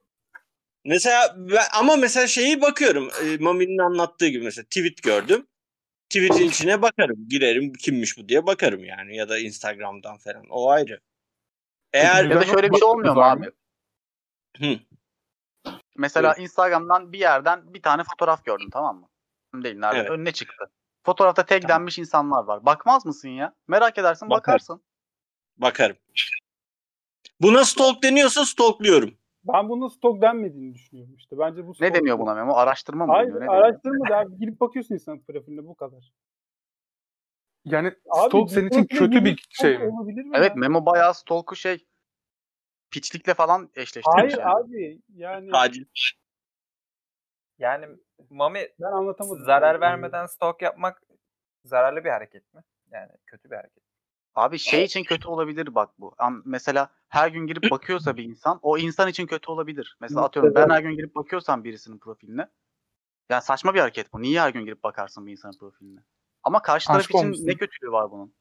Mesela 0.84 1.34
ben, 1.36 1.64
ama 1.78 1.96
mesela 1.96 2.26
şeyi 2.26 2.60
bakıyorum. 2.60 3.10
E, 3.24 3.36
Mami'nin 3.36 3.78
anlattığı 3.78 4.28
gibi 4.28 4.44
mesela 4.44 4.64
tweet 4.64 5.02
gördüm. 5.02 5.46
Tweet'in 6.08 6.48
içine 6.48 6.82
bakarım. 6.82 7.28
Girerim 7.28 7.72
kimmiş 7.72 8.18
bu 8.18 8.28
diye 8.28 8.46
bakarım 8.46 8.84
yani. 8.84 9.16
Ya 9.16 9.28
da 9.28 9.38
Instagram'dan 9.38 10.18
falan. 10.18 10.44
O 10.50 10.70
ayrı. 10.70 11.00
Eğer 11.92 12.24
Ya 12.24 12.40
da 12.40 12.44
şöyle 12.44 12.70
bir 12.70 12.76
şey 12.76 12.88
olmuyor 12.88 13.14
mu 13.14 13.22
abi? 13.22 13.50
Hı. 14.58 14.78
Mesela 15.96 16.34
Instagram'dan 16.34 17.12
bir 17.12 17.18
yerden 17.18 17.74
bir 17.74 17.82
tane 17.82 18.02
fotoğraf 18.04 18.44
gördün 18.44 18.70
tamam 18.70 18.96
mı? 19.00 19.08
Değil 19.64 19.76
nerede? 19.78 19.98
Evet. 19.98 20.10
Önüne 20.10 20.32
çıktı. 20.32 20.70
Fotoğrafta 21.02 21.46
taglenmiş 21.46 21.98
insanlar 21.98 22.44
var. 22.44 22.66
Bakmaz 22.66 23.06
mısın 23.06 23.28
ya? 23.28 23.54
Merak 23.68 23.98
edersin 23.98 24.30
Bakarım. 24.30 24.40
bakarsın. 24.40 24.82
bakarım. 25.56 25.96
Buna 27.40 27.64
stalk 27.64 28.02
deniyorsa 28.02 28.44
stalkluyorum. 28.44 29.14
Ben 29.44 29.68
bunun 29.68 29.88
stok 29.88 30.22
denmediğini 30.22 30.74
düşünüyorum 30.74 31.14
işte. 31.16 31.38
Bence 31.38 31.66
bu 31.66 31.70
Ne 31.70 31.74
stok- 31.74 31.94
deniyor 31.94 32.18
buna 32.18 32.34
Memo? 32.34 32.54
Araştırma 32.54 33.06
mı 33.06 33.12
Hayır 33.12 33.28
deniyor? 33.28 33.46
Ne 33.46 33.50
araştırma 33.50 34.08
da 34.08 34.18
abi 34.18 34.36
girip 34.38 34.60
bakıyorsun 34.60 34.94
insan 34.94 35.22
profiline 35.22 35.64
bu 35.66 35.74
kadar. 35.74 36.12
Yani 37.64 37.88
Abi, 38.10 38.28
stalk 38.28 38.50
senin 38.50 38.68
için 38.68 38.84
kötü 38.84 39.24
bir 39.24 39.46
şey 39.50 39.74
stalk 39.74 40.06
mi? 40.06 40.30
Evet 40.34 40.50
ya? 40.50 40.54
Memo 40.56 40.86
bayağı 40.86 41.14
stalk'u 41.14 41.56
şey 41.56 41.86
piçlikle 42.90 43.34
falan 43.34 43.70
eşleştirmiş 43.74 44.22
Hayır 44.22 44.38
yani. 44.38 44.50
abi 44.50 45.00
yani 45.14 45.50
Taciz. 45.50 45.86
Yani 47.58 47.86
Mami 48.30 48.68
ben 48.80 48.92
anlatamadım. 48.92 49.44
zarar 49.44 49.80
vermeden 49.80 50.26
stok 50.26 50.62
yapmak 50.62 51.02
zararlı 51.64 52.04
bir 52.04 52.10
hareket 52.10 52.54
mi? 52.54 52.60
Yani 52.90 53.10
kötü 53.26 53.50
bir 53.50 53.56
hareket. 53.56 53.82
Abi 54.34 54.58
şey 54.58 54.84
için 54.84 55.02
kötü 55.04 55.28
olabilir 55.28 55.74
bak 55.74 55.90
bu. 55.98 56.14
Mesela 56.44 56.90
her 57.08 57.28
gün 57.28 57.46
girip 57.46 57.70
bakıyorsa 57.70 58.10
bir 58.16 58.24
insan 58.24 58.58
o 58.62 58.78
insan 58.78 59.08
için 59.08 59.26
kötü 59.26 59.50
olabilir. 59.50 59.96
Mesela 60.00 60.24
atıyorum 60.24 60.54
ben 60.54 60.70
her 60.70 60.82
gün 60.82 60.96
girip 60.96 61.14
bakıyorsam 61.14 61.64
birisinin 61.64 61.98
profiline. 61.98 62.48
Yani 63.30 63.42
saçma 63.42 63.74
bir 63.74 63.80
hareket 63.80 64.12
bu. 64.12 64.22
Niye 64.22 64.40
her 64.40 64.50
gün 64.50 64.64
girip 64.64 64.82
bakarsın 64.82 65.26
bir 65.26 65.32
insanın 65.32 65.58
profiline? 65.58 66.00
Ama 66.42 66.62
karşı 66.62 66.86
taraf 66.86 67.00
Aşk 67.00 67.10
için 67.10 67.18
olmuşsun. 67.18 67.46
ne 67.46 67.54
kötülüğü 67.54 67.92
var 67.92 68.10
bunun? 68.10 68.34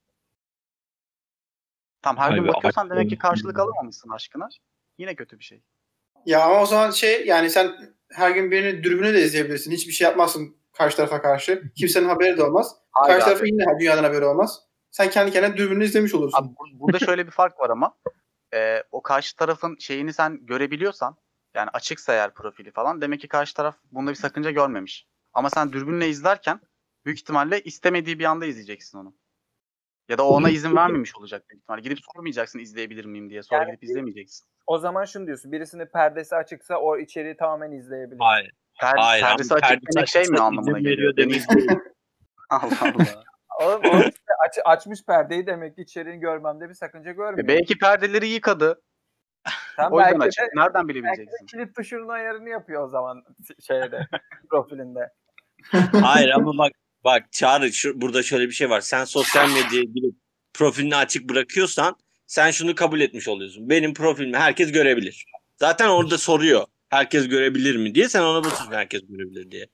Tam 2.01 2.17
her 2.17 2.31
gün 2.31 2.41
Abi, 2.43 2.47
bakıyorsan 2.47 2.81
aşk 2.81 2.91
demek 2.91 3.09
ki 3.09 3.17
karşılık 3.17 3.59
alamamışsın 3.59 4.09
aşkına. 4.09 4.49
Yine 4.97 5.15
kötü 5.15 5.39
bir 5.39 5.43
şey. 5.43 5.63
Ya 6.25 6.45
ama 6.45 6.61
o 6.61 6.65
zaman 6.65 6.91
şey 6.91 7.25
yani 7.25 7.49
sen 7.49 7.95
her 8.11 8.31
gün 8.31 8.51
birini 8.51 8.83
dürbünü 8.83 9.13
de 9.13 9.21
izleyebilirsin. 9.21 9.71
Hiçbir 9.71 9.91
şey 9.91 10.05
yapmazsın 10.07 10.57
karşı 10.73 10.97
tarafa 10.97 11.21
karşı. 11.21 11.71
Kimsenin 11.75 12.07
haberi 12.07 12.37
de 12.37 12.43
olmaz. 12.43 12.75
Hayır 12.91 13.13
karşı 13.13 13.25
tarafın 13.25 13.45
yine 13.45 13.79
dünyadan 13.79 14.03
haberi 14.03 14.25
olmaz. 14.25 14.59
Sen 14.91 15.09
kendi 15.09 15.31
kendine 15.31 15.57
dürbünü 15.57 15.83
izlemiş 15.83 16.13
olursun. 16.15 16.37
Abi 16.37 16.47
bur- 16.47 16.79
burada 16.79 16.99
şöyle 16.99 17.25
bir 17.25 17.31
fark 17.31 17.59
var 17.59 17.69
ama 17.69 17.93
e, 18.55 18.83
o 18.91 19.01
karşı 19.01 19.35
tarafın 19.35 19.77
şeyini 19.79 20.13
sen 20.13 20.45
görebiliyorsan 20.45 21.17
yani 21.53 21.69
açıksa 21.69 22.13
eğer 22.13 22.33
profili 22.33 22.71
falan 22.71 23.01
demek 23.01 23.21
ki 23.21 23.27
karşı 23.27 23.53
taraf 23.53 23.77
bunda 23.91 24.11
bir 24.11 24.15
sakınca 24.15 24.51
görmemiş. 24.51 25.07
Ama 25.33 25.49
sen 25.49 25.73
dürbünle 25.73 26.09
izlerken 26.09 26.59
büyük 27.05 27.19
ihtimalle 27.19 27.61
istemediği 27.61 28.19
bir 28.19 28.25
anda 28.25 28.45
izleyeceksin 28.45 28.97
onu. 28.97 29.15
Ya 30.09 30.17
da 30.17 30.27
ona 30.27 30.49
izin 30.49 30.75
vermemiş 30.75 31.15
olacak 31.15 31.49
büyük 31.49 31.61
ihtimalle. 31.61 31.81
Gidip 31.81 31.99
sormayacaksın 32.13 32.59
izleyebilir 32.59 33.05
miyim 33.05 33.29
diye. 33.29 33.43
Sonra 33.43 33.61
Yani 33.61 33.71
gidip 33.71 33.83
izlemeyeceksin. 33.83 34.47
O 34.67 34.77
zaman 34.77 35.05
şunu 35.05 35.27
diyorsun. 35.27 35.51
Birisinin 35.51 35.85
perdesi 35.85 36.35
açıksa 36.35 36.77
o 36.77 36.97
içeriği 36.97 37.37
tamamen 37.37 37.71
izleyebilir. 37.71 38.19
Hayır. 38.19 38.51
Per, 38.79 38.93
Hayır. 38.97 39.23
perdesi 39.23 39.53
açık 39.53 39.67
perdesi 39.69 39.95
demek 39.95 40.07
şey 40.07 40.23
mi 40.27 40.39
anlamına 40.39 40.79
izin 40.79 40.89
geliyor? 40.89 41.17
veriyor 41.17 41.47
Beni. 41.57 41.69
Allah 42.49 42.77
Allah. 42.81 43.23
Oğlum 43.61 43.81
o 43.85 43.99
işte 43.99 44.24
aç- 44.47 44.59
açmış 44.65 45.03
perdeyi 45.05 45.47
demek 45.47 45.75
ki 45.75 45.81
içeriğini 45.81 46.19
görmemde 46.19 46.69
bir 46.69 46.73
sakınca 46.73 47.09
E 47.09 47.13
görmüyor. 47.13 47.47
belki 47.47 47.77
perdeleri 47.77 48.27
yıkadı. 48.27 48.81
Sen 49.75 49.89
O 49.91 49.99
yüzden 49.99 50.19
açık. 50.19 50.43
de, 50.43 50.47
Nereden 50.55 50.87
bilebileceksin? 50.87 51.45
kilit 51.45 51.75
tuşunun 51.75 52.07
ayarını 52.09 52.49
yapıyor 52.49 52.83
o 52.83 52.87
zaman 52.87 53.23
şeyde 53.67 54.07
profilinde. 54.49 55.09
Hayır 56.01 56.29
ama 56.29 56.57
bak 56.57 56.71
bak 57.03 57.31
Çağrı 57.31 57.73
şu, 57.73 58.01
burada 58.01 58.23
şöyle 58.23 58.45
bir 58.47 58.51
şey 58.51 58.69
var. 58.69 58.81
Sen 58.81 59.05
sosyal 59.05 59.47
medyaya 59.47 59.83
girip 59.83 60.15
profilini 60.53 60.95
açık 60.95 61.29
bırakıyorsan 61.29 61.95
sen 62.27 62.51
şunu 62.51 62.75
kabul 62.75 62.99
etmiş 63.01 63.27
oluyorsun. 63.27 63.69
Benim 63.69 63.93
profilimi 63.93 64.37
herkes 64.37 64.71
görebilir. 64.71 65.25
Zaten 65.57 65.87
orada 65.89 66.17
soruyor. 66.17 66.65
Herkes 66.89 67.27
görebilir 67.29 67.75
mi 67.75 67.95
diye 67.95 68.09
sen 68.09 68.21
ona 68.21 68.43
basıyorsun 68.43 68.71
herkes 68.73 69.01
görebilir 69.09 69.51
diye. 69.51 69.67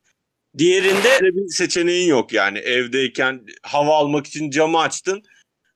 Diğerinde 0.58 1.08
öyle 1.22 1.36
bir 1.36 1.48
seçeneğin 1.48 2.10
yok 2.10 2.34
yani. 2.34 2.58
Evdeyken 2.58 3.46
hava 3.64 3.96
almak 3.96 4.28
için 4.28 4.50
camı 4.50 4.80
açtın. 4.80 5.24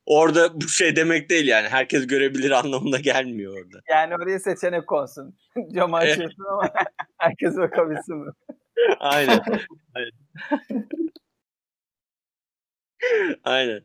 Orada 0.05 0.61
bu 0.61 0.67
şey 0.67 0.95
demek 0.95 1.29
değil 1.29 1.47
yani. 1.47 1.67
Herkes 1.67 2.07
görebilir 2.07 2.51
anlamına 2.51 2.99
gelmiyor 2.99 3.53
orada. 3.57 3.81
Yani 3.89 4.15
oraya 4.15 4.39
seçenek 4.39 4.87
konsun. 4.87 5.37
Camı 5.75 5.99
Evet. 6.01 6.11
açıyorsun 6.11 6.43
ama 6.51 6.69
herkes 7.17 7.57
bakabilsin. 7.57 8.13
Aynen. 8.99 9.41
Aynen. 9.95 10.11
Aynen. 13.43 13.81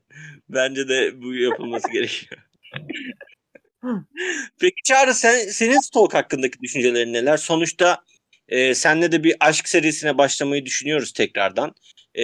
Bence 0.48 0.88
de 0.88 1.22
bu 1.22 1.34
yapılması 1.34 1.92
gerekiyor. 1.92 2.42
Peki 4.60 4.82
Çağrı 4.84 5.14
sen, 5.14 5.38
senin 5.48 5.80
stalk 5.80 6.14
hakkındaki 6.14 6.60
düşüncelerin 6.60 7.12
neler? 7.12 7.36
Sonuçta 7.36 8.02
e, 8.50 8.74
senle 8.74 9.12
de 9.12 9.24
bir 9.24 9.36
aşk 9.40 9.68
serisine 9.68 10.18
başlamayı 10.18 10.64
düşünüyoruz 10.66 11.12
tekrardan. 11.12 11.72
E, 12.18 12.22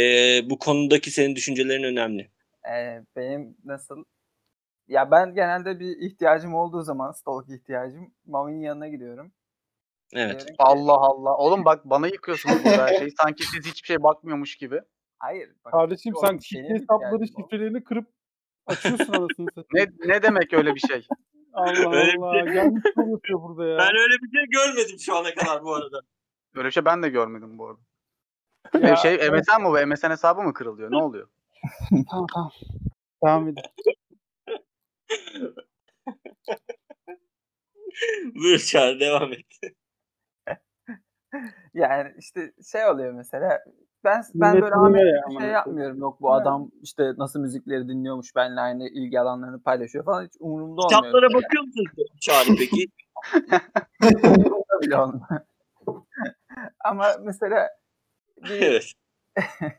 bu 0.50 0.58
konudaki 0.58 1.10
senin 1.10 1.36
düşüncelerin 1.36 1.82
önemli. 1.82 2.30
Ee, 2.70 3.00
benim 3.16 3.56
nasıl? 3.64 4.04
Ya 4.88 5.10
ben 5.10 5.34
genelde 5.34 5.80
bir 5.80 5.96
ihtiyacım 6.10 6.54
olduğu 6.54 6.82
zaman 6.82 7.12
stalk 7.12 7.48
ihtiyacım 7.50 8.14
Mami'nin 8.26 8.60
yanına 8.60 8.88
gidiyorum. 8.88 9.32
Evet. 10.14 10.46
Ki, 10.46 10.54
Allah 10.58 10.92
Allah. 10.96 11.36
Oğlum 11.36 11.64
bak 11.64 11.84
bana 11.84 12.06
yıkıyorsunuz 12.06 12.64
burada 12.64 12.86
her 12.86 12.98
şeyi. 12.98 13.10
Sanki 13.22 13.44
siz 13.44 13.66
hiçbir 13.66 13.86
şey 13.86 14.02
bakmıyormuş 14.02 14.56
gibi. 14.56 14.80
Hayır. 15.18 15.50
Bak, 15.64 15.72
Kardeşim 15.72 16.14
sen 16.20 16.36
ihtiyacım 16.36 16.76
hesapları 16.76 17.26
şifrelerini 17.26 17.84
kırıp 17.84 18.06
açıyorsun 18.66 19.04
satayım. 19.04 19.50
Ne 19.74 19.86
ne 20.14 20.22
demek 20.22 20.52
öyle 20.52 20.74
bir 20.74 20.80
şey? 20.80 21.06
Allah 21.52 21.70
Öyle 21.96 22.12
bir 22.12 22.18
Allah. 22.22 22.46
şey- 22.46 22.54
Yanlış 22.56 22.82
konuşuyor 22.94 23.42
burada 23.42 23.66
ya. 23.68 23.78
Ben 23.78 23.96
öyle 24.02 24.14
bir 24.22 24.38
şey 24.38 24.46
görmedim 24.50 24.98
şu 25.00 25.16
ana 25.16 25.34
kadar 25.34 25.64
bu 25.64 25.74
arada. 25.74 26.00
Öyle 26.56 26.66
bir 26.66 26.72
şey 26.72 26.84
ben 26.84 27.02
de 27.02 27.08
görmedim 27.08 27.58
bu 27.58 27.66
arada. 27.66 27.80
Ya, 28.74 28.92
Bir 28.92 28.96
şey 28.96 29.16
MSN 29.16 29.62
mi 29.62 29.64
bu? 29.64 29.86
MSN 29.86 30.10
hesabı 30.10 30.42
mı 30.42 30.54
kırılıyor? 30.54 30.90
Ne 30.90 30.96
oluyor? 30.96 31.28
Tamam 32.10 32.26
tamam. 32.34 32.50
Devam 33.24 33.48
edin. 33.48 33.62
Buyur 38.34 38.58
Çağrı 38.58 39.00
devam 39.00 39.32
et. 39.32 39.46
Yani 41.74 42.14
işte 42.18 42.52
şey 42.72 42.86
oluyor 42.86 43.12
mesela 43.12 43.60
ben 44.04 44.22
ben 44.34 44.50
Millet 44.50 44.62
böyle 44.62 44.74
Ahmet 44.74 45.00
ya 45.00 45.06
gibi 45.06 45.20
amına 45.26 45.40
şey 45.40 45.50
yapmıyorum. 45.50 45.98
Yok 45.98 46.20
bu 46.20 46.32
adam 46.32 46.70
işte 46.82 47.12
nasıl 47.16 47.40
müzikleri 47.40 47.88
dinliyormuş 47.88 48.36
benimle 48.36 48.60
aynı 48.60 48.88
ilgi 48.88 49.20
alanlarını 49.20 49.62
paylaşıyor 49.62 50.04
falan 50.04 50.24
hiç 50.24 50.32
umurumda 50.40 50.80
olmuyor. 50.80 51.02
Kitaplara 51.02 51.34
bakıyor 51.34 51.62
musun 51.62 51.84
Çağrı 52.20 52.48
peki? 52.58 52.86
Ama 56.84 57.12
mesela 57.20 57.68
bir, 58.36 58.62
evet. 58.62 58.92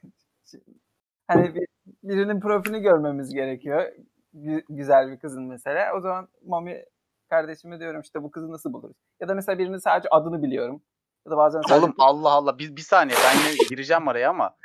hani 1.27 1.55
bir, 1.55 1.67
birinin 2.03 2.39
profilini 2.39 2.81
görmemiz 2.81 3.33
gerekiyor. 3.33 3.91
Gü- 4.35 4.63
güzel 4.69 5.11
bir 5.11 5.19
kızın 5.19 5.43
mesela. 5.43 5.93
O 5.95 5.99
zaman 5.99 6.27
Mami 6.45 6.85
kardeşime 7.29 7.79
diyorum 7.79 8.01
işte 8.01 8.23
bu 8.23 8.31
kızı 8.31 8.51
nasıl 8.51 8.73
buluruz? 8.73 8.97
Ya 9.19 9.27
da 9.27 9.35
mesela 9.35 9.59
birinin 9.59 9.77
sadece 9.77 10.09
adını 10.09 10.43
biliyorum. 10.43 10.81
Ya 11.25 11.31
da 11.31 11.37
bazen 11.37 11.61
sadece 11.61 11.85
Oğlum 11.85 11.95
Allah 11.97 12.29
Allah 12.29 12.59
bir, 12.59 12.75
bir 12.75 12.81
saniye 12.81 13.17
ben 13.23 13.39
yine 13.39 13.57
gireceğim 13.69 14.07
araya 14.07 14.29
ama 14.29 14.55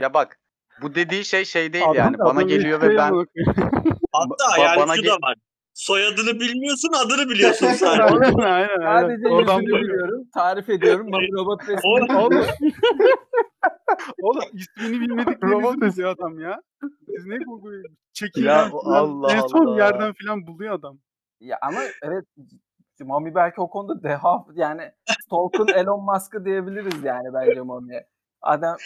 ya 0.00 0.14
bak 0.14 0.40
bu 0.82 0.94
dediği 0.94 1.24
şey 1.24 1.44
şey 1.44 1.72
değil 1.72 1.84
Adam- 1.84 1.96
yani 1.96 2.18
bana 2.18 2.42
geliyor 2.42 2.82
ve 2.82 2.88
ben. 2.88 3.12
Hatta 4.12 4.44
Ba- 4.44 4.60
yani 4.60 4.80
bana 4.80 4.96
şu 4.96 5.02
ge- 5.02 5.08
da 5.08 5.14
var. 5.26 5.36
Soyadını 5.74 6.40
bilmiyorsun, 6.40 6.88
adını 7.06 7.30
biliyorsun 7.30 7.66
sadece. 7.78 8.02
aynen 8.02 8.38
aynen. 8.38 8.80
aynen. 8.80 9.08
sadece 9.08 9.28
Oradan 9.28 9.60
yüzünü 9.60 9.80
biliyorum. 9.82 10.28
Tarif 10.34 10.68
ediyorum. 10.68 11.10
Mami 11.10 11.28
robot 11.32 11.68
resmi. 11.68 11.90
Oğlum, 11.90 12.16
oğlum 12.16 12.46
ismini 14.52 15.00
bilmediklerinizi 15.00 15.46
Robot 15.52 15.82
buluyor 15.82 16.08
adam 16.08 16.40
ya. 16.40 16.62
Siz 17.06 17.26
ne 17.26 17.44
falan 17.44 17.82
Allah 18.84 19.32
en 19.32 19.40
son 19.40 19.66
Allah. 19.66 19.78
yerden 19.78 20.14
falan 20.24 20.46
buluyor 20.46 20.74
adam. 20.74 20.98
Ya 21.40 21.58
ama 21.62 21.80
evet 22.02 22.24
Mami 23.00 23.34
belki 23.34 23.60
o 23.60 23.70
konuda 23.70 24.02
deha 24.02 24.44
yani 24.54 24.92
Stalk'un 25.24 25.68
Elon 25.68 26.04
Musk'ı 26.04 26.44
diyebiliriz 26.44 27.04
yani 27.04 27.28
bence 27.34 27.60
Mami'ye. 27.60 28.06
Adam 28.40 28.76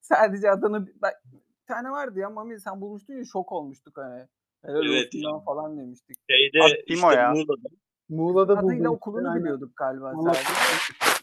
sadece 0.00 0.50
adını 0.50 0.86
bak, 1.02 1.22
bir 1.32 1.66
tane 1.66 1.90
vardı 1.90 2.18
ya 2.18 2.30
Mami 2.30 2.60
sen 2.60 2.80
bulmuştun 2.80 3.14
ya 3.14 3.24
şok 3.32 3.52
olmuştuk 3.52 3.96
hani. 3.96 4.26
Helal 4.68 4.86
Evet 4.86 5.06
olsun 5.06 5.18
ya. 5.18 5.30
lan 5.30 5.44
falan 5.44 5.78
demiştik. 5.78 6.16
Şeyde 6.30 6.58
Abi, 6.64 6.84
kim 6.88 7.04
o 7.04 7.08
işte 7.08 7.20
ya? 7.20 7.30
Muğla'da. 7.32 7.68
Muğla'da 8.08 8.58
Adıyla 8.58 8.90
okulunu 8.90 9.28
Aynen. 9.28 9.42
biliyorduk 9.44 9.76
galiba 9.76 10.14
sadece. 10.24 10.48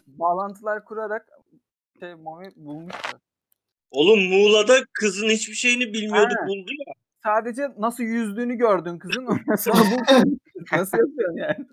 Bağlantılar 0.07 0.85
kurarak 0.85 1.27
şey 1.99 2.15
Mami 2.15 2.47
bulmuştu. 2.55 3.19
Oğlum 3.91 4.19
Muğla'da 4.19 4.73
kızın 4.93 5.29
hiçbir 5.29 5.53
şeyini 5.53 5.93
bilmiyorduk 5.93 6.37
Ha. 6.39 6.47
buldu 6.47 6.71
ya. 6.87 6.93
Sadece 7.23 7.69
nasıl 7.77 8.03
yüzdüğünü 8.03 8.55
gördün 8.55 8.97
kızın 8.99 9.27
sonra 9.57 9.77
bu 9.91 10.21
nasıl 10.77 10.97
yapıyorsun 10.97 11.37
yani? 11.37 11.65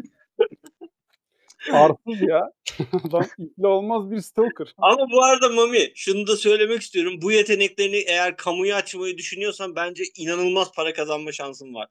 Arsız 1.73 2.23
ya. 2.29 2.53
Adam 3.09 3.25
ipli 3.39 3.67
olmaz 3.67 4.11
bir 4.11 4.21
stalker. 4.21 4.75
Ama 4.79 5.07
bu 5.13 5.23
arada 5.25 5.49
Mami 5.49 5.93
şunu 5.95 6.27
da 6.27 6.37
söylemek 6.37 6.83
istiyorum. 6.83 7.15
Bu 7.23 7.33
yeteneklerini 7.33 7.97
eğer 7.97 8.37
kamuya 8.37 8.77
açmayı 8.77 9.19
düşünüyorsan 9.19 9.77
bence 9.77 10.05
inanılmaz 10.17 10.73
para 10.77 10.93
kazanma 10.93 11.33
şansın 11.33 11.75
var. 11.75 11.89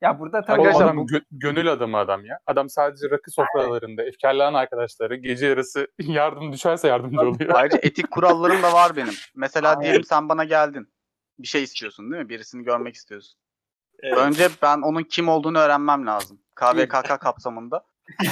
Ya 0.00 0.18
burada 0.20 0.42
tabii 0.44 0.60
Arkadaşlar 0.60 0.84
adam 0.84 0.96
bu- 0.96 1.06
gö- 1.06 1.24
gönül 1.30 1.72
adamı 1.72 1.96
adam 1.96 2.24
ya. 2.24 2.38
Adam 2.46 2.68
sadece 2.68 3.10
rakı 3.10 3.30
sofralarında, 3.30 4.02
efkarlanan 4.04 4.54
arkadaşları 4.54 5.16
gece 5.16 5.46
yarısı 5.46 5.86
yardım 6.00 6.52
düşerse 6.52 6.88
yardımcı 6.88 7.20
oluyor. 7.20 7.50
Ayrıca 7.54 7.78
etik 7.82 8.10
kurallarım 8.10 8.62
da 8.62 8.72
var 8.72 8.96
benim. 8.96 9.14
Mesela 9.34 9.68
Aynen. 9.68 9.82
diyelim 9.82 10.04
sen 10.04 10.28
bana 10.28 10.44
geldin. 10.44 10.88
Bir 11.38 11.46
şey 11.46 11.62
istiyorsun 11.62 12.10
değil 12.12 12.22
mi? 12.22 12.28
Birisini 12.28 12.64
görmek 12.64 12.94
istiyorsun. 12.94 13.38
Evet. 14.02 14.18
Önce 14.18 14.48
ben 14.62 14.78
onun 14.82 15.02
kim 15.02 15.28
olduğunu 15.28 15.58
öğrenmem 15.58 16.06
lazım. 16.06 16.40
KVKK 16.62 17.20
kapsamında. 17.20 17.84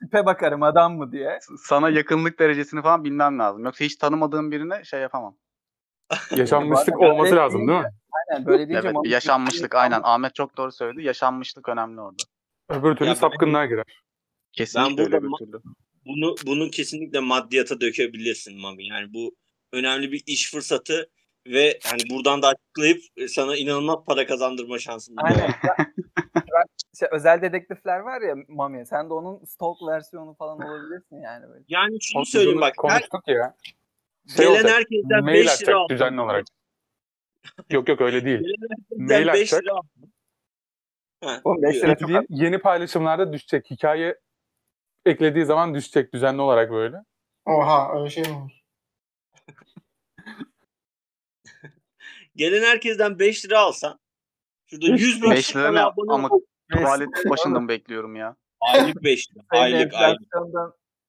tipe 0.00 0.26
bakarım 0.26 0.62
adam 0.62 0.96
mı 0.96 1.12
diye. 1.12 1.38
Sana 1.64 1.90
yakınlık 1.90 2.38
derecesini 2.38 2.82
falan 2.82 3.04
bilmem 3.04 3.38
lazım. 3.38 3.64
Yoksa 3.64 3.84
hiç 3.84 3.96
tanımadığım 3.96 4.52
birine 4.52 4.84
şey 4.84 5.00
yapamam. 5.00 5.36
Yaşanmışlık 6.36 7.00
olması 7.00 7.36
lazım 7.36 7.68
değil 7.68 7.80
mi? 7.80 7.90
Aynen 8.12 8.46
böyle 8.46 8.68
deyince 8.68 8.88
Evet, 8.88 8.96
yaşanmışlık 9.04 9.74
aynen. 9.74 10.00
Ahmet 10.04 10.34
çok 10.34 10.56
doğru 10.56 10.72
söyledi. 10.72 11.06
Yaşanmışlık 11.06 11.68
önemli 11.68 12.00
orada. 12.00 12.22
Öbür 12.68 12.96
türlü 12.96 13.08
Ya 13.08 13.14
ben- 13.14 13.20
sapkınlığa 13.20 13.66
girer. 13.66 13.84
Kesinlikle 14.52 14.90
burada 14.90 15.16
öyle 15.16 15.22
bir 15.22 15.28
ma- 15.28 15.38
türlü. 15.38 15.60
Bunu 16.06 16.34
bunu 16.46 16.70
kesinlikle 16.70 17.20
maddiyata 17.20 17.80
dökebilirsin 17.80 18.60
Mami. 18.60 18.86
Yani 18.86 19.14
bu 19.14 19.34
önemli 19.72 20.12
bir 20.12 20.22
iş 20.26 20.50
fırsatı 20.50 21.10
ve 21.46 21.78
hani 21.84 22.00
buradan 22.10 22.42
da 22.42 22.48
açıklayıp 22.48 23.02
e, 23.16 23.28
sana 23.28 23.56
inanılmaz 23.56 24.04
para 24.06 24.26
kazandırma 24.26 24.78
şansın 24.78 25.16
var. 25.16 25.24
Aynen. 25.24 25.54
Ya- 25.64 25.76
şey, 26.98 27.08
özel 27.12 27.42
dedektifler 27.42 27.98
var 28.00 28.20
ya 28.20 28.34
Mami. 28.48 28.86
Sen 28.86 29.10
de 29.10 29.14
onun 29.14 29.44
stalk 29.44 29.76
versiyonu 29.88 30.34
falan 30.34 30.60
olabilirsin 30.60 31.16
yani 31.22 31.48
böyle. 31.48 31.64
Yani 31.68 31.98
şunu 32.02 32.26
söyleyeyim 32.26 32.60
bak. 32.60 32.74
Her, 32.84 32.90
Konuştuk 32.92 33.28
ya. 33.28 33.56
Şey 34.36 34.46
gelen 34.46 34.54
olacak, 34.54 34.72
herkesten 34.72 35.24
Mail 35.24 35.34
5 35.34 35.44
lira 35.46 35.52
atacak 35.52 35.90
düzenli 35.90 36.20
olarak. 36.20 36.44
Yok 37.70 37.88
yok 37.88 38.00
öyle 38.00 38.24
değil. 38.24 38.40
Mail 38.96 39.28
herkesten 39.28 39.34
5 39.34 39.52
atacak. 39.52 39.62
lira. 39.64 39.80
Ha, 41.24 41.40
Oğlum 41.44 41.62
lira 41.62 41.96
çok 41.98 42.10
yeni 42.28 42.58
paylaşımlarda 42.58 43.32
düşecek. 43.32 43.70
Hikaye 43.70 44.18
eklediği 45.06 45.44
zaman 45.44 45.74
düşecek 45.74 46.14
düzenli 46.14 46.40
olarak 46.42 46.70
böyle. 46.70 46.96
Oha 47.46 47.98
öyle 47.98 48.10
şey 48.10 48.24
mi 48.24 48.30
olur? 48.36 48.59
Gelen 52.40 52.62
herkesten 52.62 53.18
5 53.18 53.44
lira 53.44 53.58
alsan 53.58 53.98
şurada 54.66 54.86
100 54.86 55.22
bin 55.22 55.30
5 55.30 55.46
kişi 55.46 55.58
lira 55.58 55.72
ne? 55.72 55.80
abone 55.80 56.12
Ama 56.12 56.28
tuvalet 56.72 57.08
başında 57.28 57.60
mı 57.60 57.68
bekliyorum 57.68 58.16
ya? 58.16 58.36
Aylık 58.60 59.02
5 59.04 59.30
lira. 59.30 59.42
Aylık 59.50 59.94
aylık. 59.94 60.20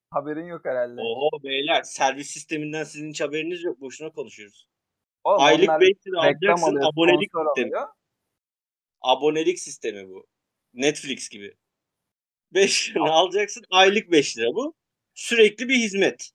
haberin 0.10 0.46
yok 0.46 0.66
herhalde. 0.66 1.02
Oho 1.02 1.44
beyler 1.44 1.84
servis 1.84 2.30
sisteminden 2.32 2.84
sizin 2.84 3.10
hiç 3.10 3.22
haberiniz 3.22 3.64
yok. 3.64 3.82
Boşuna 3.82 4.10
konuşuyoruz. 4.10 4.68
Oğlum 5.24 5.42
Aylık 5.42 5.70
onlar 5.70 5.82
5 5.82 5.90
lira 6.08 6.20
alacaksın 6.22 6.68
alıyor, 6.68 6.90
abonelik 6.94 7.32
sistemi. 7.32 7.76
alıyor. 7.76 7.88
Abonelik 9.02 9.60
sistemi 9.60 10.10
bu. 10.10 10.28
Netflix 10.74 11.30
gibi. 11.30 11.58
5 12.54 12.90
lira 12.96 13.10
alacaksın 13.12 13.64
aylık 13.72 14.12
5 14.12 14.38
lira 14.38 14.48
bu. 14.56 14.76
Sürekli 15.14 15.70
bir 15.70 15.76
hizmet. 15.76 16.32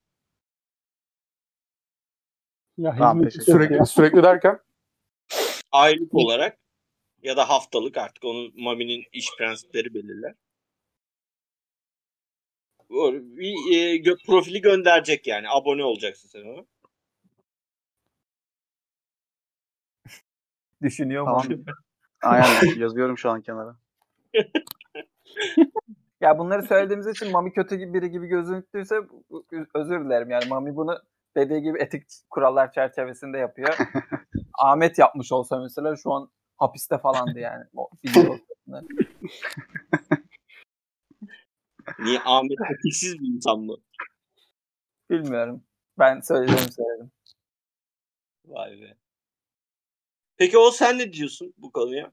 Ya 2.79 2.91
Tamam, 2.99 3.17
hizmet 3.17 3.33
teşekkür 3.33 3.53
sürekli. 3.53 3.75
Sürekli 3.75 3.87
sürekli 3.87 4.23
derken 4.23 4.66
Aylık 5.73 6.15
olarak 6.15 6.59
ya 7.23 7.37
da 7.37 7.49
haftalık 7.49 7.97
artık 7.97 8.25
onu 8.25 8.51
Mami'nin 8.57 9.05
iş 9.13 9.27
prensipleri 9.39 9.95
belirler. 9.95 10.35
Bir 12.91 13.77
e, 13.77 13.97
gö- 13.97 14.27
profili 14.27 14.61
gönderecek 14.61 15.27
yani. 15.27 15.47
Abone 15.49 15.85
olacaksın 15.85 16.29
sen 16.29 16.43
ona. 16.43 16.65
Düşünüyor 20.83 21.25
Tamam. 21.25 21.43
Aynen 22.23 22.81
yazıyorum 22.81 23.19
şu 23.19 23.31
an 23.31 23.43
kenara. 23.43 23.77
Ya 26.21 26.39
bunları 26.39 26.63
söylediğimiz 26.63 27.07
için 27.07 27.31
Mami 27.31 27.53
kötü 27.53 27.77
gibi 27.77 27.95
biri 27.95 28.11
gibi 28.11 28.27
gözüktüyse 28.27 28.95
özür 29.75 30.05
dilerim. 30.05 30.31
Yani 30.31 30.45
Mami 30.49 30.77
bunu 30.77 30.99
dediği 31.37 31.63
gibi 31.63 31.79
etik 31.79 32.03
kurallar 32.31 32.73
çerçevesinde 32.73 33.39
yapıyor. 33.39 33.77
Ahmet 34.59 34.99
yapmış 34.99 35.33
olsa 35.33 35.59
mesela 35.61 35.97
şu 35.97 36.13
an 36.13 36.31
hapiste 36.57 36.99
falandı 36.99 37.39
yani. 37.39 37.65
O. 37.77 37.91
Niye 41.99 42.21
Ahmet 42.25 42.59
etiksiz 42.75 43.19
bir 43.21 43.35
insan 43.37 43.61
mı? 43.61 43.77
Bilmiyorum. 45.11 45.65
Ben 45.99 46.21
söylediğimi 46.21 46.73
söyledim. 46.73 47.11
Vay 48.45 48.81
be. 48.81 48.97
Peki 50.37 50.59
o 50.59 50.71
sen 50.71 50.99
ne 50.99 51.13
diyorsun 51.13 51.55
bu 51.57 51.73
konuya? 51.73 52.13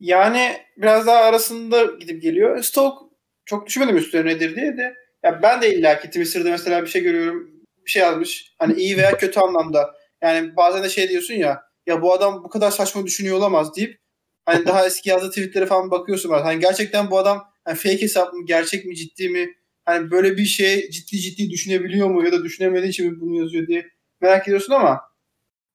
Yani 0.00 0.56
biraz 0.76 1.06
daha 1.06 1.18
arasında 1.18 1.84
gidip 1.84 2.22
geliyor. 2.22 2.62
Stalk 2.62 3.02
çok 3.44 3.66
düşünmedim 3.66 3.96
üstüne 3.96 4.24
nedir 4.24 4.56
diye 4.56 4.76
de. 4.76 4.94
Ya 5.22 5.42
ben 5.42 5.62
de 5.62 5.74
illaki 5.74 6.06
Twitter'da 6.06 6.50
mesela 6.50 6.82
bir 6.82 6.86
şey 6.86 7.02
görüyorum. 7.02 7.50
Bir 7.86 7.90
şey 7.90 8.02
yazmış. 8.02 8.54
Hani 8.58 8.74
iyi 8.74 8.96
veya 8.96 9.16
kötü 9.16 9.40
anlamda. 9.40 9.94
Yani 10.22 10.56
bazen 10.56 10.82
de 10.82 10.88
şey 10.88 11.08
diyorsun 11.08 11.34
ya. 11.34 11.62
Ya 11.86 12.02
bu 12.02 12.12
adam 12.12 12.44
bu 12.44 12.48
kadar 12.48 12.70
saçma 12.70 13.06
düşünüyor 13.06 13.36
olamaz 13.36 13.76
deyip 13.76 14.00
hani 14.46 14.66
daha 14.66 14.86
eski 14.86 15.08
yazdığı 15.08 15.30
tweetlere 15.30 15.66
falan 15.66 15.90
bakıyorsun. 15.90 16.30
Hani 16.30 16.60
gerçekten 16.60 17.10
bu 17.10 17.18
adam 17.18 17.44
hani 17.64 17.76
fake 17.76 18.02
hesap 18.02 18.32
mı, 18.32 18.46
gerçek 18.46 18.84
mi, 18.84 18.96
ciddi 18.96 19.28
mi? 19.28 19.54
Hani 19.84 20.10
böyle 20.10 20.36
bir 20.36 20.44
şey 20.44 20.90
ciddi 20.90 21.18
ciddi 21.18 21.50
düşünebiliyor 21.50 22.10
mu 22.10 22.24
ya 22.24 22.32
da 22.32 22.44
düşünemediği 22.44 22.90
için 22.90 23.12
mi 23.12 23.20
bunu 23.20 23.38
yazıyor 23.38 23.66
diye 23.66 23.90
merak 24.20 24.48
ediyorsun 24.48 24.72
ama 24.72 25.00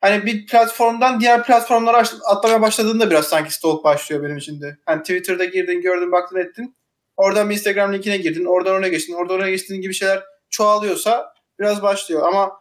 hani 0.02 0.26
bir 0.26 0.46
platformdan 0.46 1.20
diğer 1.20 1.44
platformlara 1.44 2.04
atlamaya 2.26 2.62
başladığında 2.62 3.10
biraz 3.10 3.28
sanki 3.28 3.54
stalk 3.54 3.84
başlıyor 3.84 4.24
benim 4.24 4.38
için 4.38 4.62
de. 4.62 4.78
Hani 4.86 5.02
Twitter'da 5.02 5.46
girdin, 5.46 5.82
gördün, 5.82 6.12
baktın, 6.12 6.38
ettin. 6.38 6.76
Oradan 7.18 7.50
bir 7.50 7.56
Instagram 7.56 7.94
linkine 7.94 8.18
girdin, 8.18 8.46
oradan 8.46 8.74
oraya 8.74 8.90
geçtin, 8.90 9.14
oradan 9.14 9.36
oraya 9.36 9.52
geçtiğin 9.52 9.82
gibi 9.82 9.94
şeyler 9.94 10.24
çoğalıyorsa 10.50 11.34
biraz 11.60 11.82
başlıyor. 11.82 12.28
Ama 12.28 12.52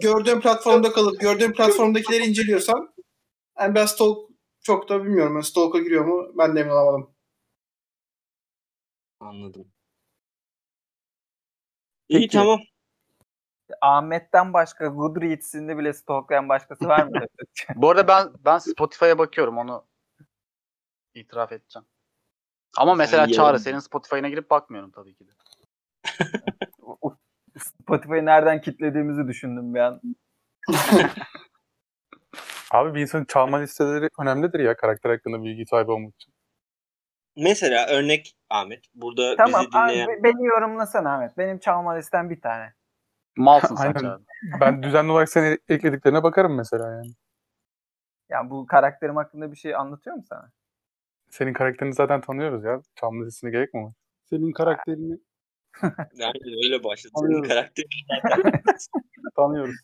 gördüğün 0.00 0.40
platformda 0.40 0.92
kalıp 0.92 1.20
gördüğün 1.20 1.52
platformdakileri 1.52 2.26
inceliyorsan 2.26 2.94
yani 3.58 3.74
ben 3.74 3.86
stalk 3.86 4.30
çok 4.62 4.88
da 4.88 5.04
bilmiyorum. 5.04 5.36
Ben 5.36 5.40
stalk'a 5.40 5.78
giriyor 5.78 6.04
mu 6.04 6.32
ben 6.38 6.56
de 6.56 6.60
emin 6.60 6.70
olamadım. 6.70 7.14
Anladım. 9.20 9.72
İyi 12.08 12.20
Peki. 12.20 12.36
tamam. 12.36 12.60
Ahmet'ten 13.80 14.52
başka 14.52 14.86
Goodreads'inde 14.86 15.78
bile 15.78 15.92
stalklayan 15.92 16.48
başkası 16.48 16.88
var 16.88 17.06
mı? 17.06 17.26
Bu 17.74 17.90
arada 17.90 18.08
ben 18.08 18.32
ben 18.44 18.58
Spotify'a 18.58 19.18
bakıyorum 19.18 19.58
onu 19.58 19.86
itiraf 21.14 21.52
edeceğim. 21.52 21.86
Ama 22.76 22.94
mesela 22.94 23.26
Sen 23.26 23.32
Çağrı 23.32 23.58
senin 23.58 23.78
Spotify'ına 23.78 24.28
girip 24.28 24.50
bakmıyorum 24.50 24.90
tabii 24.90 25.14
ki 25.14 25.26
de. 25.26 25.30
Spotify'ı 27.64 28.26
nereden 28.26 28.60
kitlediğimizi 28.60 29.28
düşündüm 29.28 29.74
bir 29.74 29.80
an. 29.80 30.00
Abi 32.70 32.94
bir 32.94 33.00
insanın 33.00 33.24
çalma 33.24 33.58
listeleri 33.58 34.08
önemlidir 34.20 34.60
ya 34.60 34.76
karakter 34.76 35.10
hakkında 35.10 35.42
bilgi 35.42 35.66
sahibi 35.66 35.90
olmak 35.90 36.14
için. 36.14 36.34
Mesela 37.36 37.86
örnek 37.86 38.36
Ahmet. 38.50 38.84
Burada 38.94 39.36
Tamam 39.36 39.60
bizi 39.60 39.72
dinleyen... 39.72 40.06
abi, 40.06 40.22
beni 40.22 40.46
yorumlasana 40.46 41.14
Ahmet. 41.14 41.38
Benim 41.38 41.58
çalma 41.58 41.92
listem 41.92 42.30
bir 42.30 42.40
tane. 42.40 42.72
Malsın 43.36 43.76
sen. 43.76 43.92
Çağrı. 43.92 44.20
Ben 44.60 44.82
düzenli 44.82 45.12
olarak 45.12 45.28
seni 45.28 45.58
eklediklerine 45.68 46.22
bakarım 46.22 46.56
mesela 46.56 46.90
yani. 46.90 47.12
Yani 48.28 48.50
bu 48.50 48.66
karakterim 48.66 49.16
hakkında 49.16 49.52
bir 49.52 49.56
şey 49.56 49.74
anlatıyor 49.74 50.16
mu 50.16 50.22
sana? 50.22 50.50
Senin 51.30 51.52
karakterini 51.52 51.94
zaten 51.94 52.20
tanıyoruz 52.20 52.64
ya. 52.64 52.82
Çalma 52.94 53.24
listesine 53.24 53.50
gerek 53.50 53.74
mi 53.74 53.84
var? 53.84 53.92
Senin 54.30 54.52
karakterini 54.52 55.18
Yani 56.14 56.32
öyle 56.64 56.84
başladı. 56.84 57.12
Senin 57.16 57.24
Anlıyorum. 57.26 57.48
karakterin 57.48 57.88
tanıyoruz. 59.36 59.76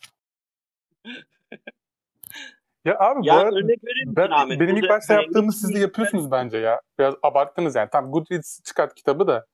Ya 2.84 2.98
abi 2.98 3.20
bu 3.20 3.26
Ya 3.26 3.34
arada 3.38 3.56
örnek 3.56 3.84
verir 3.84 4.00
misin 4.06 4.16
ben, 4.16 4.30
Ahmet? 4.30 4.60
benim 4.60 4.76
ilk 4.76 4.88
başta 4.88 5.08
beğendiğin 5.14 5.28
yaptığımız 5.28 5.60
siz 5.60 5.74
de 5.74 5.78
yapıyorsunuz 5.78 6.30
bence 6.30 6.58
ya. 6.58 6.80
Biraz 6.98 7.14
abarttınız 7.22 7.74
yani. 7.76 7.90
Tam 7.90 8.10
Goodreads 8.12 8.62
çıkart 8.62 8.94
kitabı 8.94 9.26
da. 9.26 9.46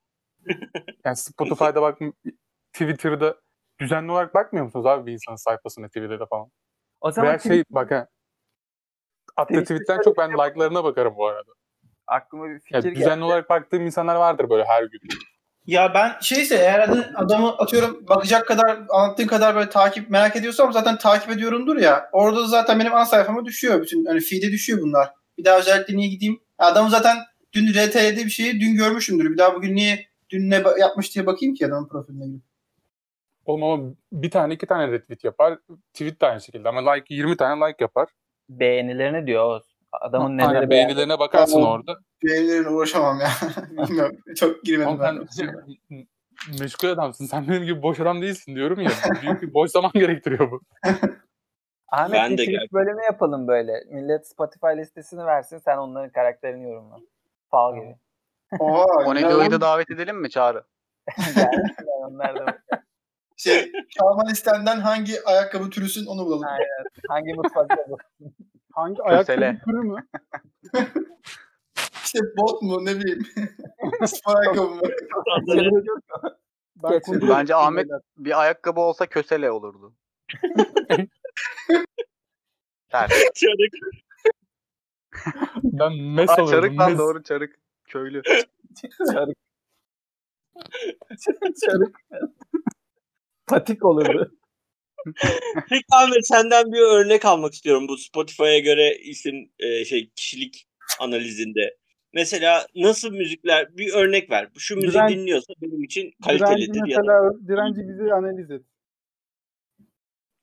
Yani 1.05 1.16
Spotify'da 1.16 1.82
bak 1.82 1.99
Twitter'da 2.72 3.41
düzenli 3.80 4.12
olarak 4.12 4.35
bakmıyor 4.35 4.64
musunuz 4.64 4.87
abi 4.87 5.07
bir 5.07 5.12
insanın 5.12 5.37
sayfasına 5.37 5.87
Twitter'da 5.89 6.26
falan? 6.26 6.51
O 7.01 7.11
zaman 7.11 7.28
Veya 7.28 7.39
şey 7.39 7.64
bak 7.70 7.91
ha. 7.91 8.09
Attığı 9.37 9.62
tweetten 9.62 10.01
çok 10.05 10.18
ben 10.18 10.32
like'larına 10.32 10.85
bakarım 10.85 11.14
bu 11.16 11.26
arada. 11.26 11.53
aklıma 12.07 12.49
bir 12.49 12.59
fikir 12.61 12.74
Yani 12.74 12.82
geldi. 12.85 12.95
düzenli 12.97 13.24
olarak 13.24 13.51
baktığım 13.51 13.87
insanlar 13.87 14.16
vardır 14.16 14.51
böyle 14.51 14.64
her 14.64 14.82
gün. 14.85 15.01
Ya 15.67 15.95
ben 15.95 16.12
şeyse 16.21 16.57
eğer 16.57 16.81
adı- 16.81 17.12
adamı 17.17 17.49
atıyorum 17.59 18.09
bakacak 18.09 18.47
kadar 18.47 18.79
anlattığın 18.89 19.27
kadar 19.27 19.55
böyle 19.57 19.71
takip 19.71 20.11
merak 20.11 20.37
ediyorsam 20.37 20.73
zaten 20.73 20.99
takip 20.99 21.31
ediyorumdur 21.31 21.77
ya. 21.77 22.09
Orada 22.12 22.41
da 22.43 22.47
zaten 22.47 22.81
benim 22.81 22.95
ana 22.95 23.05
sayfama 23.07 23.45
düşüyor 23.45 23.83
bütün 23.83 24.05
hani 24.07 24.21
feed'e 24.21 24.53
düşüyor 24.53 24.79
bunlar. 24.83 25.09
Bir 25.39 25.45
daha 25.45 25.59
özellikle 25.59 25.97
niye 25.97 26.09
gideyim? 26.09 26.41
Adamı 26.59 26.91
zaten 26.91 27.17
dün 27.53 27.67
RT'de 27.73 28.17
bir 28.17 28.31
şeyi 28.31 28.61
dün 28.61 28.75
görmüşümdür. 28.75 29.31
Bir 29.33 29.39
daha 29.39 29.55
bugün 29.55 29.77
niye 29.77 30.07
dün 30.31 30.51
ne 30.51 30.62
yapmış 30.79 31.15
diye 31.15 31.27
bakayım 31.27 31.55
ki 31.55 31.67
adamın 31.67 31.89
profiline 31.89 32.27
girip. 32.27 32.43
Oğlum 33.45 33.62
ama 33.62 33.95
bir 34.12 34.31
tane 34.31 34.55
iki 34.55 34.67
tane 34.67 34.93
retweet 34.93 35.25
yapar. 35.25 35.59
Tweet 35.93 36.21
de 36.21 36.27
aynı 36.27 36.41
şekilde 36.41 36.69
ama 36.69 36.93
like 36.93 37.15
20 37.15 37.37
tane 37.37 37.67
like 37.67 37.77
yapar. 37.85 38.09
Beğenilerini 38.49 39.27
diyor. 39.27 39.61
Adamın 39.93 40.39
neleri 40.39 40.71
beğenilerine 40.71 41.19
bakarsın 41.19 41.61
orada. 41.67 41.99
Beğenilerine 42.25 42.68
uğraşamam 42.68 43.20
ya. 43.20 43.29
Bilmiyorum. 43.70 44.16
Çok 44.37 44.62
girmedim 44.62 45.01
ben. 45.01 45.27
sen 45.31 45.47
şey, 45.47 46.07
meşgul 46.61 46.89
adamsın. 46.89 47.27
Sen 47.27 47.49
benim 47.49 47.62
gibi 47.62 47.83
boş 47.83 48.01
adam 48.01 48.22
değilsin 48.22 48.55
diyorum 48.55 48.81
ya. 48.81 48.91
Büyük 49.22 49.43
bir 49.43 49.55
boş 49.55 49.70
zaman 49.70 49.91
gerektiriyor 49.95 50.51
bu. 50.51 50.61
Ahmet 51.89 52.12
Ben 52.12 52.33
bir 52.33 52.39
de 52.39 52.45
gel- 52.45 52.68
bölümü 52.72 53.03
yapalım 53.03 53.49
böyle. 53.49 53.85
Millet 53.91 54.29
Spotify 54.29 54.66
listesini 54.66 55.27
versin 55.27 55.59
sen 55.59 55.77
onların 55.77 56.11
karakterini 56.11 56.64
yorumla. 56.64 56.97
Fal 57.51 57.75
gibi. 57.75 57.97
Oha. 58.59 58.85
O 58.85 59.14
güzel 59.14 59.27
Nedo'yu 59.29 59.51
da 59.51 59.61
davet 59.61 59.91
edelim 59.91 60.20
mi 60.20 60.31
Çağrı? 60.31 60.64
Gelsinler 61.16 62.09
onlar 62.09 62.47
da. 62.47 62.59
Şey, 63.37 63.72
Çalma 63.91 64.27
listenden 64.29 64.81
hangi 64.81 65.25
ayakkabı 65.25 65.70
türüsün 65.70 66.07
onu 66.07 66.27
bulalım. 66.27 66.47
Aynen. 66.47 66.85
Hangi 67.09 67.35
mutfakta 67.35 67.77
bu? 67.89 67.99
Hangi 68.72 69.03
ayakkabı 69.03 69.59
türü 69.64 69.81
mü? 69.81 70.07
İşte 72.05 72.18
bot 72.36 72.62
mu 72.62 72.84
ne 72.84 72.98
bileyim. 73.00 73.26
Spor 74.07 74.36
ayakkabı 74.36 74.68
mı? 74.70 74.80
Ben 76.82 77.00
Bence 77.28 77.55
Ahmet 77.55 77.86
bir 78.16 78.40
ayakkabı 78.40 78.80
olsa 78.80 79.07
kösele 79.07 79.50
olurdu. 79.50 79.94
Çarık. 82.90 83.74
Ben 85.62 85.92
mes 85.92 86.30
Aa, 86.30 86.46
çarık 86.46 86.78
lan 86.78 86.90
mes. 86.90 86.98
doğru 86.98 87.22
çarık. 87.22 87.59
Köylü. 87.84 88.22
Çarık. 89.12 89.36
Çarık. 91.64 91.96
Patik 93.46 93.84
olurdu. 93.84 94.34
Peki 95.68 95.84
Ahmet 95.92 96.26
senden 96.26 96.72
bir 96.72 96.80
örnek 96.80 97.24
almak 97.24 97.55
istiyorum 97.55 97.88
bu 97.88 97.98
Spotify'a 97.98 98.59
göre 98.59 98.98
isim 98.98 99.52
e, 99.59 99.84
şey 99.84 100.11
kişilik 100.16 100.68
analizinde. 101.00 101.76
Mesela 102.15 102.67
nasıl 102.75 103.11
müzikler 103.12 103.77
bir 103.77 103.95
örnek 103.95 104.31
ver. 104.31 104.49
Şu 104.59 104.77
müzik 104.77 104.95
Diren- 104.95 105.09
dinliyorsa 105.09 105.53
benim 105.62 105.83
için 105.85 106.03
Direnci 106.03 106.45
kalitelidir 106.45 106.87
ya 106.87 106.97
da 106.97 107.01
mesela 107.03 107.33
direnci 107.49 107.89
bizi 107.89 108.15
analiz 108.15 108.51
et. 108.51 108.62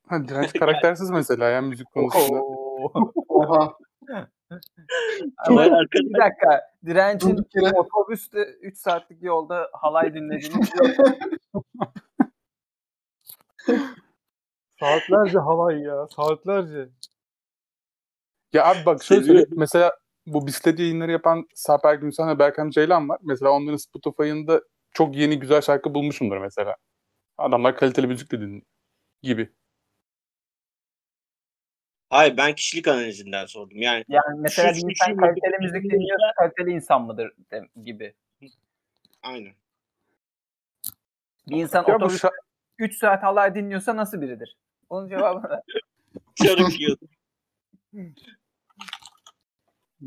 Ha, 0.06 0.28
direnç 0.28 0.52
karaktersiz 0.58 1.10
mesela 1.10 1.48
ya 1.48 1.60
müzik 1.60 1.92
konusunda. 1.92 2.42
Oha. 3.28 3.76
Ama 5.36 5.64
bir 5.64 6.18
dakika. 6.18 6.72
Yere. 6.86 7.72
otobüste 7.76 8.38
3 8.60 8.78
saatlik 8.78 9.22
yolda 9.22 9.68
halay 9.72 10.14
dinlediğini. 10.14 10.64
Saatlerce 14.80 15.38
halay 15.38 15.80
ya. 15.80 16.06
Saatlerce. 16.16 16.88
Ya 18.52 18.64
abi 18.66 18.78
bak 18.86 19.02
şöyle 19.02 19.22
söyleyeyim. 19.24 19.48
Mesela 19.56 20.01
bu 20.26 20.46
bisiklet 20.46 20.78
yayınları 20.78 21.12
yapan 21.12 21.48
Saper 21.54 21.94
Gümüşhan 21.94 22.28
ve 22.28 22.38
Berkan 22.38 22.70
Ceylan 22.70 23.08
var. 23.08 23.18
Mesela 23.22 23.50
onların 23.50 23.76
Spotify'ında 23.76 24.62
çok 24.90 25.16
yeni 25.16 25.38
güzel 25.38 25.60
şarkı 25.60 25.94
bulmuşumdur 25.94 26.36
mesela. 26.38 26.76
Adamlar 27.38 27.76
kaliteli 27.76 28.06
müzik 28.06 28.32
de 28.32 28.40
dinliyor 28.40 28.62
gibi. 29.22 29.50
Hayır 32.10 32.36
ben 32.36 32.54
kişilik 32.54 32.88
analizinden 32.88 33.46
sordum. 33.46 33.76
Yani 33.82 34.04
Yani 34.08 34.40
mesela 34.40 34.74
Şu- 34.74 34.86
bir 34.86 34.90
insan 34.90 35.10
şu 35.12 35.16
kaliteli 35.16 35.56
müzik 35.60 35.74
müzik 35.84 35.90
dinliyorsa- 35.92 36.34
kaliteli 36.38 36.70
insan 36.70 37.02
mıdır 37.02 37.32
de- 37.52 37.68
gibi. 37.84 38.14
aynen. 39.22 39.54
Bir 41.48 41.56
insan 41.56 41.84
şa- 41.84 42.30
3 42.78 42.98
saat 42.98 43.22
halay 43.22 43.54
dinliyorsa 43.54 43.96
nasıl 43.96 44.20
biridir? 44.20 44.56
Onun 44.90 45.08
cevabı 45.08 45.42
da. 45.48 45.62
Çarık 46.34 46.80
yiyordu. 46.80 47.04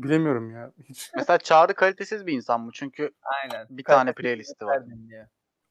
bilemiyorum 0.02 0.50
ya. 0.50 0.72
Hiç. 0.84 1.10
Mesela 1.16 1.38
Çağrı 1.38 1.74
kalitesiz 1.74 2.26
bir 2.26 2.32
insan 2.32 2.60
mı? 2.60 2.70
Çünkü 2.74 3.10
Aynen. 3.22 3.66
bir 3.70 3.84
tane 3.84 4.12
playlisti 4.12 4.66
var. 4.66 4.82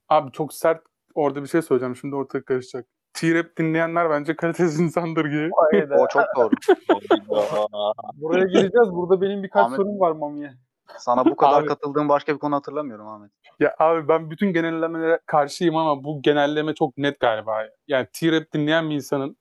Abi 0.10 0.32
çok 0.32 0.54
sert 0.54 0.84
orada 1.16 1.44
bir 1.44 1.48
şey 1.48 1.62
söyleyeceğim. 1.62 1.96
Şimdi 1.96 2.16
ortalık 2.16 2.46
karışacak. 2.46 2.86
T-rap 3.14 3.58
dinleyenler 3.58 4.10
bence 4.10 4.36
kalitesiz 4.36 4.80
insandır 4.80 5.26
gibi. 5.26 5.50
O 5.98 6.08
çok 6.08 6.24
doğru. 6.36 6.50
Buraya 8.14 8.46
gireceğiz. 8.46 8.92
Burada 8.92 9.22
benim 9.22 9.44
birkaç 9.44 9.66
Ahmet- 9.66 9.76
sorum 9.76 10.00
var 10.00 10.12
Mami'ye. 10.12 10.54
Sana 10.98 11.26
bu 11.26 11.36
kadar 11.36 11.62
Abi- 11.62 11.68
katıldığım 11.68 12.10
başka 12.10 12.34
bir 12.34 12.40
konu 12.40 12.56
hatırlamıyorum 12.56 13.08
Ahmet. 13.08 13.32
Ya 13.60 13.76
abi 13.80 14.08
ben 14.08 14.32
bütün 14.32 14.54
genellemelere 14.54 15.20
karşıyım 15.26 15.76
ama 15.76 16.04
bu 16.04 16.22
genelleme 16.22 16.74
çok 16.76 16.98
net 16.98 17.20
galiba. 17.20 17.62
ya. 17.64 17.70
Yani 17.88 18.08
T-rap 18.14 18.52
dinleyen 18.54 18.90
bir 18.90 18.96
insanın 18.96 19.38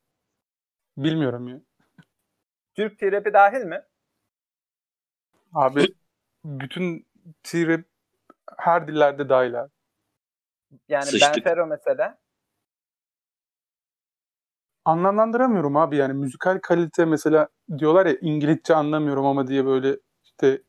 bilmiyorum 0.97 1.49
ya. 1.49 1.61
Türk 2.75 2.99
terapi 2.99 3.33
dahil 3.33 3.65
mi? 3.65 3.83
Abi 5.55 5.95
bütün 6.45 7.07
T-rap 7.43 7.81
her 8.59 8.89
dillerde 8.89 9.29
dahil 9.29 9.61
abi. 9.61 9.71
Yani 10.89 11.05
Sıçtık. 11.05 11.37
Ben 11.37 11.43
Fero 11.43 11.67
mesela. 11.67 12.19
Anlamlandıramıyorum 14.85 15.77
abi 15.77 15.97
yani 15.97 16.13
müzikal 16.13 16.59
kalite 16.63 17.05
mesela 17.05 17.49
diyorlar 17.79 18.07
ya 18.07 18.17
İngilizce 18.21 18.75
anlamıyorum 18.75 19.27
ama 19.27 19.47
diye 19.47 19.67
böyle 19.67 19.97
işte 20.25 20.63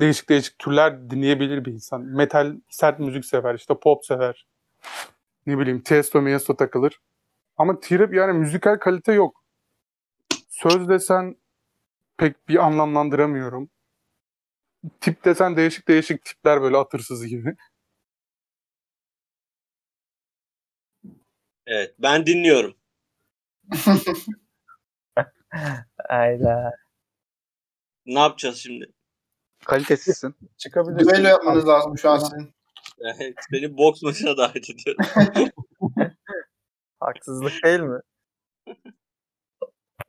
değişik 0.00 0.28
değişik 0.28 0.58
türler 0.58 1.10
dinleyebilir 1.10 1.64
bir 1.64 1.72
insan. 1.72 2.02
Metal 2.02 2.56
sert 2.68 2.98
müzik 2.98 3.24
sever 3.24 3.54
işte 3.54 3.74
pop 3.74 4.04
sever. 4.04 4.46
Ne 5.46 5.58
bileyim 5.58 5.80
Tiesto 5.80 6.20
Miesto 6.20 6.56
takılır. 6.56 7.00
Ama 7.56 7.80
T-rap 7.80 8.14
yani 8.14 8.32
müzikal 8.32 8.78
kalite 8.78 9.12
yok. 9.12 9.44
Söz 10.48 10.88
desen 10.88 11.36
pek 12.18 12.48
bir 12.48 12.66
anlamlandıramıyorum. 12.66 13.70
Tip 15.00 15.24
desen 15.24 15.56
değişik 15.56 15.88
değişik 15.88 16.24
tipler 16.24 16.62
böyle 16.62 16.76
atırsız 16.76 17.26
gibi. 17.26 17.56
Evet 21.66 21.94
ben 21.98 22.26
dinliyorum. 22.26 22.74
Ayda. 26.08 26.72
Ne 28.06 28.18
yapacağız 28.18 28.56
şimdi? 28.58 28.92
Kalitesizsin. 29.64 30.34
Çıkabilir. 30.56 30.98
Düello 30.98 31.28
yapmanız 31.28 31.68
lazım 31.68 31.98
şu 31.98 32.10
an 32.10 32.18
sizin. 32.18 32.54
Evet, 33.00 33.34
seni 33.50 33.76
boks 33.76 34.02
maçına 34.02 34.36
davet 34.36 34.70
ediyorum. 34.70 35.04
Haksızlık 37.00 37.64
değil 37.64 37.80
mi? 37.80 38.00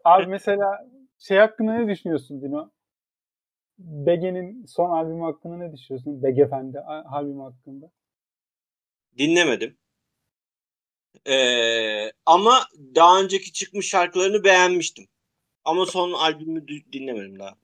Abi 0.03 0.27
mesela 0.27 0.89
şey 1.19 1.37
hakkında 1.37 1.73
ne 1.73 1.87
düşünüyorsun 1.87 2.41
Dino? 2.41 2.69
Bege'nin 3.77 4.65
son 4.65 4.89
albümü 4.89 5.23
hakkında 5.23 5.57
ne 5.57 5.73
düşünüyorsun? 5.73 6.23
Bege 6.23 6.41
Efendi 6.41 6.79
albümü 6.79 7.41
hakkında. 7.41 7.91
Dinlemedim. 9.17 9.77
Ee, 11.27 12.11
ama 12.25 12.59
daha 12.95 13.21
önceki 13.21 13.53
çıkmış 13.53 13.89
şarkılarını 13.89 14.43
beğenmiştim. 14.43 15.05
Ama 15.65 15.85
son 15.85 16.13
albümü 16.13 16.67
dinlemedim 16.67 17.39
daha. 17.39 17.55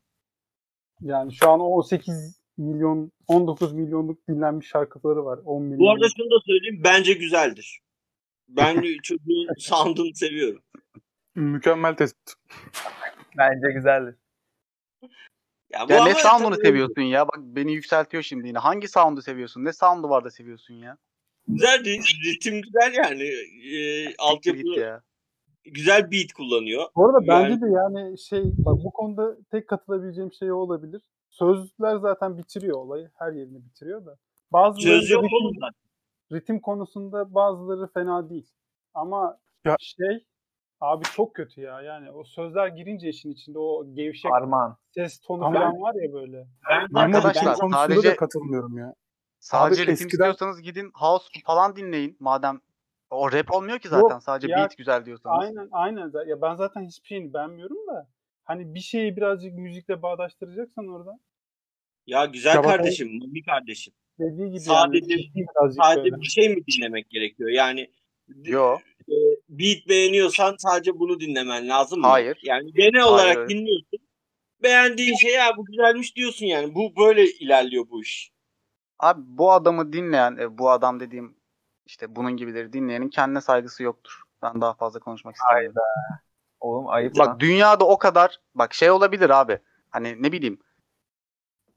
Yani 1.01 1.33
şu 1.33 1.49
an 1.49 1.59
o 1.59 1.63
18 1.63 2.39
milyon, 2.57 3.11
19 3.27 3.73
milyonluk 3.73 4.27
dinlenmiş 4.27 4.67
şarkıları 4.67 5.25
var. 5.25 5.39
10 5.45 5.63
milyon. 5.63 5.79
Bu 5.79 5.91
arada 5.91 6.07
şunu 6.17 6.25
da 6.25 6.43
söyleyeyim. 6.45 6.81
Bence 6.83 7.13
güzeldir. 7.13 7.79
Ben 8.47 8.81
çocuğun 9.03 9.47
sound'unu 9.57 10.15
seviyorum. 10.15 10.63
Mükemmel 11.35 11.95
tespit. 11.95 12.33
Bence 13.37 13.71
güzeldir. 13.73 14.15
Ya, 15.69 15.89
bu 15.89 15.93
Ya 15.93 16.03
ne 16.03 16.13
sound'unu 16.13 16.55
tabii 16.55 16.65
seviyorsun 16.67 17.01
ya? 17.01 17.27
Bak 17.27 17.37
beni 17.39 17.73
yükseltiyor 17.73 18.23
şimdi 18.23 18.47
yine. 18.47 18.57
Hangi 18.57 18.87
sound'u 18.87 19.21
seviyorsun? 19.21 19.65
Ne 19.65 19.73
sound'u 19.73 20.09
var 20.09 20.23
da 20.23 20.31
seviyorsun 20.31 20.73
ya? 20.73 20.97
Güzel 21.47 21.79
ri- 21.85 22.25
ritim 22.33 22.61
güzel 22.61 22.93
yani. 22.93 23.23
Ee, 23.75 24.15
altyapı 24.17 24.79
ya. 24.79 25.01
güzel 25.65 26.11
beat 26.11 26.33
kullanıyor. 26.33 26.83
Bu 26.95 27.05
arada 27.09 27.17
Yani- 27.33 27.49
bence 27.49 27.61
de 27.61 27.69
yani 27.71 28.17
şey 28.19 28.43
bak 28.57 28.75
bu 28.83 28.91
konuda 28.91 29.37
tek 29.51 29.67
katılabileceğim 29.69 30.33
şey 30.33 30.51
o 30.51 30.55
olabilir. 30.55 31.01
Sözler 31.29 31.97
zaten 31.97 32.37
bitiriyor 32.37 32.77
olayı. 32.77 33.11
Her 33.15 33.31
yerini 33.31 33.65
bitiriyor 33.65 34.05
da. 34.05 34.17
Bazıları 34.51 34.99
Söz 34.99 35.09
yok 35.09 35.23
ritim, 35.23 35.61
ritim 36.31 36.59
konusunda 36.59 37.33
bazıları 37.33 37.87
fena 37.93 38.29
değil. 38.29 38.47
Ama 38.93 39.37
Ya- 39.65 39.75
şey 39.79 40.25
abi 40.81 41.03
çok 41.15 41.35
kötü 41.35 41.61
ya. 41.61 41.81
Yani 41.81 42.11
o 42.11 42.23
sözler 42.23 42.67
girince 42.67 43.09
işin 43.09 43.31
içinde 43.31 43.59
o 43.59 43.93
gevşek 43.93 44.33
Armağan. 44.33 44.77
ses 44.91 45.19
tonu 45.19 45.45
Ama- 45.45 45.59
falan 45.59 45.81
var 45.81 45.93
ya 46.03 46.13
böyle. 46.13 46.47
Ben, 46.69 46.87
Ama 46.93 46.99
Arkadaşlar, 47.17 47.43
konusunda 47.43 47.77
sadece- 47.77 48.09
da 48.11 48.15
katılmıyorum 48.15 48.77
ya. 48.77 48.93
Sadece 49.39 49.81
Abi 49.81 49.91
ritim 49.91 49.93
eskiden- 49.93 50.07
istiyorsanız 50.07 50.61
gidin 50.61 50.91
house 50.93 51.25
falan 51.45 51.75
dinleyin. 51.75 52.17
Madem 52.19 52.59
o 53.09 53.31
rap 53.31 53.51
olmuyor 53.51 53.79
ki 53.79 53.87
zaten. 53.87 54.09
Yok, 54.15 54.23
Sadece 54.23 54.47
ya- 54.51 54.57
beat 54.57 54.77
güzel 54.77 55.05
diyorsanız. 55.05 55.37
Aynen 55.45 55.67
aynen. 55.71 56.11
Ya 56.27 56.41
ben 56.41 56.55
zaten 56.55 56.81
hiçbir 56.85 57.07
şeyini 57.07 57.33
beğenmiyorum 57.33 57.87
da 57.87 58.09
hani 58.43 58.73
bir 58.75 58.79
şeyi 58.79 59.17
birazcık 59.17 59.53
müzikle 59.53 60.01
bağdaştıracaksan 60.01 60.87
orada 60.87 61.19
ya 62.07 62.25
güzel 62.25 62.55
Ya 62.55 62.57
bak 62.59 62.65
o- 62.65 62.69
kardeşim, 62.69 63.07
Mami 63.19 63.43
kardeşim. 63.43 63.93
dediği 64.19 64.47
gibi 64.49 64.59
Sadece- 64.59 65.13
yani 65.13 65.31
birazcık 65.35 65.83
Sadece 65.83 66.03
böyle. 66.11 66.21
bir 66.21 66.25
şey 66.25 66.49
mi 66.49 66.61
dinlemek 66.67 67.09
gerekiyor? 67.09 67.49
Yani 67.49 67.91
Yo. 68.43 68.77
Beat 69.49 69.87
beğeniyorsan 69.89 70.55
sadece 70.57 70.99
bunu 70.99 71.19
dinlemen 71.19 71.69
lazım 71.69 71.99
mı? 71.99 72.07
Hayır. 72.07 72.39
Yani 72.43 72.73
genel 72.73 73.03
olarak 73.03 73.37
Hayır. 73.37 73.49
dinliyorsun. 73.49 73.99
Beğendiğin 74.63 75.15
şey 75.15 75.33
ya 75.33 75.57
bu 75.57 75.65
güzelmiş 75.65 76.15
diyorsun 76.15 76.45
yani. 76.45 76.75
Bu 76.75 76.93
böyle 76.97 77.25
ilerliyor 77.25 77.85
bu 77.89 78.01
iş. 78.01 78.31
Abi 78.99 79.21
bu 79.25 79.51
adamı 79.51 79.93
dinleyen, 79.93 80.37
e, 80.37 80.57
bu 80.57 80.69
adam 80.69 80.99
dediğim 80.99 81.37
işte 81.85 82.15
bunun 82.15 82.37
gibileri 82.37 82.73
dinleyenin 82.73 83.09
kendine 83.09 83.41
saygısı 83.41 83.83
yoktur. 83.83 84.21
Ben 84.41 84.61
daha 84.61 84.73
fazla 84.73 84.99
konuşmak 84.99 85.35
istemiyorum. 85.35 85.81
Oğlum 86.59 86.87
ayıp 86.87 87.19
lan. 87.19 87.27
Bak 87.27 87.39
dünyada 87.39 87.87
o 87.87 87.97
kadar 87.97 88.39
bak 88.55 88.73
şey 88.73 88.91
olabilir 88.91 89.29
abi. 89.29 89.59
Hani 89.89 90.23
ne 90.23 90.31
bileyim 90.31 90.59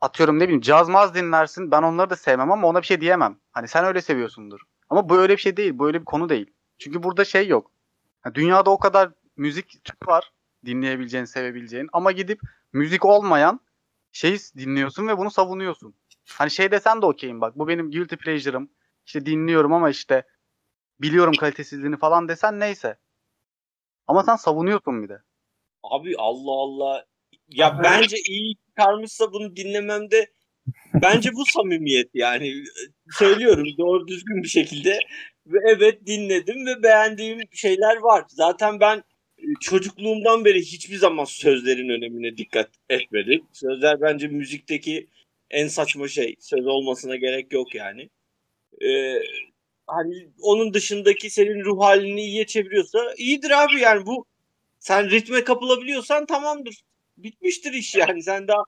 atıyorum 0.00 0.38
ne 0.38 0.44
bileyim 0.44 0.60
caz 0.60 0.88
maz 0.88 1.14
dinlersin. 1.14 1.70
Ben 1.70 1.82
onları 1.82 2.10
da 2.10 2.16
sevmem 2.16 2.52
ama 2.52 2.68
ona 2.68 2.80
bir 2.80 2.86
şey 2.86 3.00
diyemem. 3.00 3.38
Hani 3.52 3.68
sen 3.68 3.84
öyle 3.84 4.00
seviyorsundur. 4.00 4.60
Ama 4.90 5.08
bu 5.08 5.16
öyle 5.16 5.32
bir 5.32 5.42
şey 5.42 5.56
değil. 5.56 5.78
Bu 5.78 5.86
öyle 5.86 6.00
bir 6.00 6.04
konu 6.04 6.28
değil. 6.28 6.52
Çünkü 6.78 7.02
burada 7.02 7.24
şey 7.24 7.48
yok. 7.48 7.70
Ha, 8.20 8.34
dünyada 8.34 8.70
o 8.70 8.78
kadar 8.78 9.10
müzik 9.36 9.84
türü 9.84 10.06
var 10.06 10.32
dinleyebileceğin, 10.66 11.24
sevebileceğin 11.24 11.88
ama 11.92 12.12
gidip 12.12 12.40
müzik 12.72 13.04
olmayan 13.04 13.60
şeyi 14.12 14.38
dinliyorsun 14.56 15.08
ve 15.08 15.18
bunu 15.18 15.30
savunuyorsun. 15.30 15.94
Hani 16.28 16.50
şey 16.50 16.70
desen 16.70 17.02
de 17.02 17.06
okeyim 17.06 17.40
bak. 17.40 17.58
Bu 17.58 17.68
benim 17.68 17.90
guilty 17.90 18.14
pleasure'ım. 18.14 18.70
İşte 19.06 19.26
dinliyorum 19.26 19.72
ama 19.72 19.90
işte 19.90 20.22
biliyorum 21.00 21.34
kalitesizliğini 21.40 21.96
falan 21.96 22.28
desen 22.28 22.60
neyse. 22.60 22.98
Ama 24.06 24.22
sen 24.22 24.36
savunuyorsun 24.36 25.02
bir 25.02 25.08
de. 25.08 25.22
Abi 25.82 26.14
Allah 26.18 26.52
Allah. 26.52 27.04
Ya 27.48 27.80
bence 27.82 28.16
iyi 28.28 28.56
çıkarmışsa 28.68 29.32
bunu 29.32 29.56
dinlememde 29.56 30.32
bence 30.94 31.30
bu 31.32 31.44
samimiyet 31.46 32.10
yani. 32.14 32.54
Söylüyorum 33.10 33.66
doğru 33.78 34.08
düzgün 34.08 34.42
bir 34.42 34.48
şekilde. 34.48 34.98
Ve 35.48 35.58
evet 35.66 36.06
dinledim 36.06 36.66
ve 36.66 36.82
beğendiğim 36.82 37.40
şeyler 37.52 37.96
var. 37.96 38.24
Zaten 38.28 38.80
ben 38.80 38.98
e, 39.38 39.42
çocukluğumdan 39.60 40.44
beri 40.44 40.60
hiçbir 40.60 40.96
zaman 40.96 41.24
sözlerin 41.24 41.88
önemine 41.88 42.36
dikkat 42.36 42.70
etmedim. 42.90 43.46
Sözler 43.52 44.00
bence 44.00 44.28
müzikteki 44.28 45.06
en 45.50 45.68
saçma 45.68 46.08
şey. 46.08 46.36
Söz 46.40 46.66
olmasına 46.66 47.16
gerek 47.16 47.52
yok 47.52 47.74
yani. 47.74 48.10
Ee, 48.82 49.14
hani 49.86 50.28
onun 50.42 50.74
dışındaki 50.74 51.30
senin 51.30 51.64
ruh 51.64 51.80
halini 51.84 52.22
iyiye 52.22 52.46
çeviriyorsa 52.46 53.14
iyidir 53.18 53.50
abi 53.64 53.80
yani 53.80 54.06
bu 54.06 54.26
sen 54.80 55.10
ritme 55.10 55.44
kapılabiliyorsan 55.44 56.26
tamamdır. 56.26 56.82
Bitmiştir 57.18 57.72
iş 57.72 57.94
yani. 57.94 58.22
Sen 58.22 58.48
daha 58.48 58.64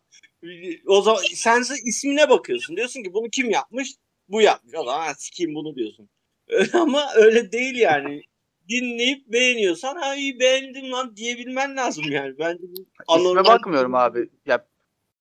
o 0.87 1.03
zaman 1.03 1.22
sen 1.35 1.62
ismine 1.87 2.31
bakıyorsun. 2.31 2.76
Diyorsun 2.76 3.03
ki 3.03 3.14
bunu 3.14 3.31
kim 3.31 3.51
yapmış? 3.51 3.95
Bu 4.28 4.43
yapmış. 4.43 4.74
O 4.74 4.85
zaman 4.85 5.01
"Ha, 5.07 5.14
sikeyim 5.14 5.55
bunu 5.55 5.76
diyorsun. 5.76 6.11
Ama 6.74 7.05
öyle 7.16 7.53
değil 7.53 7.76
yani. 7.76 8.22
Dinleyip 8.68 9.32
beğeniyorsan 9.32 9.96
ha 9.96 10.14
iyi 10.16 10.40
beğendim 10.40 10.92
lan 10.92 11.16
diyebilmen 11.16 11.76
lazım 11.76 12.05
yani. 12.09 12.38
Bence 12.38 12.62
bu 12.62 12.72
İsme 12.80 13.05
anormal- 13.09 13.46
bakmıyorum 13.46 13.94
abi. 13.94 14.30
Ya 14.46 14.66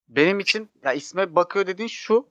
benim 0.08 0.40
için 0.40 0.70
ya 0.84 0.94
isme 0.94 1.36
bakıyor 1.36 1.68
dediğin 1.68 1.88
şu. 1.90 2.30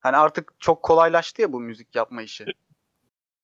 Hani 0.00 0.16
artık 0.16 0.52
çok 0.58 0.82
kolaylaştı 0.82 1.42
ya 1.42 1.52
bu 1.52 1.60
müzik 1.60 1.94
yapma 1.94 2.22
işi. 2.22 2.44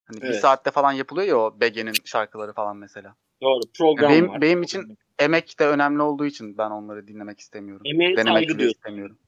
Hani 0.04 0.20
bir 0.22 0.26
Evet. 0.26 0.40
saatte 0.40 0.70
falan 0.70 0.92
yapılıyor 0.92 1.28
ya 1.28 1.38
o 1.38 1.60
Bege'nin 1.60 1.92
şarkıları 2.04 2.52
falan 2.52 2.76
mesela. 2.76 3.16
Doğru 3.42 3.60
program 3.78 4.12
benim- 4.12 4.28
var. 4.28 4.40
benim 4.40 4.62
için 4.62 4.98
Emek 5.18 5.58
de 5.60 5.66
önemli 5.66 6.02
olduğu 6.02 6.26
için 6.26 6.58
ben 6.58 6.70
onları 6.70 7.06
dinlemek 7.08 7.40
istemiyorum. 7.40 7.82
Emeğe 7.86 8.16
Denemek 8.16 8.32
saygı 8.44 8.58
diyorsun. 8.58 8.74
istemiyorum. 8.78 9.18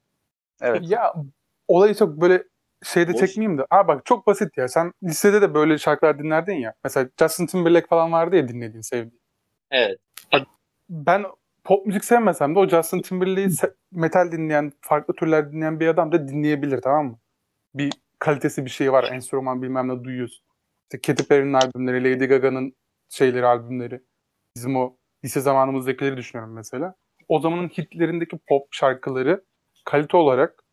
Evet. 0.61 0.81
Ya 0.89 1.13
olayı 1.67 1.95
çok 1.95 2.21
böyle 2.21 2.43
şeyde 2.83 3.13
Boş. 3.13 3.19
çekmeyeyim 3.19 3.57
de. 3.57 3.65
Aa 3.69 3.87
bak 3.87 4.05
çok 4.05 4.27
basit 4.27 4.57
ya. 4.57 4.67
Sen 4.67 4.91
lisede 5.03 5.41
de 5.41 5.53
böyle 5.53 5.77
şarkılar 5.77 6.19
dinlerdin 6.19 6.53
ya. 6.53 6.73
Mesela 6.83 7.09
Justin 7.19 7.45
Timberlake 7.45 7.87
falan 7.87 8.11
vardı 8.11 8.35
ya 8.35 8.47
dinlediğin, 8.47 8.81
sevdiğin. 8.81 9.21
Evet. 9.71 9.99
Ben 10.89 11.25
pop 11.63 11.85
müzik 11.85 12.05
sevmesem 12.05 12.55
de 12.55 12.59
o 12.59 12.67
Justin 12.67 13.01
Timberlake'i 13.01 13.71
metal 13.91 14.31
dinleyen, 14.31 14.71
farklı 14.81 15.13
türler 15.15 15.51
dinleyen 15.51 15.79
bir 15.79 15.87
adam 15.87 16.11
da 16.11 16.27
dinleyebilir 16.27 16.81
tamam 16.81 17.05
mı? 17.05 17.19
Bir 17.75 17.93
kalitesi 18.19 18.65
bir 18.65 18.69
şey 18.69 18.91
var. 18.91 19.11
Enstrüman 19.11 19.61
bilmem 19.61 19.87
ne 19.87 20.03
duyuyorsun. 20.03 20.45
İşte 20.83 21.01
Katy 21.01 21.23
Perry'nin 21.23 21.53
albümleri, 21.53 22.03
Lady 22.03 22.25
Gaga'nın 22.25 22.75
şeyleri, 23.09 23.45
albümleri. 23.45 24.01
Bizim 24.55 24.75
o 24.75 24.97
lise 25.25 25.39
zamanımızdakileri 25.39 26.17
düşünüyorum 26.17 26.53
mesela. 26.53 26.95
O 27.27 27.39
zamanın 27.39 27.67
hitlerindeki 27.67 28.37
pop 28.47 28.67
şarkıları 28.71 29.43
kalite 29.85 30.17
olarak 30.17 30.63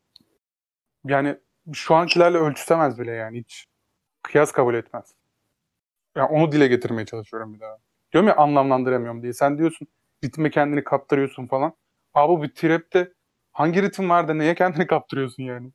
yani 1.06 1.36
şu 1.72 1.94
ankilerle 1.94 2.38
ölçüsemez 2.38 2.98
bile 2.98 3.10
yani 3.12 3.38
hiç. 3.40 3.66
Kıyas 4.22 4.52
kabul 4.52 4.74
etmez. 4.74 5.14
Yani 6.16 6.28
onu 6.30 6.52
dile 6.52 6.66
getirmeye 6.66 7.06
çalışıyorum 7.06 7.54
bir 7.54 7.60
daha. 7.60 7.78
Diyorum 8.12 8.28
ya 8.28 8.36
anlamlandıramıyorum 8.36 9.22
diye. 9.22 9.32
Sen 9.32 9.58
diyorsun 9.58 9.86
ritme 10.24 10.50
kendini 10.50 10.84
kaptırıyorsun 10.84 11.46
falan. 11.46 11.72
Abi 12.14 12.42
bir 12.42 12.54
trapte 12.54 13.12
hangi 13.52 13.82
ritim 13.82 14.10
var 14.10 14.28
da 14.28 14.34
neye 14.34 14.54
kendini 14.54 14.86
kaptırıyorsun 14.86 15.42
yani? 15.42 15.70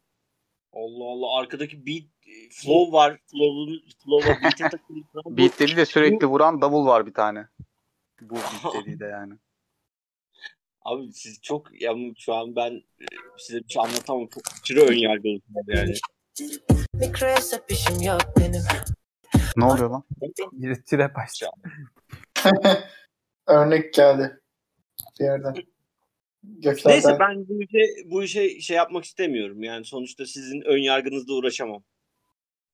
Allah 0.74 1.04
Allah 1.04 1.40
arkadaki 1.40 1.86
beat 1.86 2.04
e, 2.28 2.50
flow 2.52 2.98
var. 2.98 3.20
Flow'un 3.32 3.82
flow'a 4.04 4.44
beat'e 4.44 4.70
takılı. 4.70 4.98
Bu- 5.26 5.38
Beat 5.38 5.60
dedi 5.60 5.76
de 5.78 5.86
sürekli 5.86 6.26
vuran 6.28 6.62
davul 6.62 6.86
var 6.88 7.06
bir 7.06 7.14
tane. 7.14 7.48
Bu 8.22 8.36
beat 8.36 8.74
dediği 8.86 9.00
de 9.00 9.06
yani. 9.06 9.34
Abi 10.90 11.14
siz 11.14 11.42
çok 11.42 11.82
ya 11.82 11.96
şu 12.18 12.34
an 12.34 12.56
ben 12.56 12.72
e, 12.74 13.06
size 13.38 13.60
bir 13.60 13.70
şey 13.70 13.82
anlatamam. 13.82 14.28
Çok 14.28 14.44
aşırı 14.64 14.82
ön 14.82 14.98
yargılısınız 14.98 15.66
yani. 15.68 15.94
Bir 16.94 17.14
kresap 17.14 17.72
işim 17.72 18.02
yok 18.02 18.22
benim. 18.40 18.62
Ne 19.58 19.66
oluyor 19.66 19.90
lan? 19.90 20.04
Bir 20.52 20.76
trap 20.76 21.18
açtı. 21.18 21.46
Örnek 23.48 23.94
geldi 23.94 24.40
bir 25.20 25.26
yerden. 25.26 25.56
Göklerden. 26.44 26.92
Neyse 26.92 27.18
ben 27.20 27.48
bu 27.50 27.64
işe 27.64 27.86
bu 28.06 28.24
işe 28.24 28.62
şey 28.62 28.78
yapmak 28.78 29.04
istemiyorum. 29.04 29.64
Yani 29.64 29.86
sonuçta 29.86 30.26
sizin 30.26 30.62
ön 30.62 30.78
yargınızla 30.78 31.34
uğraşamam. 31.34 31.84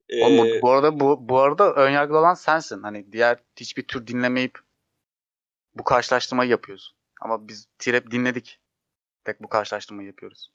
Ee, 0.09 0.23
Oğlum 0.23 0.37
bu, 0.37 0.61
bu 0.61 0.71
arada 0.71 0.99
bu 0.99 1.29
bu 1.29 1.39
arada 1.39 1.73
önyargılı 1.73 2.17
olan 2.17 2.33
sensin. 2.33 2.81
Hani 2.81 3.11
diğer 3.11 3.39
hiçbir 3.59 3.83
tür 3.83 4.07
dinlemeyip 4.07 4.59
bu 5.75 5.83
karşılaştırmayı 5.83 6.49
yapıyorsun. 6.49 6.95
Ama 7.25 7.47
biz 7.47 7.67
trap 7.79 8.11
dinledik. 8.11 8.59
Tek 9.23 9.43
bu 9.43 9.49
karşılaştırmayı 9.49 10.07
yapıyoruz. 10.07 10.51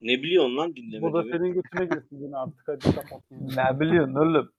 Ne 0.00 0.22
biliyorsun 0.22 0.56
lan 0.56 0.74
Bu 0.76 1.12
da 1.12 1.22
senin 1.22 1.52
götüne 1.54 1.84
girsin 1.84 2.24
yine 2.24 2.36
artık 2.36 2.68
hadi 2.68 2.94
kapat. 2.94 3.22
Ne 3.30 3.80
biliyorsun 3.80 4.14
oğlum? 4.14 4.52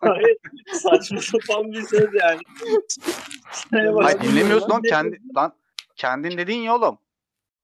Hayır, 0.00 0.36
saçma 0.72 1.20
sapan 1.20 1.72
bir 1.72 1.82
söz 1.82 2.08
yani. 2.14 2.40
Hayır 4.02 4.20
dinlemiyorsun 4.20 4.70
Lan 4.70 4.80
oğlum 4.80 4.82
kendi 4.82 5.20
lan 5.36 5.54
kendin 5.96 6.38
dediğin 6.38 6.62
ya 6.62 6.76
oğlum. 6.76 6.98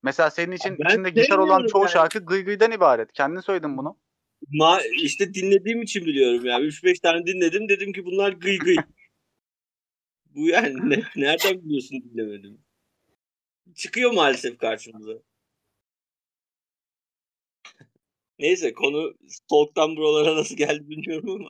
Mesela 0.03 0.30
senin 0.30 0.53
için 0.53 0.78
Ben 0.78 0.89
içinde 0.89 1.11
gitar 1.11 1.39
olan 1.39 1.66
çoğu 1.66 1.82
yani. 1.82 1.91
şarkı 1.91 2.18
gıy 2.18 2.45
gıydan 2.45 2.72
ibaret. 2.72 3.12
Kendin 3.12 3.41
söyledin 3.41 3.78
bunu. 3.78 3.97
Ma 4.49 4.80
işte 5.03 5.34
dinlediğim 5.34 5.82
için 5.82 6.07
biliyorum 6.07 6.45
ya. 6.45 6.61
3-5 6.61 7.01
tane 7.01 7.26
dinledim 7.26 7.68
dedim 7.68 7.93
ki 7.93 8.05
bunlar 8.05 8.32
gıy 8.32 8.59
gıy. 8.59 8.76
Bu 10.39 10.49
yani 10.49 10.91
ne, 10.91 11.03
nereden 11.16 11.64
biliyorsun 11.64 12.03
dinlemedim? 12.03 12.59
Çıkıyor 13.74 14.12
maalesef 14.12 14.59
karşımıza. 14.59 15.12
Neyse 18.39 18.72
konu 18.72 19.14
Stalk'tan 19.28 19.97
buralara 19.97 20.36
nasıl 20.36 20.57
geldi 20.57 20.89
bilmiyorum 20.89 21.30
ama. 21.30 21.49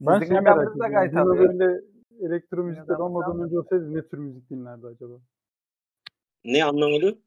Ben 0.00 0.18
şey 0.18 0.40
merak 0.40 1.08
ediyorum. 1.08 1.38
böyle 1.38 1.80
elektro 2.20 2.64
müzikler 2.64 2.98
olmadan 2.98 3.40
önce 3.40 3.58
olsaydı 3.58 3.94
ne 3.94 4.08
tür 4.08 4.18
müzik 4.18 4.50
dinlerdi 4.50 4.86
acaba? 4.86 5.14
Ne 6.44 6.64
anlamadım? 6.64 7.18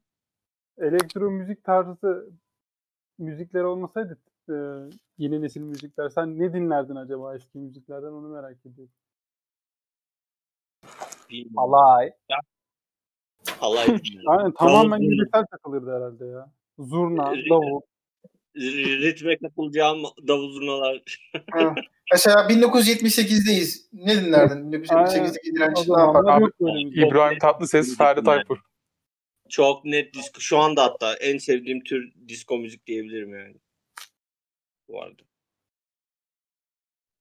Elektro 0.78 1.30
müzik 1.30 1.64
tarzı 1.64 2.30
müzikler 3.18 3.62
olmasaydı 3.62 4.18
e, 4.48 4.54
yeni 5.18 5.42
nesil 5.42 5.60
müzikler 5.60 6.08
sen 6.08 6.38
ne 6.38 6.52
dinlerdin 6.52 6.96
acaba 6.96 7.36
eski 7.36 7.58
müziklerden 7.58 8.12
onu 8.12 8.28
merak 8.28 8.66
ediyorum. 8.66 8.92
Bilmiyorum. 11.30 11.58
Alay. 11.58 12.12
Alay 13.60 13.86
dinliyorum. 13.86 14.38
Aynen 14.38 14.52
tamamen 14.52 15.00
yöresel 15.00 15.44
takılırdı 15.50 15.96
herhalde 15.96 16.26
ya. 16.26 16.50
Zurna, 16.78 17.32
davul. 17.50 17.80
Ritme 18.56 19.38
kapılacağım 19.38 20.02
davul 20.28 20.52
zurnalar. 20.52 21.02
Mesela 22.12 22.36
1978'deyiz. 22.36 23.88
Ne 23.92 24.16
dinlerdin? 24.16 24.72
1978'deki 24.72 25.50
O 25.52 25.56
direnç 25.56 25.88
ne 25.88 26.00
yapar? 26.00 26.42
İbrahim 27.06 27.38
Tatlıses, 27.38 27.96
Ferdi 27.96 28.22
Tayfur. 28.22 28.58
Çok 29.48 29.84
net 29.84 30.14
disco. 30.14 30.40
Şu 30.40 30.58
anda 30.58 30.84
hatta 30.84 31.14
en 31.14 31.38
sevdiğim 31.38 31.84
tür 31.84 32.12
disco 32.28 32.58
müzik 32.58 32.86
diyebilirim 32.86 33.34
yani. 33.34 33.56
Bu 34.88 35.02
arada. 35.02 35.22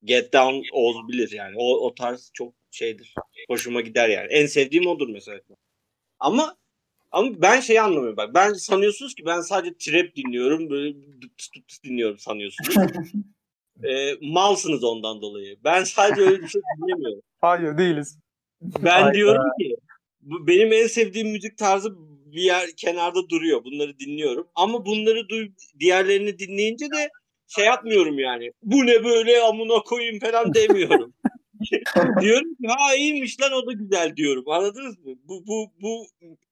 Get 0.03 0.33
Down 0.33 0.63
Oz 0.73 1.07
bilir 1.07 1.31
yani. 1.31 1.55
O, 1.57 1.87
o 1.87 1.95
tarz 1.95 2.31
çok 2.33 2.53
şeydir. 2.73 3.13
Hoşuma 3.49 3.81
gider 3.81 4.09
yani. 4.09 4.27
En 4.27 4.45
sevdiğim 4.45 4.87
odur 4.87 5.09
mesela. 5.09 5.39
Ama 6.19 6.55
ama 7.11 7.41
ben 7.41 7.59
şeyi 7.59 7.81
anlamıyorum 7.81 8.17
bak. 8.17 8.33
Ben 8.35 8.53
sanıyorsunuz 8.53 9.15
ki 9.15 9.25
ben 9.25 9.41
sadece 9.41 9.77
trap 9.77 10.15
dinliyorum. 10.15 10.69
Böyle 10.69 10.95
dıt 10.95 11.55
dıt 11.55 11.69
dıt 11.69 11.83
dinliyorum 11.83 12.19
sanıyorsunuz. 12.19 12.75
Ee, 13.83 14.13
malsınız 14.21 14.83
ondan 14.83 15.21
dolayı. 15.21 15.57
Ben 15.63 15.83
sadece 15.83 16.21
öyle 16.21 16.43
bir 16.43 16.47
şey 16.47 16.61
dinlemiyorum. 16.77 17.21
Hayır 17.41 17.77
değiliz. 17.77 18.17
Ben 18.61 19.01
Hayda. 19.01 19.13
diyorum 19.13 19.43
ki 19.59 19.75
bu 20.21 20.47
benim 20.47 20.73
en 20.73 20.87
sevdiğim 20.87 21.29
müzik 21.29 21.57
tarzı 21.57 21.95
bir 22.25 22.41
yer 22.41 22.69
kenarda 22.77 23.29
duruyor. 23.29 23.63
Bunları 23.63 23.99
dinliyorum. 23.99 24.47
Ama 24.55 24.85
bunları 24.85 25.29
duy 25.29 25.49
diğerlerini 25.79 26.39
dinleyince 26.39 26.85
de 26.85 27.09
şey 27.47 27.65
yapmıyorum 27.65 28.19
yani. 28.19 28.51
Bu 28.63 28.85
ne 28.85 29.03
böyle 29.03 29.41
amına 29.41 29.79
koyayım 29.79 30.19
falan 30.19 30.53
demiyorum. 30.53 31.13
diyorum 32.21 32.55
ki 32.55 32.67
ha 32.67 32.95
iyiymiş 32.95 33.41
lan 33.41 33.51
o 33.51 33.67
da 33.67 33.71
güzel 33.71 34.15
diyorum. 34.15 34.49
Anladınız 34.49 34.99
mı? 34.99 35.13
Bu 35.23 35.47
bu 35.47 35.71
bu 35.81 36.05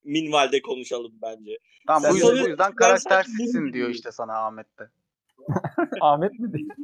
minvalde 0.04 0.62
konuşalım 0.62 1.12
bence. 1.22 1.58
Tamam 1.88 2.12
bu 2.12 2.16
yüzden, 2.16 2.46
bu 2.46 2.50
yüzden 2.50 2.76
karaktersizsin 2.76 3.74
diyor 3.74 3.90
işte 3.90 4.12
sana 4.12 4.46
Ahmet 4.46 4.80
de. 4.80 4.90
Ahmet 6.02 6.40
mi 6.40 6.54
diyor? 6.54 6.76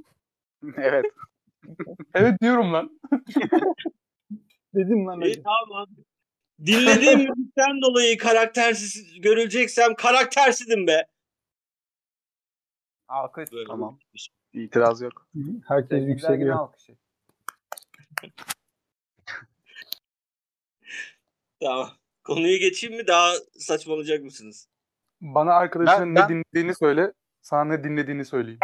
evet. 0.77 1.05
Evet 2.13 2.41
diyorum 2.41 2.73
lan. 2.73 2.99
Dedim 4.75 5.07
lan 5.07 5.21
İyi 5.21 5.33
hadi. 5.33 5.43
tamam 5.43 5.83
abi. 5.83 6.03
Dinlediğim 6.65 7.19
müzikten 7.19 7.81
dolayı 7.81 8.17
karaktersiz 8.17 9.21
görüleceksem 9.21 9.95
karaktersizim 9.95 10.87
be. 10.87 11.07
Alkış. 13.07 13.51
Böyle 13.51 13.67
Tamam. 13.67 13.99
İtiraz 14.53 15.01
yok. 15.01 15.27
Herkes 15.67 16.07
yükseliyor. 16.07 16.55
alkışı. 16.55 16.95
Tamam. 21.61 21.89
Konuyu 22.23 22.57
geçeyim 22.59 22.95
mi 22.97 23.07
daha 23.07 23.31
saçmalayacak 23.59 24.23
mısınız? 24.23 24.67
Bana 25.21 25.53
arkadaşının 25.53 26.15
Ben- 26.15 26.15
ne 26.15 26.19
ben- 26.19 26.29
dinlediğini 26.29 26.75
söyle. 26.75 27.13
Sana 27.41 27.63
ne 27.63 27.83
dinlediğini 27.83 28.25
söyleyeyim. 28.25 28.59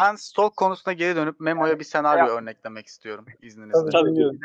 Ben 0.00 0.14
stalk 0.16 0.56
konusuna 0.56 0.94
geri 0.94 1.16
dönüp 1.16 1.40
Memo'ya 1.40 1.78
bir 1.78 1.84
senaryo 1.84 2.26
örneklemek 2.26 2.86
istiyorum 2.86 3.26
izninizle. 3.42 3.90
Tabii. 3.92 4.10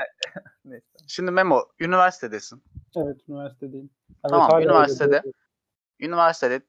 Neyse. 0.66 0.86
Şimdi 1.08 1.32
Memo 1.32 1.66
üniversitedesin. 1.80 2.64
Evet 2.96 3.18
üniversitedeyim. 3.30 3.90
Evet, 4.10 4.20
Tamam, 4.30 4.52
öyle, 4.56 4.66
üniversitede. 4.66 5.22
doğru. 5.24 5.32
Üniversitede 6.00 6.62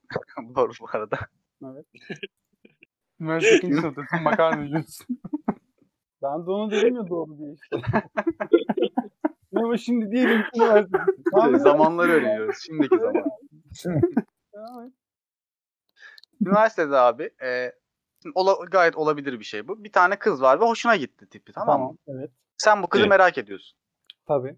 doğru 0.55 0.71
bu 0.81 0.87
arada. 0.93 1.19
Evet. 1.65 1.85
Üniversite 3.19 3.57
ikinci 3.57 3.75
sınıftasın 3.81 4.21
makarna 4.21 4.63
yiyorsun. 4.63 5.07
Ben 6.23 6.45
de 6.45 6.51
onu 6.51 6.71
dedim 6.71 6.95
ya 6.95 7.07
doğru 7.09 7.37
diye 7.37 7.53
işte. 7.53 7.77
Ama 9.55 9.77
şimdi 9.77 10.11
diyelim 10.11 10.41
ki 10.41 10.49
üniversitedesin. 10.55 11.23
Tamam, 11.31 11.59
Zamanları 11.59 12.11
öğreniyoruz. 12.11 12.57
Şimdiki 12.65 12.97
zaman. 12.99 13.23
Üniversitede 16.41 16.97
abi 16.97 17.29
e, 17.43 17.71
ola- 18.35 18.65
gayet 18.65 18.95
olabilir 18.95 19.39
bir 19.39 19.45
şey 19.45 19.67
bu. 19.67 19.83
Bir 19.83 19.91
tane 19.91 20.19
kız 20.19 20.41
var 20.41 20.61
ve 20.61 20.65
hoşuna 20.65 20.95
gitti 20.95 21.29
tipi 21.29 21.51
tamam, 21.51 21.81
mı? 21.81 21.97
Tamam. 22.05 22.19
Evet. 22.21 22.31
Sen 22.57 22.83
bu 22.83 22.87
kızı 22.87 23.03
Evet. 23.03 23.09
merak 23.09 23.37
ediyorsun. 23.37 23.77
Tabii. 24.27 24.57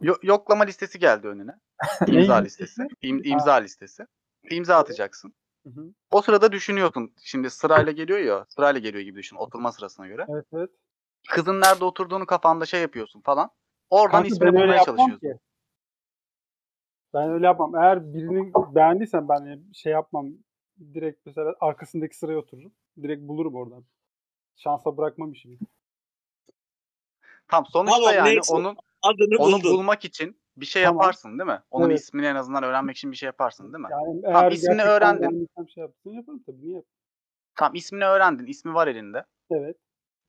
Yo- 0.00 0.18
yoklama 0.22 0.64
listesi 0.64 0.98
geldi 0.98 1.28
önüne. 1.28 1.52
İmza 2.06 2.36
listesi. 2.36 2.82
İm- 3.02 3.22
imza 3.28 3.54
listesi. 3.54 4.06
İmza 4.50 4.76
atacaksın. 4.76 5.34
Hı 5.64 5.70
hı. 5.70 5.92
O 6.10 6.22
sırada 6.22 6.52
düşünüyorsun. 6.52 7.14
Şimdi 7.22 7.50
sırayla 7.50 7.92
geliyor 7.92 8.18
ya. 8.18 8.46
Sırayla 8.48 8.80
geliyor 8.80 9.04
gibi 9.04 9.18
düşün. 9.18 9.36
Oturma 9.36 9.72
sırasına 9.72 10.06
göre. 10.06 10.26
Evet 10.28 10.44
evet. 10.52 10.70
Kızın 11.28 11.60
nerede 11.60 11.84
oturduğunu 11.84 12.26
kafanda 12.26 12.66
şey 12.66 12.80
yapıyorsun 12.80 13.20
falan. 13.20 13.50
Oradan 13.90 14.12
Kanka 14.12 14.28
ismini 14.28 14.52
bulmaya 14.54 14.84
çalışıyorsun. 14.84 15.18
ki. 15.18 15.38
Ben 17.14 17.30
öyle 17.30 17.46
yapmam. 17.46 17.76
Eğer 17.76 18.14
birini 18.14 18.52
beğendiysen 18.74 19.28
ben 19.28 19.64
şey 19.74 19.92
yapmam. 19.92 20.30
Direkt 20.94 21.26
mesela 21.26 21.54
arkasındaki 21.60 22.18
sıraya 22.18 22.38
otururum. 22.38 22.72
Direkt 23.02 23.22
bulurum 23.28 23.54
oradan. 23.54 23.84
Şansa 24.56 24.96
bırakmam 24.96 25.32
işimi. 25.32 25.58
Tam 27.48 27.66
sonuçta 27.66 27.96
Tamam, 27.98 28.14
yani 28.14 28.28
neyse. 28.34 28.54
onun 28.54 28.76
Adını 29.02 29.38
onu 29.38 29.56
buldun. 29.56 29.72
bulmak 29.72 30.04
için 30.04 30.40
bir 30.56 30.66
şey 30.66 30.82
Tamam. 30.84 30.96
yaparsın 30.96 31.38
değil 31.38 31.50
mi? 31.50 31.62
Onun 31.70 31.90
Evet. 31.90 32.00
ismini 32.00 32.26
en 32.26 32.34
azından 32.34 32.62
öğrenmek 32.62 32.96
için 32.96 33.12
bir 33.12 33.16
şey 33.16 33.26
yaparsın 33.26 33.72
değil 33.72 33.84
mi? 33.84 33.88
Yani 33.90 34.22
Tamam, 34.22 34.42
eğer 34.44 34.52
ismini 34.52 34.76
gerçekten 34.76 34.96
öğrendin. 34.96 35.48
şey 35.74 35.84
yaparım 36.14 36.42
tabii. 36.46 36.62
Niye? 36.66 36.82
Tamam 37.54 37.74
ismini 37.74 38.04
öğrendin. 38.04 38.46
ismi 38.46 38.74
var 38.74 38.88
elinde. 38.88 39.24
Evet. 39.50 39.76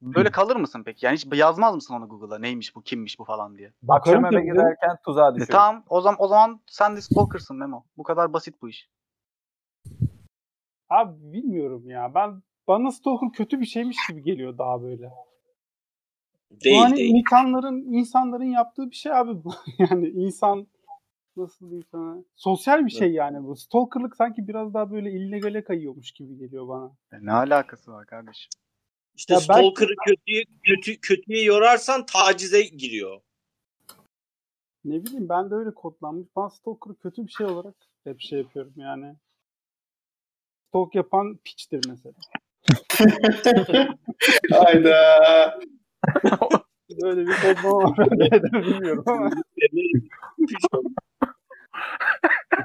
Böyle 0.01 0.31
kalır 0.31 0.55
mısın 0.55 0.83
peki? 0.85 1.05
Yani 1.05 1.15
hiç 1.15 1.27
yazmaz 1.33 1.75
mısın 1.75 1.93
onu 1.93 2.07
Google'a? 2.09 2.39
Neymiş 2.39 2.75
bu, 2.75 2.81
kimmiş 2.81 3.19
bu 3.19 3.23
falan 3.23 3.57
diye. 3.57 3.73
Bakarım 3.81 4.25
Akşam 4.25 4.37
eve 4.37 4.45
tabii 4.45 4.51
giderken 4.51 4.97
tuzağa 5.05 5.31
E 5.31 5.35
düşüyor. 5.35 5.59
tamam 5.59 5.83
o 5.89 6.01
zaman 6.01 6.17
o 6.21 6.27
zaman 6.27 6.59
sen 6.67 6.95
de 6.95 7.01
stalker'sın 7.01 7.57
Memo. 7.57 7.83
Bu 7.97 8.03
kadar 8.03 8.33
basit 8.33 8.61
bu 8.61 8.69
iş. 8.69 8.89
Abi 10.89 11.33
bilmiyorum 11.33 11.89
ya. 11.89 12.13
Ben 12.15 12.41
bana 12.67 12.91
stalker 12.91 13.31
kötü 13.31 13.59
bir 13.59 13.65
şeymiş 13.65 13.97
gibi 14.09 14.23
geliyor 14.23 14.57
daha 14.57 14.81
böyle. 14.81 15.11
Değil 16.51 16.81
hani 16.81 16.95
değil. 16.95 17.15
insanların 17.15 17.93
insanların 17.93 18.43
yaptığı 18.43 18.89
bir 18.89 18.95
şey 18.95 19.13
abi 19.13 19.43
bu. 19.43 19.53
yani 19.89 20.07
insan 20.07 20.67
nasıl 21.37 21.65
diyeyim 21.65 21.87
sana? 21.91 22.17
Sosyal 22.35 22.85
bir 22.85 22.91
şey 22.91 23.11
yani 23.11 23.43
bu. 23.43 23.55
Stalkerlık 23.55 24.15
sanki 24.15 24.47
biraz 24.47 24.73
daha 24.73 24.91
böyle 24.91 25.11
illegale 25.11 25.63
kayıyormuş 25.63 26.11
gibi 26.11 26.37
geliyor 26.37 26.67
bana. 26.67 26.91
E 27.11 27.25
ne 27.25 27.31
alakası 27.31 27.91
var 27.91 28.05
kardeşim? 28.05 28.49
İşte 29.19 29.33
Ya 29.33 29.39
stalker'ı 29.39 29.95
kötüye, 30.05 30.43
kötü, 30.63 31.01
kötüye 31.01 31.43
yorarsan 31.43 32.05
tacize 32.05 32.61
giriyor. 32.61 33.21
Ne 34.85 35.05
bileyim 35.05 35.29
ben 35.29 35.51
de 35.51 35.55
öyle 35.55 35.73
kodlanmış. 35.73 36.27
Ben 36.37 36.47
stalker'ı 36.47 36.95
kötü 36.95 37.27
bir 37.27 37.31
şey 37.31 37.45
olarak 37.45 37.75
hep 38.03 38.21
şey 38.21 38.39
yapıyorum 38.39 38.73
yani. 38.75 39.15
Stalk 40.67 40.95
yapan 40.95 41.39
piçtir 41.43 41.81
mesela. 41.87 42.13
Hayda. 44.51 45.59
Böyle 47.01 47.27
bir 47.27 47.33
kodlama 47.41 47.77
var. 47.77 48.11
Bilmiyorum 48.63 49.03
ama 49.07 49.29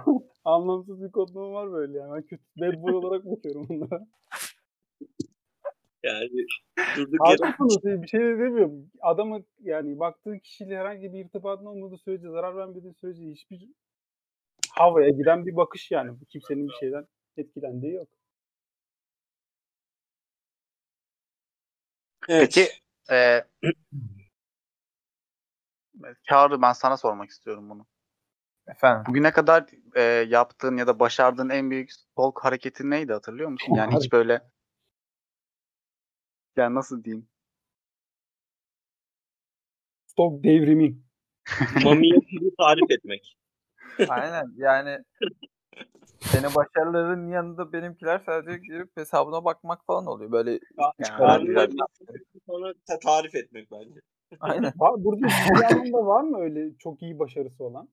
anlamsız 0.44 1.02
bir 1.02 1.12
kodlama 1.12 1.52
var 1.52 1.72
böyle 1.72 1.98
yani. 1.98 2.14
Ben 2.14 2.22
kötü 2.22 2.82
boy 2.82 2.94
olarak 2.94 3.24
bakıyorum 3.24 3.66
bunlara. 3.68 4.07
Yani 6.05 6.30
durduk 6.96 7.28
yere 7.28 7.50
Haklısınız 7.50 8.02
bir 8.02 8.09
şey 8.09 8.20
de 8.20 8.38
demiyorum. 8.38 8.90
Adamı 9.00 9.44
yani 9.61 9.98
baktığı 9.98 10.38
kişiyle 10.38 10.78
herhangi 10.78 11.12
bir 11.12 11.24
irtibatın 11.24 11.66
olmadığı 11.66 11.98
sürece 11.98 12.28
zarar 12.28 12.57
vermediği 12.57 12.94
sürece 12.94 13.22
hiçbir 13.22 13.68
havaya 14.70 15.11
giden 15.11 15.46
bir 15.46 15.57
bakış 15.57 15.90
yani. 15.90 16.18
Kimsenin 16.28 16.68
bir 16.68 16.74
şeyden 16.74 17.07
etkilendiği 17.36 17.92
yok. 17.92 18.09
Evet. 22.28 22.40
Peki 22.55 22.68
e, 23.11 23.44
Çağrı 26.22 26.62
ben 26.62 26.72
sana 26.72 26.96
sormak 26.96 27.30
istiyorum 27.30 27.70
bunu. 27.70 27.86
Efendim. 28.68 29.05
Bugüne 29.09 29.32
kadar 29.32 29.66
e, 29.96 30.02
yaptığın 30.28 30.76
ya 30.76 30.86
da 30.86 30.98
başardığın 30.98 31.48
en 31.48 31.70
büyük 31.70 31.92
stalk 31.92 32.44
hareketi 32.44 32.90
neydi 32.90 33.12
hatırlıyor 33.12 33.50
musun? 33.50 33.74
Yani 33.74 33.96
hiç 33.96 34.12
böyle 34.12 34.42
yani 36.57 36.74
nasıl 36.74 37.05
diyeyim? 37.05 37.28
Stok 40.07 40.44
devrimi. 40.44 40.98
Mami'ye 41.84 42.18
sizi 42.30 42.57
tarif 42.57 42.90
etmek. 42.90 43.36
Aynen 44.09 44.52
yani 44.57 44.98
senin 46.20 46.55
başarıların 46.55 47.28
yanında 47.28 47.72
benimkiler 47.72 48.22
sadece 48.26 48.59
girip 48.59 48.96
hesabına 48.96 49.44
bakmak 49.44 49.86
falan 49.86 50.07
oluyor. 50.07 50.32
Böyle 50.32 50.50
yani, 50.50 50.92
Çıkaranları 51.05 51.70
sonra 52.46 52.74
ta- 52.86 52.98
tarif 52.98 53.34
etmek 53.34 53.70
bence. 53.70 54.00
aynen. 54.40 54.72
Var, 54.76 55.05
burada 55.05 55.84
bir 55.84 55.92
var 55.92 56.22
mı 56.22 56.38
öyle 56.40 56.78
çok 56.78 57.02
iyi 57.02 57.18
başarısı 57.18 57.64
olan? 57.64 57.88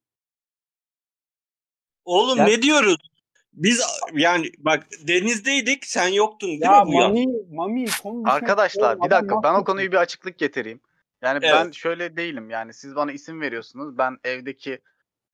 Oğlum 2.05 2.37
Ya- 2.37 2.45
ne 2.45 2.61
diyoruz? 2.61 3.10
Biz 3.53 3.81
yani 4.13 4.51
bak 4.57 4.87
denizdeydik 5.07 5.85
sen 5.85 6.07
yoktun 6.07 6.47
değil 6.47 6.61
Ya 6.61 6.83
mi 6.83 6.91
bu? 6.91 6.97
Mami, 6.99 7.25
Mami 7.51 7.85
konu 8.03 8.23
Arkadaşlar 8.25 9.01
bir 9.01 9.09
dakika 9.09 9.43
ben 9.43 9.53
o 9.53 9.63
konuyu 9.63 9.91
bir 9.91 9.97
açıklık 9.97 10.37
getireyim. 10.37 10.81
Yani 11.21 11.39
Evet. 11.43 11.55
ben 11.55 11.71
şöyle 11.71 12.17
değilim 12.17 12.49
yani 12.49 12.73
siz 12.73 12.95
bana 12.95 13.11
isim 13.11 13.41
veriyorsunuz. 13.41 13.97
Ben 13.97 14.17
evdeki 14.23 14.79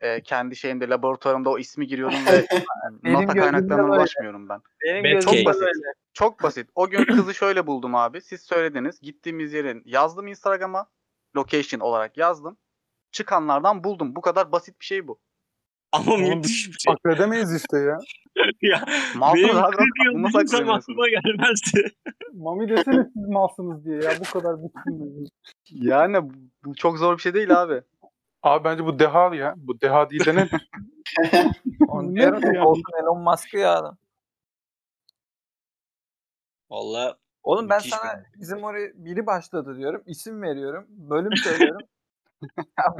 e, 0.01 0.21
kendi 0.21 0.55
şeyimde 0.55 0.89
laboratuvarımda 0.89 1.49
o 1.49 1.57
ismi 1.59 1.87
giriyorum 1.87 2.15
ve 2.25 2.47
nota 3.13 3.33
kaynaklarına 3.33 3.95
ulaşmıyorum 3.95 4.49
ben. 4.49 4.61
Benim 4.85 5.03
Bad 5.03 5.09
gözümde 5.11 5.43
case. 5.43 5.59
böyle. 5.59 5.93
Çok 6.13 6.43
basit. 6.43 6.69
O 6.75 6.89
gün 6.89 7.05
kızı 7.05 7.33
şöyle 7.33 7.67
buldum 7.67 7.95
abi. 7.95 8.21
Siz 8.21 8.41
söylediniz. 8.41 8.99
Gittiğimiz 8.99 9.53
yerin 9.53 9.81
yazdım 9.85 10.27
Instagram'a. 10.27 10.89
Location 11.35 11.79
olarak 11.79 12.17
yazdım. 12.17 12.57
Çıkanlardan 13.11 13.83
buldum. 13.83 14.15
Bu 14.15 14.21
kadar 14.21 14.51
basit 14.51 14.79
bir 14.79 14.85
şey 14.85 15.07
bu. 15.07 15.19
Ama 15.91 16.11
Oğlum 16.13 16.29
müthiş 16.29 16.67
bir 16.67 16.73
şey. 16.79 16.93
akledemeyiz 16.93 17.55
işte 17.55 17.77
ya. 17.77 17.97
ya, 18.61 18.85
Malsınız 19.15 19.43
benim 19.49 19.63
abi. 19.63 19.75
40 19.75 19.87
yıl 20.05 20.13
Bunu 20.13 20.23
nasıl 20.23 20.39
akledemiyorsunuz? 20.39 20.83
aklıma 20.83 21.09
gelmezdi. 21.09 21.91
Mami 22.33 22.69
desene 22.69 23.03
siz 23.13 23.27
malsınız 23.29 23.85
diye 23.85 24.03
ya 24.03 24.11
bu 24.19 24.23
kadar 24.39 24.55
bitkin. 24.63 25.27
Yani 25.71 26.17
bu 26.65 26.75
çok 26.75 26.97
zor 26.97 27.17
bir 27.17 27.21
şey 27.21 27.33
değil 27.33 27.61
abi. 27.61 27.81
Abi 28.43 28.63
bence 28.63 28.85
bu 28.85 28.99
deha 28.99 29.35
ya. 29.35 29.53
Bu 29.57 29.81
deha 29.81 30.09
değil 30.09 30.25
de 30.25 30.35
ne? 30.35 30.49
Diyorum 32.15 32.41
ki 32.41 32.59
olsun 32.59 32.83
Elon 33.01 33.21
Musk'ı 33.23 33.57
ya 33.57 33.73
adam. 33.75 33.97
Valla 36.69 37.17
Oğlum 37.43 37.69
ben 37.69 37.79
sana 37.79 38.23
bizim 38.35 38.63
oraya 38.63 38.91
biri 38.95 39.25
başladı 39.25 39.77
diyorum. 39.77 40.03
isim 40.05 40.41
veriyorum. 40.41 40.85
Bölüm 40.89 41.37
söylüyorum. 41.37 41.87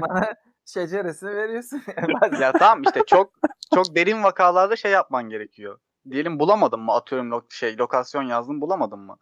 Bana 0.02 0.36
şeceresini 0.74 1.36
veriyorsun. 1.36 1.82
Ya 2.42 2.52
tamam 2.52 2.84
işte 2.84 3.04
çok 3.08 3.34
çok 3.74 3.96
derin 3.96 4.24
vakalarda 4.24 4.76
şey 4.76 4.92
yapman 4.92 5.30
gerekiyor. 5.30 5.80
Diyelim 6.10 6.40
bulamadın 6.40 6.80
mı 6.80 6.92
atıyorum 6.94 7.32
lo- 7.32 7.54
şey 7.54 7.78
lokasyon 7.78 8.24
yazdım 8.24 8.62
bulamadın 8.62 9.00
mı? 9.00 9.18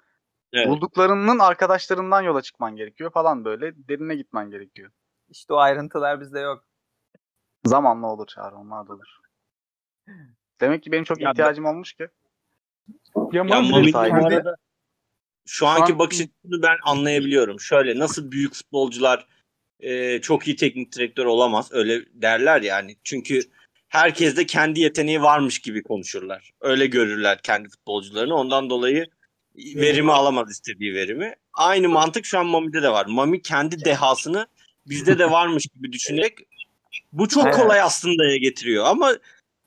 Evet. 0.54 0.68
Bulduklarının 0.68 1.40
arkadaşlarından 1.40 2.22
yola 2.22 2.42
çıkman 2.42 2.76
gerekiyor 2.76 3.12
falan 3.12 3.46
böyle 3.46 3.74
derine 3.88 4.16
gitmen 4.16 4.50
gerekiyor. 4.50 4.92
işte 5.30 5.54
o 5.54 5.58
ayrıntılar 5.58 6.22
bizde 6.22 6.40
yok. 6.40 6.64
Zamanla 7.66 8.08
olur 8.08 8.28
çağrı 8.28 8.56
onlar 8.56 8.88
da 8.88 8.94
olur. 8.94 9.18
Demek 10.62 10.84
ki 10.84 10.92
benim 10.92 11.04
çok 11.04 11.20
Ya 11.22 11.26
ben- 11.26 11.32
ihtiyacım 11.32 11.66
olmuş 11.66 11.94
ki. 11.94 12.08
Ya 13.32 13.44
Ya 13.44 13.44
Mami 13.44 13.94
bu 13.94 13.98
arada 13.98 14.56
şu 15.46 15.68
anki 15.68 15.94
an- 15.94 16.00
bakış 16.00 16.22
açısını 16.22 16.62
ben 16.64 16.78
anlayabiliyorum. 16.84 17.60
Şöyle 17.60 18.00
nasıl 18.00 18.32
büyük 18.32 18.54
futbolcular 18.54 19.28
e, 19.80 20.22
çok 20.22 20.48
iyi 20.48 20.56
teknik 20.56 20.96
direktör 20.96 21.26
olamaz 21.26 21.70
öyle 21.72 22.02
derler 22.14 22.62
yani. 22.62 22.96
Çünkü 23.04 23.42
herkes 23.88 24.38
de 24.38 24.46
kendi 24.46 24.80
yeteneği 24.80 25.22
varmış 25.22 25.60
gibi 25.60 25.84
konuşurlar. 25.84 26.52
Öyle 26.62 26.86
görürler 26.86 27.40
kendi 27.44 27.70
futbolcularını. 27.70 28.36
Ondan 28.36 28.70
dolayı 28.70 29.06
verimi 29.56 30.12
alamaz 30.12 30.52
istediği 30.52 30.94
verimi. 30.94 31.34
Aynı 31.54 31.90
mantık 31.90 32.26
şu 32.26 32.40
an 32.40 32.46
Mami'de 32.46 32.84
de 32.84 32.90
var. 32.90 33.06
Mami 33.06 33.42
kendi 33.42 33.86
dehasını 33.86 34.48
bizde 34.88 35.20
de 35.20 35.32
varmış 35.32 35.66
gibi 35.76 35.94
düşünerek 35.94 36.38
bu 37.12 37.28
çok 37.28 37.54
kolay 37.54 37.82
aslında 37.82 38.38
getiriyor 38.38 38.86
ama 38.86 39.14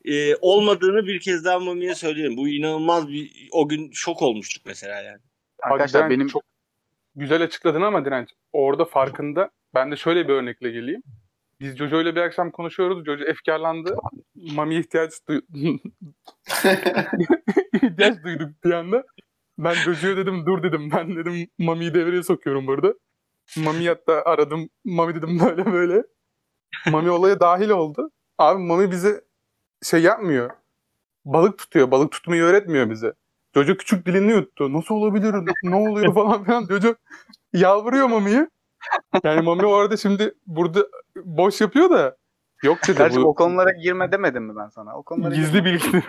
e, 0.05 0.35
olmadığını 0.35 1.07
bir 1.07 1.19
kez 1.19 1.45
daha 1.45 1.59
Mami'ye 1.59 1.95
söyleyelim. 1.95 2.37
Bu 2.37 2.47
inanılmaz 2.49 3.09
bir 3.09 3.49
o 3.51 3.69
gün 3.69 3.91
şok 3.93 4.21
olmuştuk 4.21 4.63
mesela 4.65 5.01
yani. 5.01 5.19
Arkadaşlar 5.63 6.09
benim 6.09 6.27
çok 6.27 6.43
güzel 7.15 7.41
açıkladın 7.41 7.81
ama 7.81 8.05
Direnç 8.05 8.29
orada 8.53 8.85
farkında. 8.85 9.49
Ben 9.73 9.91
de 9.91 9.95
şöyle 9.95 10.27
bir 10.27 10.33
örnekle 10.33 10.71
geleyim. 10.71 11.03
Biz 11.59 11.77
Jojo 11.77 12.01
ile 12.01 12.15
bir 12.15 12.21
akşam 12.21 12.51
konuşuyoruz. 12.51 13.05
Jojo 13.05 13.23
efkarlandı. 13.25 13.97
Mami 14.35 14.75
ihtiyaç, 14.75 15.11
duy 15.27 15.41
ihtiyaç 17.73 18.23
duyduk 18.23 18.63
bir 18.63 18.71
anda. 18.71 19.03
Ben 19.57 19.73
Jojo'ya 19.73 20.17
dedim 20.17 20.45
dur 20.45 20.63
dedim. 20.63 20.91
Ben 20.91 21.15
dedim 21.15 21.47
Mami'yi 21.57 21.93
devreye 21.93 22.23
sokuyorum 22.23 22.67
burada. 22.67 22.93
Mami 23.57 23.87
hatta 23.87 24.21
aradım. 24.25 24.69
Mami 24.85 25.15
dedim 25.15 25.39
böyle 25.39 25.65
böyle. 25.65 26.03
Mami 26.91 27.09
olaya 27.09 27.39
dahil 27.39 27.69
oldu. 27.69 28.11
Abi 28.37 28.63
Mami 28.63 28.91
bize 28.91 29.21
şey 29.83 30.01
yapmıyor. 30.01 30.49
Balık 31.25 31.57
tutuyor. 31.57 31.91
Balık 31.91 32.11
tutmayı 32.11 32.43
öğretmiyor 32.43 32.89
bize. 32.89 33.13
Jojo 33.55 33.77
küçük 33.77 34.05
dilini 34.05 34.31
yuttu. 34.31 34.73
Nasıl 34.73 34.95
olabilir? 34.95 35.35
Ne 35.63 35.75
oluyor 35.75 36.13
falan 36.13 36.43
filan. 36.43 36.65
Jojo 36.65 36.95
yalvarıyor 37.53 38.07
Mami'ye. 38.07 38.47
Yani 39.23 39.41
Mami 39.41 39.65
orada 39.65 39.97
şimdi 39.97 40.33
burada 40.47 40.87
boş 41.15 41.61
yapıyor 41.61 41.89
da 41.89 42.17
yok 42.63 42.77
dedi 42.87 42.97
Kardeşim 42.97 43.23
bu 43.23 43.27
o 43.27 43.35
konulara 43.35 43.71
girme 43.71 44.11
demedim 44.11 44.43
mi 44.43 44.53
ben 44.55 44.69
sana? 44.69 44.97
O 44.97 45.03
konulara 45.03 45.35
gizli 45.35 45.63
girme. 45.63 45.65
bilgi. 45.65 46.03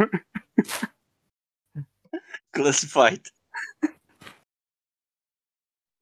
Classified. 2.57 3.25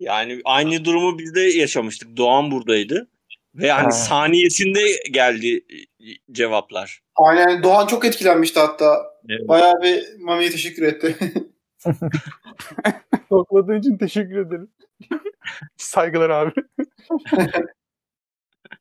Yani 0.00 0.40
aynı 0.44 0.84
durumu 0.84 1.18
biz 1.18 1.34
de 1.34 1.40
yaşamıştık. 1.40 2.16
Doğan 2.16 2.50
buradaydı. 2.50 3.08
Ve 3.54 3.66
yani 3.66 3.82
Ha. 3.84 3.90
saniyesinde 3.90 4.80
geldi 5.10 5.56
e, 6.00 6.32
cevaplar. 6.32 7.00
Aynen 7.16 7.62
Doğan 7.62 7.86
çok 7.86 8.04
etkilenmişti 8.04 8.60
hatta. 8.60 9.14
Evet. 9.28 9.48
Bayağı 9.48 9.82
bir 9.82 10.04
Mami'ye 10.20 10.50
teşekkür 10.50 10.82
etti. 10.82 11.16
Tokladığın 13.28 13.78
için 13.78 13.98
teşekkür 13.98 14.36
ederim. 14.36 14.70
Saygılar 15.76 16.30
abi. 16.30 16.52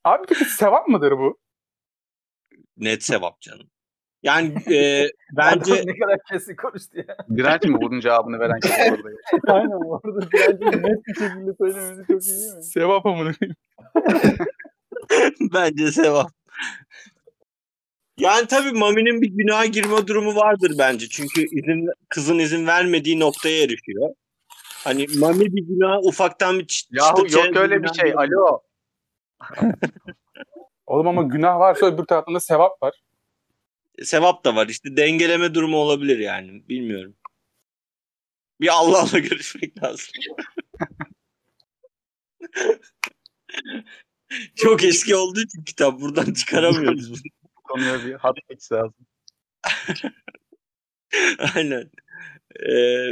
abi 0.03 0.25
peki 0.29 0.45
sevap 0.45 0.87
mıdır 0.87 1.11
bu? 1.11 1.39
Net 2.77 3.03
sevap 3.03 3.41
canım. 3.41 3.69
Yani 4.23 4.53
e, 4.73 5.09
bence 5.31 5.73
Adam 5.73 5.87
ne 5.87 5.99
kadar 5.99 6.19
kesik 6.29 6.59
konuştu 6.59 6.97
ya. 6.97 7.17
Direnç 7.37 7.63
mi 7.63 7.81
bunun 7.81 7.99
cevabını 7.99 8.39
veren 8.39 8.59
kişi 8.59 8.91
orada? 8.91 9.09
Aynen 9.47 9.89
orada 9.89 10.27
bence 10.33 10.65
net 10.65 11.07
bir 11.07 11.13
şekilde 11.13 11.53
söylemesi 11.57 12.07
çok 12.07 12.23
iyi 12.23 12.41
değil 12.41 12.55
mi? 12.55 12.63
Sevap 12.63 13.05
amına 13.05 13.31
bence 15.53 15.91
sevap. 15.91 16.31
Yani 18.19 18.47
tabii 18.47 18.71
Mami'nin 18.71 19.21
bir 19.21 19.27
günaha 19.27 19.65
girme 19.71 20.07
durumu 20.07 20.35
vardır 20.35 20.71
bence. 20.77 21.09
Çünkü 21.09 21.41
izin, 21.41 21.89
kızın 22.09 22.39
izin 22.39 22.67
vermediği 22.67 23.19
noktaya 23.19 23.63
erişiyor. 23.63 24.15
Hani 24.83 25.07
Mami 25.17 25.55
bir 25.55 25.61
günah 25.61 26.03
ufaktan 26.03 26.59
bir 26.59 26.65
çı- 26.65 26.87
Yahu 26.91 27.27
çıtır 27.27 27.45
yok 27.45 27.55
öyle 27.55 27.83
bir 27.83 27.93
şey. 27.93 28.13
Alo. 28.13 28.61
Oğlum 30.87 31.07
ama 31.07 31.23
günah 31.23 31.59
varsa 31.59 31.85
öbür 31.85 32.05
taraftan 32.05 32.35
da 32.35 32.39
sevap 32.39 32.83
var. 32.83 32.93
Sevap 34.03 34.45
da 34.45 34.55
var. 34.55 34.67
İşte 34.67 34.97
dengeleme 34.97 35.53
durumu 35.55 35.77
olabilir 35.77 36.19
yani. 36.19 36.67
Bilmiyorum. 36.69 37.15
Bir 38.61 38.67
Allah'la 38.67 39.19
görüşmek 39.29 39.83
lazım. 39.83 40.07
Çok 44.55 44.83
eski 44.83 45.15
olduğu 45.15 45.41
için 45.41 45.63
kitap 45.63 46.01
buradan 46.01 46.33
çıkaramıyoruz 46.33 47.11
bunu. 47.11 47.19
Konuya 47.67 48.05
bir 48.05 48.13
hat 48.13 48.37
geçsi 48.49 48.73
lazım. 48.73 49.05
Aynen. 51.55 51.91
Ee, 52.69 53.11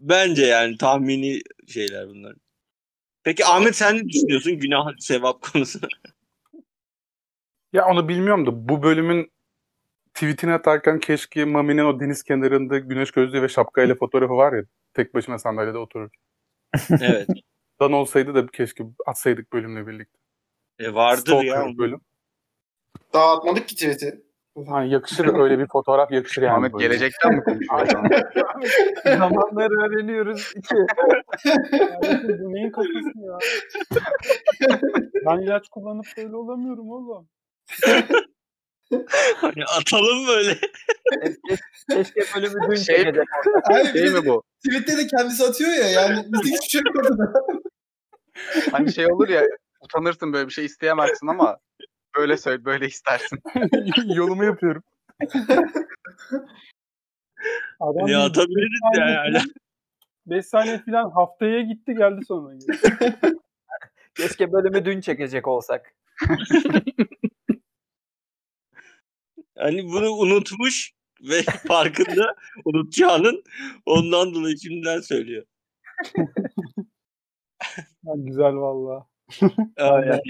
bence 0.00 0.46
yani 0.46 0.78
tahmini 0.78 1.40
şeyler 1.68 2.08
bunlar. 2.08 2.36
Peki 3.24 3.44
Ahmet 3.44 3.76
sen 3.76 3.96
ne 3.96 4.08
düşünüyorsun 4.08 4.52
günah 4.52 4.86
sevap 4.98 5.52
konusunda? 5.52 5.88
Ya 7.72 7.86
onu 7.86 8.08
bilmiyorum 8.08 8.46
da 8.46 8.68
bu 8.68 8.82
bölümün 8.82 9.32
tweetini 10.14 10.52
atarken 10.52 10.98
keşke 10.98 11.44
Mami'nin 11.44 11.84
o 11.84 12.00
deniz 12.00 12.22
kenarında 12.22 12.78
güneş 12.78 13.10
gözlüğü 13.10 13.42
ve 13.42 13.48
şapkayla 13.48 13.94
fotoğrafı 13.94 14.34
var 14.34 14.52
ya 14.52 14.64
tek 14.94 15.14
başına 15.14 15.38
sandalyede 15.38 15.78
oturur. 15.78 16.10
evet. 16.90 17.28
Dan 17.80 17.92
olsaydı 17.92 18.34
da 18.34 18.46
keşke 18.46 18.84
atsaydık 19.06 19.52
bölümle 19.52 19.86
birlikte. 19.86 20.18
E 20.78 20.94
vardır 20.94 21.20
Stalker 21.20 21.68
ya. 21.68 21.78
bölüm. 21.78 22.00
Daha 23.12 23.36
atmadık 23.36 23.68
ki 23.68 23.74
tweet'i. 23.74 24.26
Hani 24.68 24.90
yakışır 24.92 25.38
öyle 25.38 25.58
bir 25.58 25.66
fotoğraf 25.66 26.12
yakışır 26.12 26.42
yani. 26.42 26.52
Ahmet 26.52 26.72
böyle. 26.74 26.84
gelecekten 26.86 27.34
mi 27.34 27.44
konuşuyor 27.44 27.88
şu 27.92 27.98
an? 27.98 28.08
Zamanları 29.18 29.74
öğreniyoruz. 29.86 30.52
İki. 30.56 30.74
Bu 32.44 32.52
neyin 32.54 32.70
kafası 32.70 33.12
ya? 33.16 33.38
Ben 35.26 35.38
ilaç 35.38 35.68
kullanıp 35.68 36.06
böyle 36.16 36.36
olamıyorum 36.36 36.90
oğlum. 36.90 37.28
Hani 39.36 39.64
atalım 39.80 40.26
böyle. 40.28 40.54
Keşke, 41.22 41.56
keşke 41.90 42.20
bölümü 42.36 42.70
dün 42.70 42.74
Şey- 42.76 42.96
çekecek. 42.96 43.24
Abi 43.70 43.84
Şey 43.84 43.94
bir 44.02 44.12
mi 44.12 44.26
bu? 44.26 44.42
tweette 44.66 44.96
de 44.98 45.06
kendisi 45.06 45.44
atıyor 45.44 45.70
ya 45.70 45.88
yani 45.90 46.24
bizde 46.32 46.48
hiçbir 46.48 46.68
şey 46.68 46.80
yok 46.86 46.96
ortada. 46.96 47.32
Hani 48.72 48.92
şey 48.92 49.12
olur 49.12 49.28
ya 49.28 49.42
utanırsın 49.80 50.32
böyle 50.32 50.48
bir 50.48 50.52
şey 50.52 50.64
isteyemezsin 50.64 51.26
ama 51.26 51.56
böyle 52.16 52.36
söyle 52.36 52.64
böyle 52.64 52.86
istersin. 52.86 53.38
Yolumu 54.14 54.44
yapıyorum. 54.44 54.82
Adam 57.80 58.06
Ya 58.08 58.24
atabiliriz 58.24 58.80
ya 58.98 59.08
yani. 59.08 59.32
falan- 59.38 59.50
Beş 60.26 60.46
saniye 60.46 60.78
falan 60.78 61.10
haftaya 61.10 61.62
gitti 61.62 61.94
geldi 61.94 62.24
sonra. 62.24 62.54
Keşke 64.14 64.52
bölümü 64.52 64.84
dün 64.84 65.00
çekecek 65.00 65.48
olsak. 65.48 65.94
Hani 69.58 69.84
bunu 69.84 70.10
unutmuş 70.10 70.92
ve 71.20 71.42
farkında 71.42 72.34
unutacağının 72.64 73.44
ondan 73.86 74.34
dolayı 74.34 74.58
şimdiden 74.58 75.00
söylüyor. 75.00 75.44
Güzel 78.14 78.54
valla. 78.54 79.06
Aynen. 79.76 80.20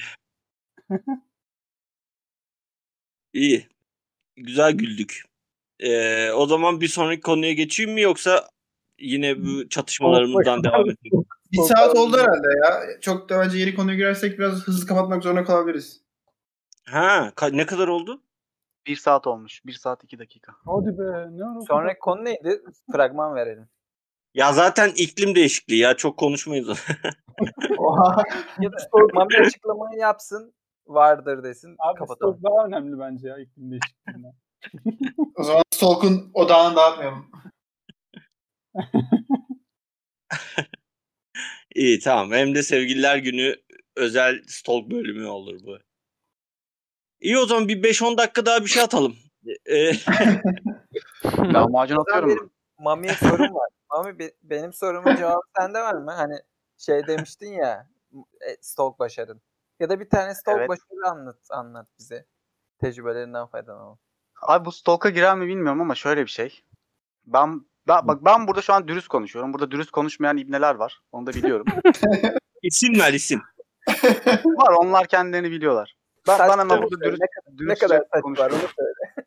İyi. 3.36 3.66
Güzel 4.36 4.72
güldük. 4.72 5.22
Ee, 5.80 6.30
o 6.30 6.46
zaman 6.46 6.80
bir 6.80 6.88
sonraki 6.88 7.20
konuya 7.20 7.52
geçeyim 7.52 7.92
mi 7.92 8.00
yoksa 8.00 8.48
yine 8.98 9.44
bu 9.44 9.68
çatışmalarımızdan 9.68 10.64
devam 10.64 10.80
edelim? 10.90 11.24
Bir 11.52 11.58
saat 11.58 11.96
oldu 11.96 12.16
herhalde 12.16 12.46
ya. 12.64 13.00
Çok 13.00 13.28
da 13.28 13.38
bence 13.40 13.58
yeni 13.58 13.74
konuya 13.74 13.96
girersek 13.96 14.38
biraz 14.38 14.54
hızlı 14.66 14.86
kapatmak 14.86 15.22
zorunda 15.22 15.44
kalabiliriz. 15.44 16.02
Ha, 16.88 17.32
ka- 17.36 17.56
ne 17.56 17.66
kadar 17.66 17.88
oldu? 17.88 18.22
Bir 18.86 18.96
saat 18.96 19.26
olmuş. 19.26 19.62
Bir 19.66 19.72
saat 19.72 20.04
iki 20.04 20.18
dakika. 20.18 20.52
Hadi 20.64 20.98
be 20.98 21.02
ne 21.30 21.44
ara 21.44 21.60
Sonraki 21.68 21.98
konu 21.98 22.24
neydi? 22.24 22.62
Fragman 22.92 23.34
verelim. 23.34 23.68
Ya 24.34 24.52
zaten 24.52 24.92
iklim 24.96 25.34
değişikliği 25.34 25.78
ya 25.78 25.96
çok 25.96 26.18
konuşmayız. 26.18 26.68
Oha. 27.78 28.22
Ya 28.60 28.72
da 28.72 28.76
Mami 29.14 29.36
açıklamayı 29.46 29.98
yapsın. 29.98 30.54
Vardır 30.86 31.42
desin. 31.44 31.76
Abi 31.78 31.98
kapatalım. 31.98 32.34
stok 32.38 32.52
daha 32.52 32.66
önemli 32.66 32.98
bence 32.98 33.28
ya 33.28 33.38
iklim 33.38 33.70
değişikliğinden. 33.70 34.32
o 35.36 35.42
zaman 35.42 35.62
Stalk'un 35.70 36.30
odağını 36.34 36.76
dağıtmayalım. 36.76 37.30
İyi 41.74 41.98
tamam. 42.00 42.32
Hem 42.32 42.54
de 42.54 42.62
sevgililer 42.62 43.16
günü 43.18 43.56
özel 43.96 44.42
stalk 44.46 44.90
bölümü 44.90 45.26
olur 45.26 45.60
bu. 45.62 45.78
İyi 47.20 47.38
o 47.38 47.46
zaman 47.46 47.68
bir 47.68 47.82
5-10 47.82 48.18
dakika 48.18 48.46
daha 48.46 48.60
bir 48.60 48.66
şey 48.70 48.82
atalım. 48.82 49.16
Ee, 49.66 49.90
O 51.24 51.30
zaman 51.52 51.82
atıyorum. 51.82 52.28
benim 52.28 52.50
Mami'ye 52.78 53.14
sorum 53.14 53.54
var. 53.54 53.68
Mami 53.90 54.18
be- 54.18 54.34
benim 54.42 54.72
sorumun 54.72 55.16
cevabı 55.16 55.40
sende 55.58 55.80
var 55.80 55.94
mı? 55.94 56.10
Hani 56.10 56.34
şey 56.78 57.06
demiştin 57.06 57.52
ya 57.52 57.88
e, 58.40 58.56
stalk 58.60 58.98
başarın. 58.98 59.42
Ya 59.80 59.88
da 59.88 60.00
bir 60.00 60.08
tane 60.08 60.34
stalk 60.34 60.58
Evet. 60.58 60.68
başarı 60.68 61.10
anlat 61.10 61.38
anlat 61.50 61.86
bize. 61.98 62.26
Tecrübelerinden 62.80 63.46
faydalanalım. 63.46 63.98
Abi 64.42 64.64
bu 64.64 64.72
stalk'a 64.72 65.10
girer 65.10 65.36
mi 65.36 65.46
bilmiyorum 65.46 65.80
ama 65.80 65.94
şöyle 65.94 66.22
bir 66.22 66.30
şey. 66.30 66.64
Ben, 67.26 67.66
ben 67.88 68.08
bak 68.08 68.24
ben 68.24 68.46
burada 68.46 68.62
şu 68.62 68.72
an 68.72 68.88
dürüst 68.88 69.08
konuşuyorum. 69.08 69.52
Burada 69.52 69.70
dürüst 69.70 69.90
konuşmayan 69.90 70.36
ibneler 70.36 70.74
var. 70.74 71.00
Onu 71.12 71.26
da 71.26 71.30
biliyorum. 71.30 71.66
isim 72.62 72.98
ver 73.00 73.12
isim. 73.12 73.42
var 74.44 74.72
onlar 74.72 75.06
kendilerini 75.06 75.50
biliyorlar. 75.50 75.96
Ben, 76.28 76.38
ben 76.38 76.58
ama 76.58 76.68
tabii. 76.68 76.82
burada 76.82 77.00
dürüst, 77.04 77.20
ne, 77.20 77.26
kadar- 77.26 77.52
ne 77.52 77.58
dürüstçe 77.58 77.86
kadar 77.86 77.98
saç 77.98 78.38
var 78.38 78.50
onu 78.50 78.58
söyle. 78.58 79.26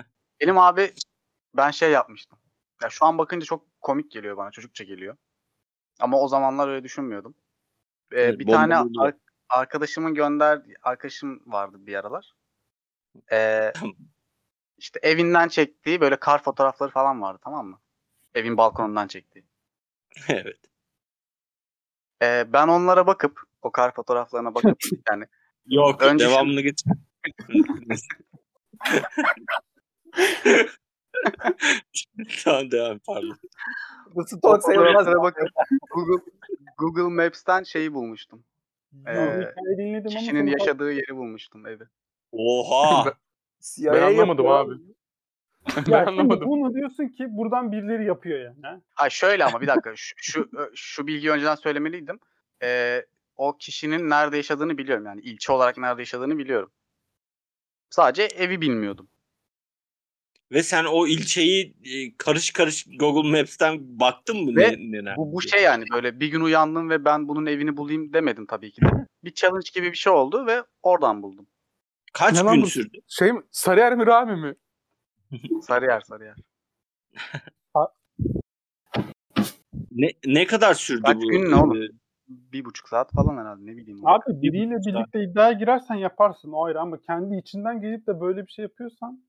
Benim 0.40 0.58
abi 0.58 0.92
ben 1.56 1.70
şey 1.70 1.90
yapmıştım. 1.90 2.38
Ya 2.82 2.90
şu 2.90 3.06
an 3.06 3.18
bakınca 3.18 3.46
çok 3.46 3.80
komik 3.80 4.10
geliyor 4.10 4.36
bana. 4.36 4.50
Çocukça 4.50 4.84
geliyor. 4.84 5.16
Ama 6.00 6.20
o 6.20 6.28
zamanlar 6.28 6.68
öyle 6.68 6.84
düşünmüyordum. 6.84 7.34
Ee, 8.12 8.20
Evet, 8.20 8.38
bir 8.38 8.46
bomba 8.46 8.56
tane 8.56 8.76
ar- 8.76 9.14
arkadaşımın 9.48 10.14
gönder 10.14 10.62
arkadaşım 10.82 11.42
vardı 11.46 11.76
bir 11.86 11.94
aralar. 11.94 12.32
Ee, 13.32 13.72
işte 14.78 15.00
evinden 15.02 15.48
çektiği 15.48 16.00
böyle 16.00 16.16
kar 16.16 16.42
fotoğrafları 16.42 16.90
falan 16.90 17.22
vardı 17.22 17.38
tamam 17.44 17.66
mı? 17.66 17.80
Evin 18.34 18.56
balkonundan 18.56 19.08
çektiği. 19.08 19.44
evet. 20.28 20.60
Ee, 22.22 22.52
ben 22.52 22.68
onlara 22.68 23.06
bakıp 23.06 23.40
o 23.62 23.72
kar 23.72 23.94
fotoğraflarına 23.94 24.54
bakıp 24.54 24.78
yani 25.10 25.24
Yok 25.66 26.02
Önce 26.02 26.24
şu- 26.24 26.30
devamını 26.30 26.60
getir. 26.60 26.92
tamam 32.44 32.70
devam 32.70 32.98
pardon. 32.98 33.36
Bu 34.14 34.20
o 34.20 34.24
stalk 34.24 34.62
sayılmaz. 34.62 35.06
bakıp 35.06 35.48
Google 35.94 36.24
Google 36.78 37.24
Maps'ten 37.24 37.62
şeyi 37.62 37.94
bulmuştum. 37.94 38.44
Bu 38.92 39.10
Ee, 39.10 39.54
kişinin 40.08 40.46
yaşadığı 40.46 40.92
yeri 40.92 41.16
bulmuştum 41.16 41.66
evi. 41.66 41.84
Oha. 42.32 43.14
CIA 43.60 43.92
Ben 43.94 44.02
anlamadım 44.02 44.46
abi. 44.46 44.72
Ya 45.76 45.82
ben 45.88 46.06
anlamadım. 46.06 46.48
bunu 46.48 46.74
diyorsun 46.74 47.08
ki 47.08 47.26
buradan 47.28 47.72
birileri 47.72 48.04
yapıyor 48.04 48.40
yani. 48.40 48.56
ha? 48.62 48.80
Ha 48.94 49.10
şöyle 49.10 49.44
ama 49.44 49.60
bir 49.60 49.66
dakika 49.66 49.92
şu 49.96 50.14
şu, 50.16 50.50
şu 50.74 51.06
bilgiyi 51.06 51.30
önceden 51.30 51.54
söylemeliydim. 51.54 52.20
Ee, 52.62 53.06
o 53.36 53.56
kişinin 53.56 54.10
nerede 54.10 54.36
yaşadığını 54.36 54.78
biliyorum 54.78 55.06
yani 55.06 55.20
ilçe 55.20 55.52
olarak 55.52 55.78
nerede 55.78 56.02
yaşadığını 56.02 56.38
biliyorum. 56.38 56.72
Sadece 57.90 58.22
evi 58.22 58.60
bilmiyordum. 58.60 59.08
Ve 60.52 60.62
sen 60.62 60.84
o 60.84 61.06
ilçeyi 61.06 61.74
e, 61.84 62.16
karış 62.16 62.50
karış 62.52 62.86
Google 62.98 63.30
Maps'ten 63.38 64.00
baktın 64.00 64.44
mı? 64.44 64.56
Ve 64.56 64.76
ne, 64.78 65.04
ne, 65.04 65.16
Bu 65.16 65.32
bu 65.32 65.42
şey 65.42 65.62
yani 65.62 65.84
böyle 65.92 66.20
bir 66.20 66.28
gün 66.28 66.40
uyandım 66.40 66.90
ve 66.90 67.04
ben 67.04 67.28
bunun 67.28 67.46
evini 67.46 67.76
bulayım 67.76 68.12
demedim 68.12 68.46
tabii 68.46 68.70
ki 68.72 68.82
de. 68.82 68.86
Bir 69.24 69.34
challenge 69.34 69.70
gibi 69.74 69.86
bir 69.92 69.96
şey 69.96 70.12
oldu 70.12 70.46
ve 70.46 70.62
oradan 70.82 71.22
buldum. 71.22 71.46
Kaç 72.12 72.34
Ne 72.34 72.40
lan 72.40 72.54
gün 72.54 72.62
bu? 72.62 72.66
sürdü? 72.66 72.98
Şey 73.08 73.32
mi? 73.32 73.42
Sarıyer 73.50 73.96
mi 73.96 74.06
Rami 74.06 74.36
mi? 74.36 74.54
Sarıyer 75.62 76.00
Sarıyer. 76.00 76.36
Ne, 79.90 80.08
ne 80.26 80.46
kadar 80.46 80.74
sürdü 80.74 81.02
Kaç 81.02 81.16
bu? 81.16 81.28
gün 81.30 81.50
ne 81.50 81.54
oğlum? 81.56 81.82
e, 81.82 81.88
Bir 82.28 82.64
buçuk 82.64 82.88
saat 82.88 83.12
falan 83.12 83.36
herhalde 83.38 83.66
ne 83.66 83.76
bileyim. 83.76 84.06
Abi 84.06 84.22
biriyle 84.42 84.76
birlikte 84.86 85.24
iddiaya 85.24 85.52
girersen 85.52 85.94
yaparsın 85.94 86.52
o 86.52 86.64
ayrı 86.64 86.80
ama 86.80 87.00
kendi 87.00 87.36
içinden 87.36 87.80
gelip 87.80 88.06
de 88.06 88.20
böyle 88.20 88.46
bir 88.46 88.52
şey 88.52 88.62
yapıyorsan 88.62 89.24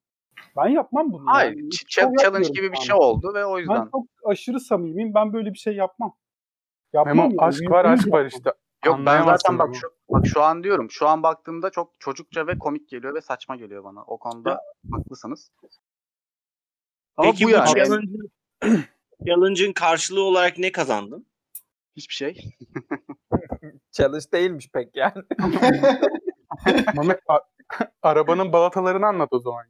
ben 0.58 0.68
yapmam 0.68 1.12
bunu. 1.14 1.24
Hayır 1.28 1.58
yani. 1.58 1.70
ch- 1.70 1.86
Şov 1.88 2.16
challenge 2.22 2.50
gibi 2.50 2.72
bir 2.72 2.78
şey 2.78 2.96
oldu 2.96 3.34
ve 3.34 3.46
o 3.46 3.56
Ben 3.56 3.60
yüzden. 3.60 3.90
çok 3.92 4.06
aşırı 4.26 4.60
samimiyim. 4.60 5.14
Ben 5.14 5.34
böyle 5.34 5.54
bir 5.54 5.58
şey 5.58 5.76
yapmam. 5.76 6.16
Yapmam 6.94 7.18
Memo 7.18 7.30
yani, 7.30 7.42
aşk 7.42 7.72
var 7.72 7.86
aşk 7.86 8.12
var 8.12 8.26
işte. 8.26 8.54
Yok 8.86 9.00
ben 9.06 9.24
zaten 9.24 9.60
bak 9.60 9.76
şu, 9.76 9.88
bak 10.10 10.28
şu 10.28 10.42
an 10.44 10.64
diyorum. 10.64 10.92
Şu 10.92 11.08
an 11.08 11.24
baktığımda 11.24 11.70
çok 11.70 12.00
çocukça 12.00 12.48
ve 12.48 12.58
komik 12.58 12.90
geliyor 12.90 13.16
ve 13.16 13.22
saçma 13.22 13.56
geliyor 13.56 13.84
bana. 13.84 14.04
O 14.04 14.18
konuda 14.18 14.62
haklısınız. 14.92 15.52
Ama 17.18 17.32
Peki 17.32 17.44
bu 17.44 17.48
bu, 17.48 17.52
yani. 17.52 17.68
challenge'ın, 17.68 18.32
challenge'ın 19.28 19.74
karşılığı 19.74 20.24
olarak 20.24 20.58
ne 20.58 20.72
kazandın? 20.72 21.26
Hiçbir 21.96 22.14
şey. 22.14 22.46
Challenge 23.92 24.26
değilmiş 24.34 24.70
pek 24.74 24.96
yani. 24.96 25.14
Mehmet 26.96 27.20
arabanın 28.02 28.54
balatalarını 28.54 29.08
anlat 29.08 29.30
o 29.32 29.40
zaman. 29.40 29.66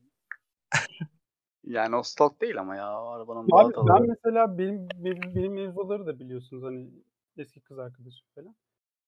Yani 1.64 1.96
o 1.96 2.04
stok 2.04 2.42
değil 2.42 2.60
ama 2.60 2.76
ya. 2.76 3.04
o 3.04 3.08
Arabanın 3.08 3.48
Abi 3.52 3.74
ben 3.90 4.08
mesela 4.08 4.58
benim, 4.58 4.88
benim, 4.96 5.36
benim 5.36 5.54
mevzuları 5.54 6.06
da 6.06 6.20
biliyorsunuz 6.20 6.64
hani 6.64 6.90
eski 7.38 7.62
kız 7.62 7.80
arkadaşım 7.80 8.28
falan. 8.36 8.56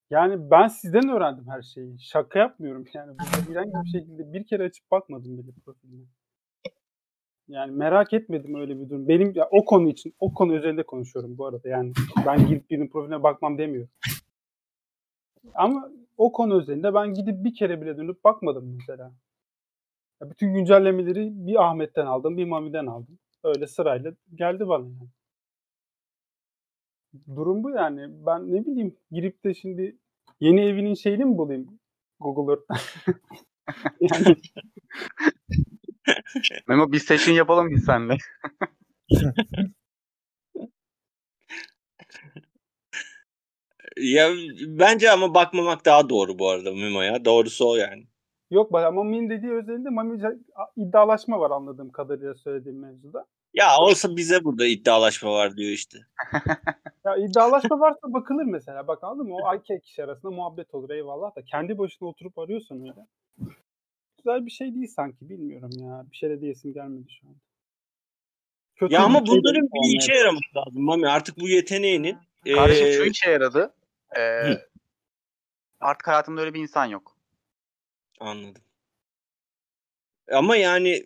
Yani 0.10 0.52
ben 0.52 0.68
sizden 0.68 1.10
öğrendim 1.10 1.48
her 1.48 1.62
şeyi. 1.62 2.00
Şaka 2.00 2.40
yapmıyorum 2.40 2.86
yani. 2.94 3.12
Burada 3.12 3.50
herhangi 3.50 3.86
bir 3.86 4.00
şekilde 4.00 4.34
bir 4.34 4.46
kere 4.46 4.64
açıp 4.64 4.92
bakmadım 4.92 5.38
bile 5.38 5.52
profiline. 5.66 6.06
Yani 7.48 7.72
merak 7.72 8.14
etmedim 8.14 8.56
öyle 8.56 8.80
bir 8.80 8.90
durum. 8.90 9.08
Benim 9.08 9.32
ya, 9.36 9.48
o 9.52 9.66
konu 9.66 9.90
için, 9.90 10.14
o 10.20 10.34
konu 10.34 10.56
üzerinde 10.56 10.84
konuşuyorum 10.84 11.38
bu 11.38 11.46
arada. 11.46 11.70
Yani 11.70 11.94
ben 12.26 12.48
girip 12.48 12.70
birinin 12.70 12.88
profiline 12.88 13.24
bakmam 13.24 13.58
demiyorum. 13.58 13.90
Ama 15.54 15.92
o 16.18 16.32
konu 16.32 16.62
üzerinde 16.62 16.94
ben 16.94 17.14
gidip 17.14 17.44
bir 17.44 17.56
kere 17.56 17.82
bile 17.82 17.98
dönüp 17.98 18.24
bakmadım 18.24 18.78
mesela. 18.80 19.14
Ya 20.24 20.30
bütün 20.30 20.54
güncellemeleri 20.54 21.30
bir 21.48 21.64
Ahmet'ten 21.64 22.06
aldım, 22.06 22.38
bir 22.38 22.46
Mami'den 22.46 22.86
aldım. 22.86 23.20
Öyle 23.44 23.68
sırayla 23.68 24.14
geldi 24.36 24.68
bana 24.68 24.84
yani. 24.86 25.10
Durum 27.36 27.64
bu 27.64 27.70
yani. 27.70 28.26
Ben 28.26 28.52
ne 28.52 28.66
bileyim 28.66 28.98
girip 29.12 29.44
de 29.44 29.54
şimdi 29.54 29.98
yeni 30.40 30.62
evinin 30.62 30.94
şeyini 30.94 31.26
mi 31.26 31.38
bulayım 31.38 31.80
Google 32.20 32.54
Earth'ten? 32.54 32.78
Yani 34.02 34.36
Memo 36.68 36.92
bir 36.92 37.00
session 37.00 37.36
yapalım 37.36 37.72
biz 37.72 37.86
seninle. 37.86 38.18
Ya 43.98 44.30
bence 44.68 45.12
ama 45.12 45.34
bakmamak 45.36 45.86
daha 45.86 46.10
doğru 46.10 46.40
bu 46.40 46.50
arada 46.50 46.72
Memo'ya. 46.72 47.26
Doğrusu 47.26 47.70
o 47.70 47.76
yani. 47.76 48.08
Yok 48.54 48.74
bak 48.74 48.86
ama 48.86 49.04
Mami'nin 49.04 49.30
dediği 49.30 49.52
özelinde 49.52 49.90
Mami 49.90 50.20
iddialaşma 50.76 51.40
var 51.40 51.52
anladığım 51.52 51.92
kadarıyla 51.92 52.36
söylediğim 52.36 52.80
mevzuda. 52.80 53.26
Ya 53.54 53.78
olsa 53.80 54.16
bize 54.16 54.44
burada 54.44 54.66
iddialaşma 54.66 55.32
var 55.32 55.58
diyor 55.58 55.72
işte. 55.72 55.98
Ya 57.06 57.16
iddialaşma 57.18 57.80
varsa 57.80 58.14
bakılır 58.14 58.44
mesela. 58.44 58.88
Bak 58.88 59.04
anladın 59.04 59.28
mı? 59.28 59.36
O 59.36 59.56
iki 59.56 59.80
kişi 59.80 60.04
arasında 60.04 60.32
muhabbet 60.32 60.74
olur 60.74 60.90
eyvallah 60.90 61.36
da 61.36 61.42
kendi 61.46 61.78
başına 61.78 62.10
oturup 62.10 62.38
arıyorsan 62.40 62.82
öyle. 62.82 63.08
Güzel 64.18 64.46
bir 64.46 64.52
şey 64.52 64.76
değil 64.76 64.88
sanki 64.88 65.30
bilmiyorum 65.30 65.72
ya. 65.78 66.06
Bir 66.12 66.16
şey 66.18 66.30
de 66.30 66.42
diyesim 66.42 66.74
gelmedi 66.74 67.12
şu 67.22 67.28
an. 67.28 67.36
Kötü 68.76 68.94
Ya 68.94 69.00
bir 69.00 69.06
ama 69.06 69.26
şey 69.26 69.28
bunların 69.28 69.62
bir 69.62 69.80
olmaya 69.80 69.98
işe 69.98 70.14
yaraması 70.14 70.46
lazım 70.56 70.84
Mami. 70.84 71.08
Artık 71.08 71.40
bu 71.40 71.50
yeteneğinin 71.50 72.18
Kardeşim 72.56 72.86
eee, 72.86 72.94
şu 72.94 73.04
işe 73.04 73.32
yaradı. 73.32 73.74
Ee, 74.18 74.22
artık 75.80 76.08
hayatımda 76.08 76.42
öyle 76.42 76.54
bir 76.54 76.62
insan 76.62 76.86
yok. 76.86 77.13
Anladım. 78.20 78.62
Ama 80.32 80.56
yani 80.56 81.06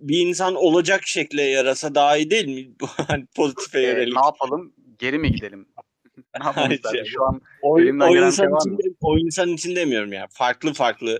bir 0.00 0.18
insan 0.26 0.54
olacak 0.54 1.00
şekle 1.06 1.42
yarasa 1.42 1.94
daha 1.94 2.16
iyi 2.16 2.30
değil 2.30 2.46
mi? 2.48 2.74
Hani 3.08 3.26
pozitife 3.36 3.78
Ee, 3.80 3.82
yönelik. 3.82 4.14
ne 4.16 4.24
yapalım? 4.26 4.72
Geri 4.98 5.18
mi 5.18 5.32
gidelim? 5.32 5.66
ne 6.40 6.46
yapalım 6.46 6.72
şey- 6.92 7.04
Şu 7.04 7.24
an 7.24 7.40
O, 7.62 7.80
elimden 7.80 8.08
o 8.08 8.14
gelen 8.14 8.26
insan 8.26 8.44
şey 8.44 8.52
var 8.52 8.60
için, 8.60 8.72
mı? 8.72 8.78
o 9.00 9.18
insan 9.18 9.48
için 9.48 9.76
demiyorum 9.76 10.12
ya. 10.12 10.26
Farklı 10.30 10.72
farklı 10.72 11.18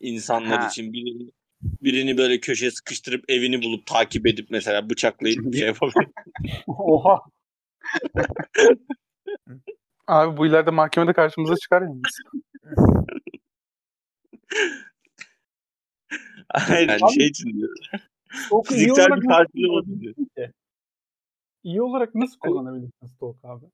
insanlar 0.00 0.58
Ha. 0.60 0.68
için 0.68 0.92
birini, 0.92 1.30
birini 1.62 2.18
böyle 2.18 2.40
köşeye 2.40 2.70
sıkıştırıp 2.70 3.24
evini 3.28 3.62
bulup 3.62 3.86
takip 3.86 4.26
edip 4.26 4.46
mesela 4.50 4.90
bıçaklayıp 4.90 5.44
bir 5.44 5.52
şey 5.58 5.66
yapabilir. 5.66 6.06
Oha. 6.66 7.20
Abi 10.06 10.36
bu 10.36 10.46
ileride 10.46 10.70
mahkemede 10.70 11.12
karşımıza 11.12 11.56
çıkar 11.56 11.82
ya. 11.82 11.88
Hayır 16.48 16.88
yani 16.88 17.14
şey 17.14 17.26
için 17.26 17.50
diyorum. 17.52 17.74
Fiziksel 18.64 19.06
bir 19.06 19.28
karşılığı 19.28 19.72
olsun 19.72 19.84
kullanabilirsin 19.90 20.24
ki? 20.36 20.50
İyi 21.62 21.82
olarak 21.82 22.14
nasıl 22.14 22.38
kullanabilirsin 22.38 23.06
Stalk 23.06 23.36
abi? 23.44 23.64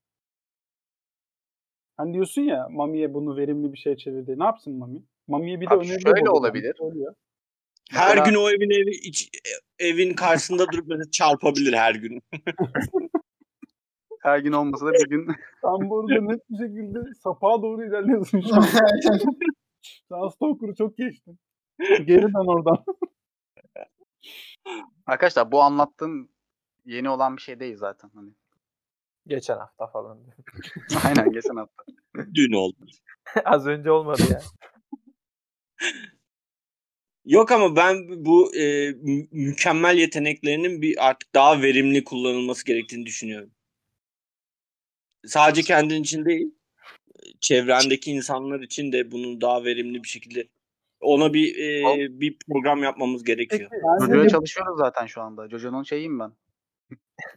Hani 1.96 2.14
diyorsun 2.14 2.42
ya 2.42 2.68
Mami'ye 2.70 3.14
bunu 3.14 3.36
verimli 3.36 3.72
bir 3.72 3.78
şey 3.78 3.96
çevirdi. 3.96 4.38
Ne 4.38 4.44
yapsın 4.44 4.72
Mami? 4.78 5.02
Mami'ye 5.28 5.60
bir 5.60 5.70
de 5.70 5.74
Abi 5.74 5.84
öneride 5.86 6.02
şöyle 6.16 6.30
olabilir. 6.30 6.74
Söylüyor. 6.78 7.14
Her 7.90 8.08
Mesela- 8.16 8.30
gün 8.30 8.36
o 8.36 8.50
evin 8.50 8.70
evi 8.70 8.90
iç, 8.90 9.30
evin 9.78 10.14
karşısında 10.14 10.66
durup 10.72 10.88
böyle 10.88 11.10
çarpabilir 11.10 11.72
her 11.72 11.94
gün. 11.94 12.22
Her 14.22 14.38
gün 14.38 14.52
olmasa 14.52 14.86
da 14.86 14.92
bir 14.92 15.08
gün 15.08 15.26
Sen 15.62 15.90
bu 15.90 16.00
arada 16.00 16.20
net 16.22 16.50
bir 16.50 16.56
şekilde 16.58 16.98
sapağa 17.22 17.62
doğru 17.62 17.84
ilerliyorsun 17.84 18.40
şu 18.40 18.54
an. 18.54 18.64
Sen 19.82 20.28
Stalker'ı 20.28 20.74
çok 20.74 20.96
geçtin. 20.96 21.38
Geriden 21.78 22.48
oradan. 22.48 22.84
Arkadaşlar 25.06 25.52
bu 25.52 25.62
anlattığım 25.62 26.28
yeni 26.84 27.10
olan 27.10 27.36
bir 27.36 27.42
şey 27.42 27.60
değil 27.60 27.76
zaten. 27.76 28.10
Hani. 28.14 28.30
Geçen 29.26 29.56
hafta 29.56 29.86
falan. 29.86 30.18
Aynen 31.04 31.32
geçen 31.32 31.56
hafta. 31.56 31.82
Dün 32.34 32.52
oldu. 32.52 32.76
Az 33.44 33.66
önce 33.66 33.90
olmadı 33.90 34.22
ya. 34.30 34.40
Yok 37.24 37.52
ama 37.52 37.76
ben 37.76 38.24
bu 38.24 38.56
e, 38.56 38.90
mü- 38.92 39.28
mükemmel 39.30 39.98
yeteneklerinin 39.98 40.82
bir 40.82 41.08
artık 41.08 41.34
daha 41.34 41.62
verimli 41.62 42.04
kullanılması 42.04 42.64
gerektiğini 42.64 43.06
düşünüyorum. 43.06 43.50
Sadece 45.26 45.62
kendin 45.62 46.02
için 46.02 46.24
değil, 46.24 46.54
çevrendeki 47.40 48.10
insanlar 48.10 48.60
için 48.60 48.92
de 48.92 49.10
bunu 49.10 49.40
daha 49.40 49.64
verimli 49.64 50.02
bir 50.02 50.08
şekilde 50.08 50.48
ona 51.00 51.34
bir 51.34 51.56
e, 51.58 52.20
bir 52.20 52.36
program 52.48 52.82
yapmamız 52.82 53.24
gerekiyor. 53.24 53.70
Jojo'ya 54.00 54.24
de, 54.24 54.28
çalışıyoruz 54.28 54.78
zaten 54.78 55.06
şu 55.06 55.22
anda. 55.22 55.48
Jojo'nun 55.48 55.82
şeyiyim 55.82 56.18
ben. 56.18 56.32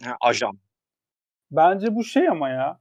Ha, 0.03 0.17
ajan. 0.21 0.59
bence 1.51 1.95
bu 1.95 2.03
şey 2.03 2.29
ama 2.29 2.49
ya. 2.49 2.79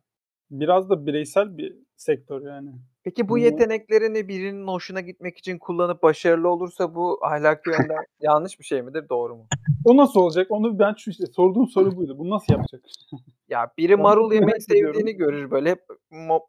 Biraz 0.50 0.90
da 0.90 1.07
bireysel 1.07 1.59
bir 1.59 1.76
sektör 1.96 2.46
yani. 2.46 2.70
Peki 3.05 3.28
bu 3.28 3.38
yeteneklerini 3.38 4.28
birinin 4.28 4.66
hoşuna 4.66 5.00
gitmek 5.00 5.38
için 5.38 5.59
kullanıp 5.59 6.03
başarılı 6.03 6.48
olursa 6.48 6.94
bu 6.94 7.18
ahlaki 7.22 7.70
yönden 7.70 8.05
yanlış 8.20 8.61
bir 8.61 8.64
şey 8.64 8.82
midir, 8.82 9.09
doğru 9.09 9.36
mu? 9.36 9.46
O 9.84 9.96
nasıl 9.96 10.20
olacak? 10.20 10.46
Onu 10.50 10.78
ben 10.78 10.94
şu 10.98 11.11
işte 11.11 11.26
sorduğum 11.26 11.68
soru 11.68 11.96
buydu. 11.96 12.18
Bunu 12.18 12.30
nasıl 12.30 12.53
yapacak? 12.53 12.80
Ya 13.48 13.72
biri 13.78 13.96
marul 13.96 14.32
yemeyi 14.32 14.61
sevdiğini 14.61 15.12
görür 15.12 15.50
böyle 15.50 15.70
hep 15.70 15.82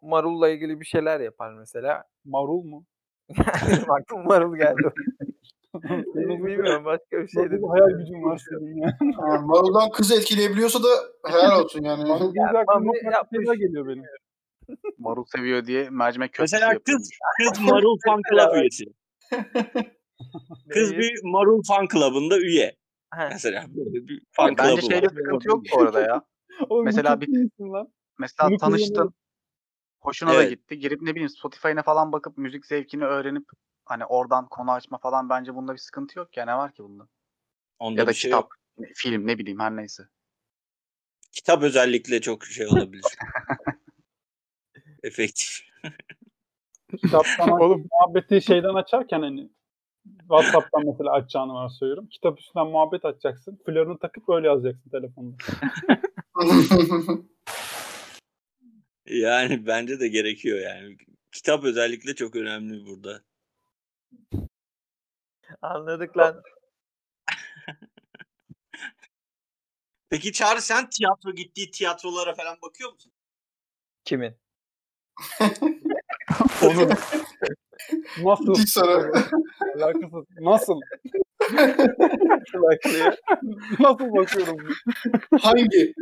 marulla 0.02 0.50
ilgili 0.50 0.80
bir 0.80 0.86
şeyler 0.86 1.20
yapar 1.20 1.54
mesela. 1.54 2.04
Marul 2.26 2.64
mu? 2.64 2.86
Baktım 3.90 4.26
marul 4.26 4.58
geldi. 4.58 4.82
Bilmiyorum 6.16 6.86
başka 6.86 7.12
bir 7.12 7.28
şey 7.28 7.44
dedim. 7.44 7.70
hayal 7.70 7.90
gücüm 7.90 8.24
var 8.24 8.42
senin 8.50 8.82
ya. 8.82 8.98
Marul'dan 9.42 9.92
kızı 9.92 10.16
etkileyebiliyorsa 10.16 10.80
da 10.80 10.88
helal 11.28 11.64
olsun 11.64 11.84
yani. 11.84 12.10
Marul 12.10 12.34
deyince 12.34 13.18
aklıma 13.18 13.56
geliyor 13.56 13.88
benim. 13.88 14.04
Marul 14.98 15.26
seviyor 15.26 15.66
diye 15.66 15.90
mercimek 15.90 16.34
köftesi 16.34 16.56
Mesela 16.56 16.74
yapıyormuş. 16.74 17.08
kız 17.38 17.50
kız 17.54 17.60
Marul 17.66 17.98
Fan 18.06 18.22
Club 18.32 18.56
üyesi. 18.62 18.86
Kız 20.70 20.94
bir 20.98 21.20
Marul 21.24 21.62
Fan 21.68 21.88
Club'ında 21.94 22.40
üye. 22.40 22.76
He. 23.14 23.28
Mesela 23.30 23.66
böyle 23.68 24.08
bir 24.08 24.22
fan 24.32 24.58
Bence 24.58 24.82
club'ı 24.82 24.82
şeyde 24.94 25.06
var. 25.06 25.10
sıkıntı 25.16 25.48
yok 25.48 25.64
bu 25.74 25.82
arada 25.82 26.02
ya. 26.02 26.22
Oğlum 26.70 26.86
Mesela 26.86 27.22
bir-. 27.22 27.50
Mesela 28.20 28.50
Bunu 28.50 28.58
tanıştın. 28.58 29.14
Hoşuna 30.00 30.30
da 30.30 30.34
Evet. 30.36 30.50
gitti. 30.50 30.80
Girip 30.80 31.02
ne 31.02 31.12
bileyim 31.12 31.30
Spotify'ına 31.30 31.84
falan 31.84 32.12
bakıp 32.12 32.38
müzik 32.38 32.66
zevkini 32.66 33.06
öğrenip 33.06 33.46
hani 33.86 34.06
oradan 34.06 34.48
konu 34.50 34.72
açma 34.72 34.98
falan 34.98 35.30
bence 35.30 35.56
bunda 35.56 35.74
bir 35.74 35.78
sıkıntı 35.78 36.20
yok 36.20 36.38
ya. 36.38 36.46
Ne 36.46 36.56
var 36.56 36.74
ki 36.74 36.84
bunda? 36.84 37.08
Onda 37.80 38.02
Ya 38.02 38.08
da 38.08 38.14
şey 38.14 38.32
kitap, 38.32 38.44
yok. 38.44 38.56
film 38.96 39.28
ne 39.28 39.38
bileyim 39.38 39.60
her 39.60 39.76
neyse. 39.76 40.04
Kitap 41.32 41.64
özellikle 41.64 42.22
çok 42.22 42.46
şey 42.46 42.68
olabilir. 42.68 43.04
Efektif. 45.04 45.60
Kitaptan 47.02 47.50
Oğlum 47.62 47.88
muhabbeti 47.92 48.42
şeyden 48.42 48.74
açarken 48.74 49.22
hani 49.22 49.50
WhatsApp'tan 50.20 50.84
mesela 50.86 51.12
açacağını 51.12 51.54
varsayıyorum. 51.54 52.08
Kitap 52.08 52.40
üstünden 52.40 52.68
muhabbet 52.68 53.06
açacaksın. 53.06 53.60
Flörünü 53.66 54.00
takıp 54.00 54.30
öyle 54.30 54.48
yazacaksın 54.48 54.90
telefonda. 54.90 55.36
Yani 59.06 59.68
bence 59.68 60.00
de 60.00 60.08
gerekiyor 60.08 60.60
yani. 60.60 60.98
Kitap 61.32 61.64
özellikle 61.64 62.16
çok 62.16 62.36
önemli 62.36 62.86
burada. 62.86 63.22
Anladık 65.62 66.18
lan. 66.18 66.44
Peki 70.10 70.34
Çağrı 70.34 70.62
sen 70.62 70.90
tiyatro 70.90 71.32
gittiği 71.36 71.72
tiyatrolara 71.72 72.36
falan 72.36 72.58
bakıyor 72.62 72.94
musun? 72.94 73.12
Kimin? 74.06 74.36
Onu 76.64 76.90
nasıl? 78.24 78.48
Müthiş 78.48 78.74
soru. 78.74 79.12
Alakasız. 79.76 80.26
Nasıl? 80.42 80.80
Nasıl 83.80 84.14
bakıyorum? 84.14 84.58
Hangi? 85.42 85.94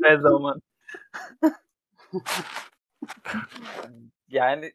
ne 0.00 0.20
zaman? 0.20 0.60
yani 4.28 4.72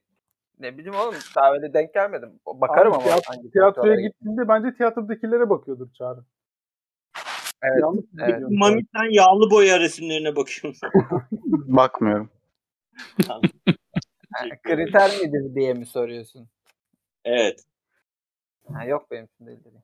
ne 0.59 0.77
bileyim 0.77 0.95
oğlum 0.99 1.15
öyle 1.53 1.73
denk 1.73 1.93
gelmedim. 1.93 2.29
Bakarım 2.45 2.93
Abi 2.93 2.97
ama 3.03 3.05
tiyatro- 3.11 3.27
hangi 3.37 3.51
Tiyatroya 3.51 4.01
gittiğinde 4.01 4.47
bence 4.47 4.75
tiyatrodakilere 4.77 5.49
bakıyordur 5.49 5.93
Çağrı. 5.93 6.19
Evet, 7.63 7.81
Yanlış 7.81 8.05
evet. 8.19 8.27
biliyorum? 8.27 8.57
Mami 8.59 8.81
sen 8.95 9.13
yağlı 9.13 9.51
boya 9.51 9.79
resimlerine 9.79 10.35
bakıyor 10.35 10.67
musun? 10.67 10.89
Bakmıyorum. 11.51 12.29
Kriter 14.63 15.11
midir 15.21 15.55
diye 15.55 15.73
mi 15.73 15.85
soruyorsun? 15.85 16.49
Evet. 17.23 17.65
Ha, 18.73 18.85
yok 18.85 19.11
benim 19.11 19.25
için 19.25 19.47
değil 19.47 19.59
dedi. 19.63 19.83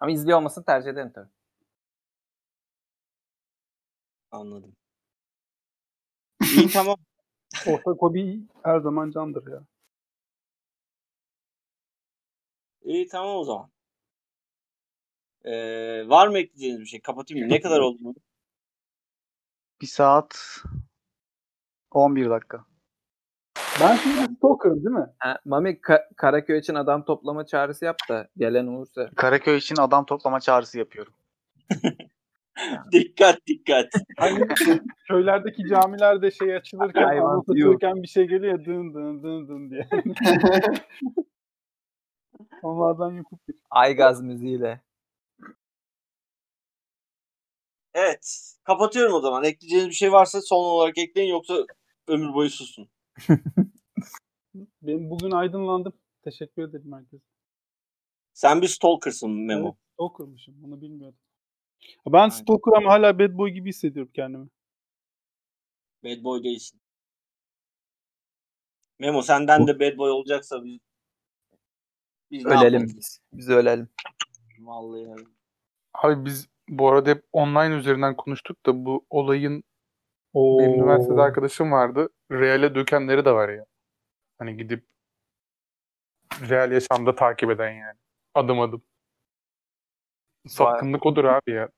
Ama 0.00 0.10
izliyor 0.10 0.38
olmasını 0.38 0.64
tercih 0.64 0.90
ederim 0.90 1.12
tabii. 1.14 1.30
Anladım. 4.30 4.76
İyi 6.56 6.68
tamam. 6.68 6.96
Orta 7.66 7.96
Kobi 7.96 8.40
her 8.62 8.80
zaman 8.80 9.10
candır 9.10 9.52
ya. 9.52 9.62
İyi 12.82 13.08
tamam 13.08 13.36
o 13.36 13.44
zaman. 13.44 13.70
Ee, 15.44 16.08
var 16.08 16.28
mı 16.28 16.38
ekleyeceğiniz 16.38 16.80
bir 16.80 16.86
şey? 16.86 17.00
Kapatayım 17.00 17.46
mı? 17.46 17.54
Ne 17.54 17.60
kadar 17.60 17.80
oldu? 17.80 18.14
Bu? 19.82 19.86
Bir 19.86 19.86
saat 19.86 20.62
11 21.90 22.30
dakika. 22.30 22.64
Ben 23.80 23.96
şimdi 23.96 24.34
stalker'ım 24.36 24.84
değil 24.84 24.96
mi? 24.96 25.06
Ha, 25.18 25.38
Mami 25.44 25.70
Ka- 25.70 26.14
Karaköy 26.16 26.58
için 26.58 26.74
adam 26.74 27.04
toplama 27.04 27.46
çağrısı 27.46 27.84
yap 27.84 27.96
da 28.08 28.28
gelen 28.36 28.66
olursa. 28.66 29.10
Karaköy 29.16 29.56
için 29.56 29.76
adam 29.76 30.06
toplama 30.06 30.40
çağrısı 30.40 30.78
yapıyorum. 30.78 31.12
Dikkat 32.92 33.38
dikkat. 33.46 33.86
Hani 34.18 34.48
köylerdeki 35.08 35.68
camilerde 35.68 36.30
şey 36.30 36.56
açılırken, 36.56 37.02
Hayvan 37.02 37.30
anlatılırken 37.30 38.02
bir 38.02 38.08
şey 38.08 38.28
geliyor 38.28 38.58
ya, 38.58 38.64
dın 38.64 38.94
dın 38.94 39.22
dın 39.22 39.48
dın 39.48 39.70
diye. 39.70 39.88
Onlardan 42.62 43.10
yapıp 43.10 43.48
bir. 43.48 43.54
Aygaz 43.70 44.22
müziğiyle. 44.22 44.80
Evet. 47.94 48.54
Kapatıyorum 48.64 49.14
o 49.14 49.20
zaman. 49.20 49.44
Ekleyeceğiniz 49.44 49.88
bir 49.88 49.94
şey 49.94 50.12
varsa 50.12 50.40
son 50.40 50.64
olarak 50.64 50.98
ekleyin 50.98 51.30
yoksa 51.30 51.66
ömür 52.08 52.34
boyu 52.34 52.50
susun. 52.50 52.88
Ben 54.82 55.10
bugün 55.10 55.30
aydınlandım. 55.30 55.92
Teşekkür 56.24 56.62
ederim 56.62 56.92
herkese. 56.92 57.24
Sen 58.32 58.62
bir 58.62 58.68
stalker'sın 58.68 59.30
Memo. 59.30 59.66
Evet, 59.66 59.76
stalker'mışım. 59.94 60.64
Onu 60.64 60.80
bilmiyordum. 60.80 61.18
Ben 62.06 62.28
stalker 62.28 62.72
ama 62.76 62.90
hala 62.90 63.18
bad 63.18 63.38
boy 63.38 63.50
gibi 63.50 63.68
hissediyorum 63.68 64.12
kendimi. 64.14 64.48
Bad 66.04 66.24
boy 66.24 66.44
değilsin. 66.44 66.80
Memo 68.98 69.22
senden 69.22 69.66
de 69.66 69.80
bad 69.80 69.98
boy 69.98 70.10
olacaksa 70.10 70.64
biz 70.64 70.80
biz 72.30 72.46
Ölelim 72.46 72.84
biz. 72.96 73.20
Biz 73.32 73.48
ölelim. 73.48 73.88
Vallahi. 74.58 75.24
Abi 75.94 76.24
biz 76.24 76.48
bu 76.78 76.88
arada 76.88 77.10
hep 77.10 77.24
online 77.32 77.74
üzerinden 77.74 78.16
konuştuk 78.16 78.66
da 78.66 78.84
bu 78.84 79.06
olayın 79.10 79.64
Oo. 80.34 80.58
benim 80.58 80.74
üniversitede 80.74 81.20
arkadaşım 81.20 81.72
vardı. 81.72 82.08
Real'e 82.30 82.74
dökenleri 82.74 83.24
de 83.24 83.32
var 83.32 83.48
ya. 83.48 83.64
Hani 84.38 84.56
gidip 84.56 84.84
real 86.48 86.72
yaşamda 86.72 87.14
takip 87.14 87.50
eden 87.50 87.70
yani. 87.70 87.98
Adım 88.34 88.60
adım. 88.60 88.82
Sapkınlık 90.46 91.06
odur 91.06 91.24
abi 91.24 91.50
ya. 91.50 91.68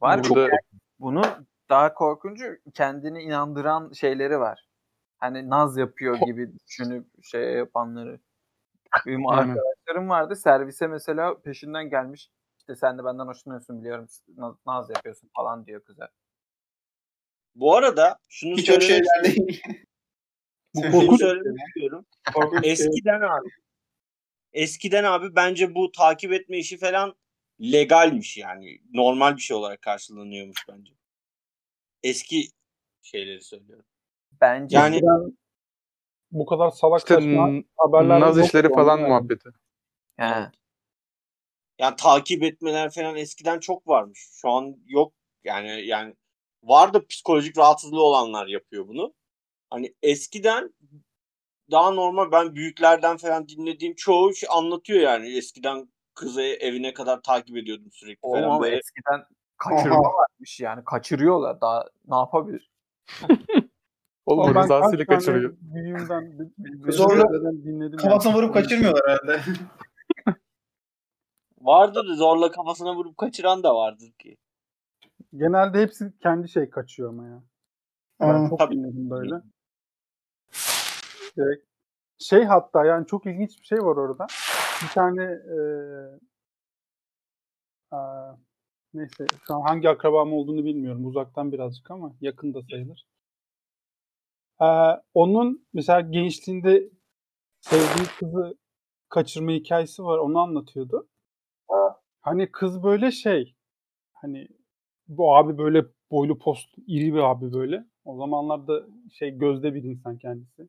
Var 0.00 0.22
çok 0.22 0.36
Burada 0.36 0.56
bunu 0.98 1.22
daha 1.70 1.94
korkuncu 1.94 2.44
kendini 2.74 3.22
inandıran 3.22 3.92
şeyleri 3.92 4.40
var. 4.40 4.68
Hani 5.18 5.50
naz 5.50 5.76
yapıyor 5.76 6.18
gibi 6.26 6.58
düşünüp 6.66 7.06
şey 7.24 7.52
yapanları. 7.52 8.20
Benim 9.06 9.26
arkadaşlarım 9.26 10.08
vardı 10.08 10.36
servise 10.36 10.86
mesela 10.86 11.40
peşinden 11.40 11.90
gelmiş. 11.90 12.30
İşte 12.64 12.76
sen 12.76 12.98
de 12.98 13.04
benden 13.04 13.26
hoşlanıyorsun 13.26 13.80
biliyorum. 13.80 14.06
Naz, 14.66 14.90
yapıyorsun 14.90 15.30
falan 15.36 15.66
diyor 15.66 15.84
kıza. 15.84 16.08
Bu 17.54 17.76
arada 17.76 18.18
şunu 18.28 18.56
Hiç 18.56 18.70
öyle 18.70 18.80
şeyler 18.80 19.24
değil. 19.24 19.62
Bu 20.74 20.80
korkunç. 20.80 21.12
istiyorum. 21.12 22.06
Korkunç. 22.34 22.66
Eskiden 22.66 23.20
abi. 23.20 23.48
Eskiden 24.52 25.04
abi 25.04 25.36
bence 25.36 25.74
bu 25.74 25.92
takip 25.92 26.32
etme 26.32 26.58
işi 26.58 26.78
falan 26.78 27.14
legalmiş 27.60 28.36
yani. 28.36 28.78
Normal 28.92 29.36
bir 29.36 29.40
şey 29.42 29.56
olarak 29.56 29.82
karşılanıyormuş 29.82 30.68
bence. 30.68 30.92
Eski 32.02 32.48
şeyleri 33.02 33.42
söylüyorum. 33.42 33.86
Bence 34.40 34.76
Yani 34.76 35.00
bu 36.30 36.46
kadar 36.46 36.70
salak 36.70 36.98
işte 36.98 37.14
haberler 37.76 38.20
naz 38.20 38.38
işleri 38.38 38.66
yani. 38.66 38.74
falan 38.74 39.00
muhabbeti. 39.00 39.48
He. 40.16 40.50
Yani 41.78 41.96
takip 41.96 42.42
etmeler 42.42 42.90
falan 42.90 43.16
eskiden 43.16 43.60
çok 43.60 43.88
varmış. 43.88 44.28
Şu 44.32 44.50
an 44.50 44.76
yok. 44.86 45.12
Yani 45.44 45.86
yani 45.86 46.14
var 46.62 46.94
da 46.94 47.06
psikolojik 47.06 47.58
rahatsızlığı 47.58 48.02
olanlar 48.02 48.46
yapıyor 48.46 48.88
bunu. 48.88 49.14
Hani 49.70 49.94
eskiden 50.02 50.74
daha 51.70 51.90
normal 51.90 52.32
ben 52.32 52.54
büyüklerden 52.54 53.16
falan 53.16 53.48
dinlediğim 53.48 53.94
çoğu 53.94 54.34
şey 54.34 54.48
anlatıyor 54.52 55.00
yani. 55.00 55.36
Eskiden 55.36 55.88
kızı 56.14 56.42
evine 56.42 56.94
kadar 56.94 57.22
takip 57.22 57.56
ediyordum 57.56 57.92
sürekli 57.92 58.18
Oğlum 58.22 58.40
falan 58.40 58.50
ama 58.50 58.62
böyle. 58.62 58.76
eskiden 58.76 59.24
kaçırma 59.56 59.98
varmış 59.98 60.60
yani. 60.60 60.84
Kaçırıyorlar. 60.84 61.60
Daha 61.60 61.84
ne 62.08 62.16
yapabilir? 62.16 62.70
Oğlum 64.26 64.38
Oğlum 64.44 64.50
o 64.50 64.54
ben 64.54 64.68
kaç 64.68 64.82
tane 64.90 65.04
kaçırıyor. 65.06 65.56
Büyüğümden 65.60 66.52
Zorla 66.88 67.52
dinledim. 67.64 67.98
Kafasına 67.98 68.34
vurup 68.34 68.54
kaçırmıyorlar 68.54 69.02
herhalde. 69.06 69.40
Vardır 71.64 72.08
da 72.08 72.14
zorla 72.14 72.50
kafasına 72.50 72.94
vurup 72.96 73.16
kaçıran 73.16 73.62
da 73.62 73.74
vardır 73.74 74.12
ki. 74.12 74.36
Genelde 75.36 75.82
hepsi 75.82 76.12
kendi 76.22 76.48
şey 76.48 76.70
kaçıyor 76.70 77.08
ama 77.08 77.26
ya. 77.26 77.42
Ben 78.20 78.44
Aa, 78.44 78.48
çok 78.48 78.58
tabii. 78.58 78.74
dinledim 78.74 79.10
böyle. 79.10 79.34
Şey, 81.34 81.64
şey 82.18 82.44
hatta 82.44 82.84
yani 82.84 83.06
çok 83.06 83.26
ilginç 83.26 83.60
bir 83.60 83.64
şey 83.66 83.78
var 83.78 83.96
orada. 83.96 84.26
Bir 84.82 84.88
tane 84.88 85.22
e, 85.24 85.58
aa, 87.90 88.36
neyse 88.94 89.26
şu 89.46 89.54
an 89.54 89.60
hangi 89.60 89.88
akrabam 89.88 90.32
olduğunu 90.32 90.64
bilmiyorum. 90.64 91.06
Uzaktan 91.06 91.52
birazcık 91.52 91.90
ama 91.90 92.12
yakın 92.20 92.54
da 92.54 92.62
sayılır. 92.62 93.06
Ee, 94.60 95.00
onun 95.14 95.66
mesela 95.72 96.00
gençliğinde 96.00 96.90
sevdiği 97.60 98.06
kızı 98.18 98.58
kaçırma 99.08 99.50
hikayesi 99.50 100.04
var. 100.04 100.18
Onu 100.18 100.38
anlatıyordu. 100.38 101.08
Hani 102.24 102.52
kız 102.52 102.82
böyle 102.82 103.10
şey 103.10 103.54
hani 104.12 104.48
bu 105.08 105.36
abi 105.36 105.58
böyle 105.58 105.84
boylu 106.10 106.38
post 106.38 106.68
iri 106.86 107.14
bir 107.14 107.18
abi 107.18 107.52
böyle. 107.52 107.84
O 108.04 108.16
zamanlarda 108.16 108.86
şey 109.12 109.30
gözde 109.38 109.74
bir 109.74 109.82
insan 109.82 110.18
kendisi. 110.18 110.68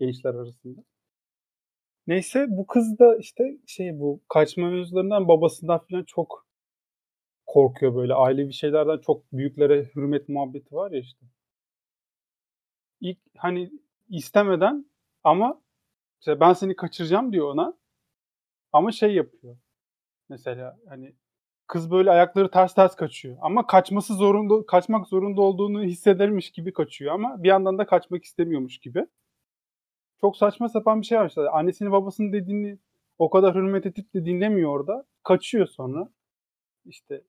Gençler 0.00 0.34
arasında. 0.34 0.84
Neyse 2.06 2.46
bu 2.48 2.66
kız 2.66 2.98
da 2.98 3.16
işte 3.16 3.44
şey 3.66 4.00
bu 4.00 4.20
kaçma 4.28 4.70
mevzularından 4.70 5.28
babasından 5.28 5.78
falan 5.90 6.04
çok 6.04 6.46
korkuyor 7.46 7.94
böyle. 7.94 8.14
Ailevi 8.14 8.52
şeylerden 8.52 8.98
çok 8.98 9.32
büyüklere 9.32 9.90
hürmet 9.96 10.28
muhabbeti 10.28 10.74
var 10.74 10.90
ya 10.92 11.00
işte. 11.00 11.26
İlk 13.00 13.18
hani 13.36 13.70
istemeden 14.08 14.86
ama 15.24 15.62
işte 16.20 16.40
ben 16.40 16.52
seni 16.52 16.76
kaçıracağım 16.76 17.32
diyor 17.32 17.48
ona. 17.54 17.74
Ama 18.72 18.92
şey 18.92 19.14
yapıyor. 19.14 19.56
Mesela 20.28 20.78
hani 20.88 21.14
kız 21.66 21.90
böyle 21.90 22.10
ayakları 22.10 22.50
ters 22.50 22.74
ters 22.74 22.96
kaçıyor. 22.96 23.36
Ama 23.40 23.66
kaçması 23.66 24.14
zorunda, 24.14 24.66
kaçmak 24.66 25.06
zorunda 25.06 25.42
olduğunu 25.42 25.82
hissedermiş 25.82 26.50
gibi 26.50 26.72
kaçıyor 26.72 27.14
ama 27.14 27.42
bir 27.42 27.48
yandan 27.48 27.78
da 27.78 27.86
kaçmak 27.86 28.24
istemiyormuş 28.24 28.78
gibi. 28.78 29.06
Çok 30.20 30.36
saçma 30.36 30.68
sapan 30.68 31.00
bir 31.00 31.06
şey 31.06 31.18
var 31.18 31.28
işte. 31.28 31.50
Annesini 31.50 31.92
babasının 31.92 32.32
dediğini 32.32 32.78
o 33.18 33.30
kadar 33.30 33.54
hürmet 33.54 33.86
edip 33.86 34.14
de 34.14 34.24
dinlemiyor 34.24 34.70
orada. 34.70 35.04
Kaçıyor 35.22 35.66
sonra. 35.66 36.08
İşte 36.84 37.22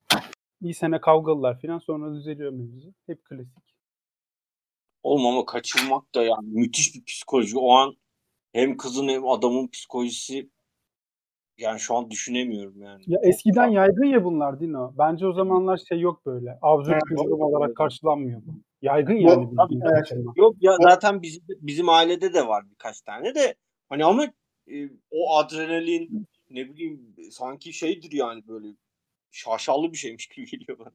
bir 0.61 0.73
sene 0.73 1.01
kavgalılar 1.01 1.61
falan 1.61 1.79
sonra 1.79 2.15
düzeliyor 2.15 2.51
mevzu. 2.51 2.93
Hep 3.07 3.25
klasik. 3.25 3.75
Oğlum 5.03 5.25
ama 5.25 5.45
kaçırmak 5.45 6.15
da 6.15 6.23
yani 6.23 6.47
müthiş 6.47 6.95
bir 6.95 7.05
psikoloji. 7.05 7.57
O 7.57 7.71
an 7.71 7.95
hem 8.53 8.77
kızın 8.77 9.07
hem 9.07 9.27
adamın 9.27 9.67
psikolojisi 9.67 10.49
yani 11.57 11.79
şu 11.79 11.95
an 11.95 12.11
düşünemiyorum 12.11 12.81
yani. 12.81 13.03
Ya 13.07 13.19
eskiden 13.23 13.67
yaygın 13.67 14.05
ya 14.05 14.23
bunlar 14.23 14.59
Dino. 14.59 14.93
Bence 14.97 15.27
o 15.27 15.33
zamanlar 15.33 15.77
şey 15.89 15.99
yok 15.99 16.25
böyle. 16.25 16.57
Absürt 16.61 17.01
bir 17.09 17.17
durum 17.17 17.41
olarak 17.41 17.75
karşılanmıyor 17.75 18.41
bu. 18.45 18.51
Yaygın 18.81 19.13
yani. 19.13 19.55
tabii, 19.57 19.69
bildiğin 19.69 19.91
evet. 19.91 20.11
Yok 20.35 20.55
ya 20.59 20.77
zaten 20.81 21.21
bizim, 21.21 21.43
bizim 21.49 21.89
ailede 21.89 22.33
de 22.33 22.47
var 22.47 22.63
birkaç 22.71 23.01
tane 23.01 23.35
de 23.35 23.55
hani 23.89 24.05
ama 24.05 24.25
e, 24.67 24.89
o 25.11 25.37
adrenalin 25.37 26.27
ne 26.49 26.69
bileyim 26.69 27.15
sanki 27.31 27.73
şeydir 27.73 28.11
yani 28.11 28.47
böyle 28.47 28.67
şaşalı 29.31 29.91
bir 29.91 29.97
şeymiş 29.97 30.27
gibi 30.27 30.45
geliyor 30.45 30.79
bana. 30.79 30.91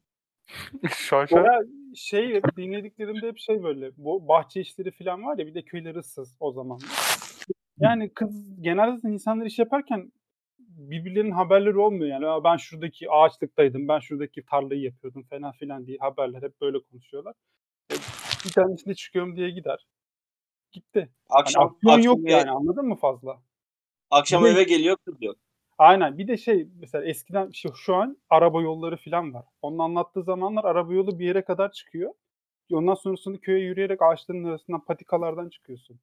Şaşa. 0.96 1.38
Ya 1.38 1.60
şey 1.94 2.42
dinlediklerimde 2.56 3.26
hep 3.26 3.38
şey 3.38 3.62
böyle 3.62 3.90
bu 3.96 4.28
bahçe 4.28 4.60
işleri 4.60 4.90
falan 4.90 5.24
var 5.24 5.38
ya 5.38 5.46
bir 5.46 5.54
de 5.54 5.62
köyler 5.62 5.94
ıssız 5.94 6.36
o 6.40 6.52
zaman. 6.52 6.78
Yani 7.78 8.10
kız 8.14 8.60
genelde 8.60 9.08
insanlar 9.08 9.46
iş 9.46 9.58
yaparken 9.58 10.12
birbirlerinin 10.76 11.30
haberleri 11.32 11.78
olmuyor 11.78 12.06
yani. 12.10 12.26
"Aa, 12.26 12.44
Ben 12.44 12.56
şuradaki 12.56 13.10
ağaçlıktaydım, 13.10 13.88
ben 13.88 13.98
şuradaki 13.98 14.44
tarlayı 14.44 14.80
yapıyordum 14.80 15.22
falan 15.22 15.52
filan 15.52 15.86
diye 15.86 15.98
haberler 16.00 16.42
hep 16.42 16.60
böyle 16.60 16.78
konuşuyorlar. 16.82 17.34
E, 17.92 17.94
Bir 18.44 18.50
tanesinde 18.52 18.94
çıkıyorum 18.94 19.36
diye 19.36 19.50
gider. 19.50 19.86
Gitti. 20.72 21.08
Hani 21.28 21.40
Akşam, 21.42 21.66
aksiyon 21.66 21.92
akşam, 21.92 22.04
yok 22.04 22.30
yani 22.30 22.50
anladın 22.50 22.86
mı 22.86 22.96
fazla? 22.96 23.42
akşam 24.10 24.44
de- 24.44 24.48
eve 24.48 24.62
geliyor 24.62 24.96
kız 25.04 25.14
yok. 25.22 25.36
Aynen. 25.78 26.18
Bir 26.18 26.28
de 26.28 26.36
şey 26.36 26.68
mesela 26.80 27.04
eskiden 27.04 27.50
şu, 27.54 27.74
şu 27.74 27.94
an 27.94 28.16
araba 28.30 28.62
yolları 28.62 28.96
falan 28.96 29.34
var. 29.34 29.44
Onun 29.62 29.78
anlattığı 29.78 30.22
zamanlar 30.22 30.64
araba 30.64 30.92
yolu 30.92 31.18
bir 31.18 31.26
yere 31.26 31.44
kadar 31.44 31.72
çıkıyor. 31.72 32.14
Ondan 32.72 32.94
sonrasında 32.94 33.38
köye 33.38 33.58
yürüyerek 33.64 34.02
ağaçların 34.02 34.44
arasından 34.44 34.84
patikalardan 34.84 35.48
çıkıyorsun. 35.48 36.00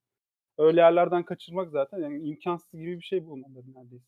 Öyle 0.57 0.81
yerlerden 0.81 1.23
kaçırmak 1.23 1.71
zaten 1.71 1.99
yani 1.99 2.23
imkansız 2.29 2.71
gibi 2.71 2.97
bir 2.97 3.03
şey 3.03 3.25
bulmaları 3.25 3.73
neredeyse. 3.75 4.05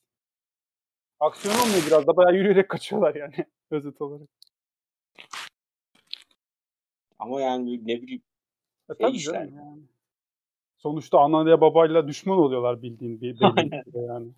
Aksiyon 1.21 1.55
olmuyor 1.55 1.83
biraz 1.87 2.07
da 2.07 2.15
bayağı 2.17 2.35
yürüyerek 2.35 2.69
kaçıyorlar 2.69 3.15
yani 3.15 3.33
özet 3.71 4.01
olarak. 4.01 4.27
Ama 7.19 7.41
yani 7.41 7.87
ne 7.87 8.01
bileyim 8.01 8.21
E 8.89 8.93
Şey 8.93 9.07
tabii 9.07 9.17
işler. 9.17 9.33
canım 9.33 9.55
yani. 9.55 9.81
Sonuçta 10.77 11.19
anneyle 11.19 11.61
babayla 11.61 12.07
düşman 12.07 12.37
oluyorlar 12.37 12.81
bildiğin 12.81 13.21
bir 13.21 13.39
belli 13.39 13.81
yani. 13.93 14.31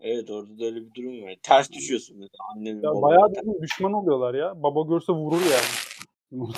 Evet 0.00 0.30
orada 0.30 0.58
da 0.58 0.64
öyle 0.64 0.76
bir 0.76 0.94
durum 0.94 1.22
var. 1.22 1.36
Ters 1.42 1.70
düşüyorsun 1.72 2.16
mesela 2.18 2.44
annenin 2.54 2.82
Ya 2.82 2.90
bayağı 3.02 3.30
bildiğin 3.30 3.62
düşman 3.62 3.92
oluyorlar 3.92 4.34
ya. 4.34 4.62
Baba 4.62 4.88
görse 4.88 5.12
vurur 5.12 5.40
yani. 5.40 6.42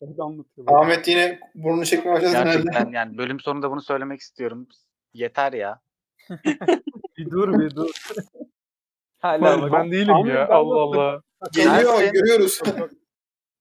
Öyle 0.00 0.22
anlatıyor. 0.22 0.66
Ahmet 0.70 1.08
yine 1.08 1.40
burnunu 1.54 1.84
çekmeye 1.86 2.14
başladı 2.14 2.30
herhalde. 2.36 2.50
Gerçekten 2.56 2.92
yani 2.92 3.18
bölüm 3.18 3.40
sonunda 3.40 3.70
bunu 3.70 3.80
söylemek 3.80 4.20
istiyorum. 4.20 4.68
Yeter 5.14 5.52
ya. 5.52 5.80
Bir 7.16 7.30
dur 7.30 7.60
bir 7.60 7.76
dur. 7.76 7.90
Hala 9.18 9.42
Ben, 9.44 9.62
bak. 9.62 9.72
ben 9.72 9.92
değilim 9.92 10.26
ya. 10.26 10.48
ben 10.48 10.54
Allah 10.54 10.80
Allah. 10.80 11.22
Geliyor 11.52 12.12
görüyoruz. 12.12 12.60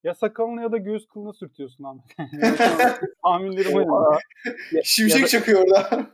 Ya 0.04 0.14
sakalını 0.16 0.62
ya 0.62 0.72
da 0.72 0.78
göğüs 0.78 1.08
kılını 1.08 1.34
sürtüyorsun 1.34 1.84
Ahmet. 1.84 2.04
Tahminlerim 3.24 3.92
o. 3.92 4.18
Şimşek 4.84 5.28
çakıyor 5.30 5.64
orada. 5.64 6.12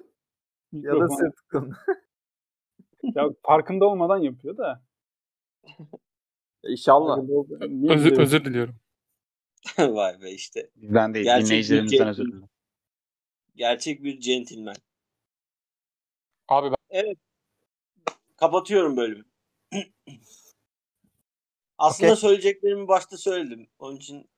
Ya 0.71 0.99
da 0.99 1.09
sırt 1.09 1.35
kılın. 1.47 1.73
Ya 3.15 3.23
farkında 3.43 3.85
olmadan 3.85 4.17
yapıyor 4.17 4.57
da. 4.57 4.83
İnşallah. 6.63 7.17
Ol- 7.17 7.47
Niye 7.69 7.93
Özür, 7.93 8.17
özür 8.19 8.45
diliyorum. 8.45 8.75
Vay 9.77 10.21
be 10.21 10.31
işte. 10.31 10.69
Bizden 10.75 11.13
değil. 11.13 11.25
Gerçek 11.25 11.41
bir 11.43 11.47
dinleyicilerimizden 11.49 12.07
özür 12.07 12.25
dilerim. 12.25 12.49
Gerçek 13.55 14.03
bir 14.03 14.19
centilmen. 14.19 14.75
Abi 16.47 16.75
Kapatıyorum 18.39 18.97
bölümü. 18.97 19.25
Aslında 21.77 22.15
söyleyeceklerimi 22.15 22.87
başta 22.87 23.17
söyledim. 23.17 23.69
Onun 23.79 23.95
için 23.95 24.29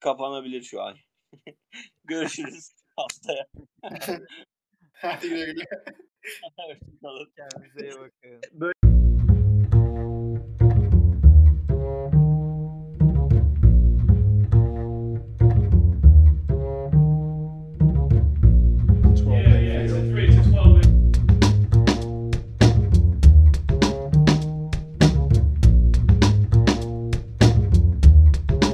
kapanabilir 0.00 0.62
şu 0.62 0.82
an. 0.82 0.96
Görüşürüz 2.04 2.70
haftaya. 2.96 3.46
Hadi 4.92 5.28
güle 5.28 5.44
güle. 5.44 5.64
Hoşçakalın. 6.24 7.32
Kendinize 7.36 7.88
iyi 7.88 7.94
bakın. 8.00 8.40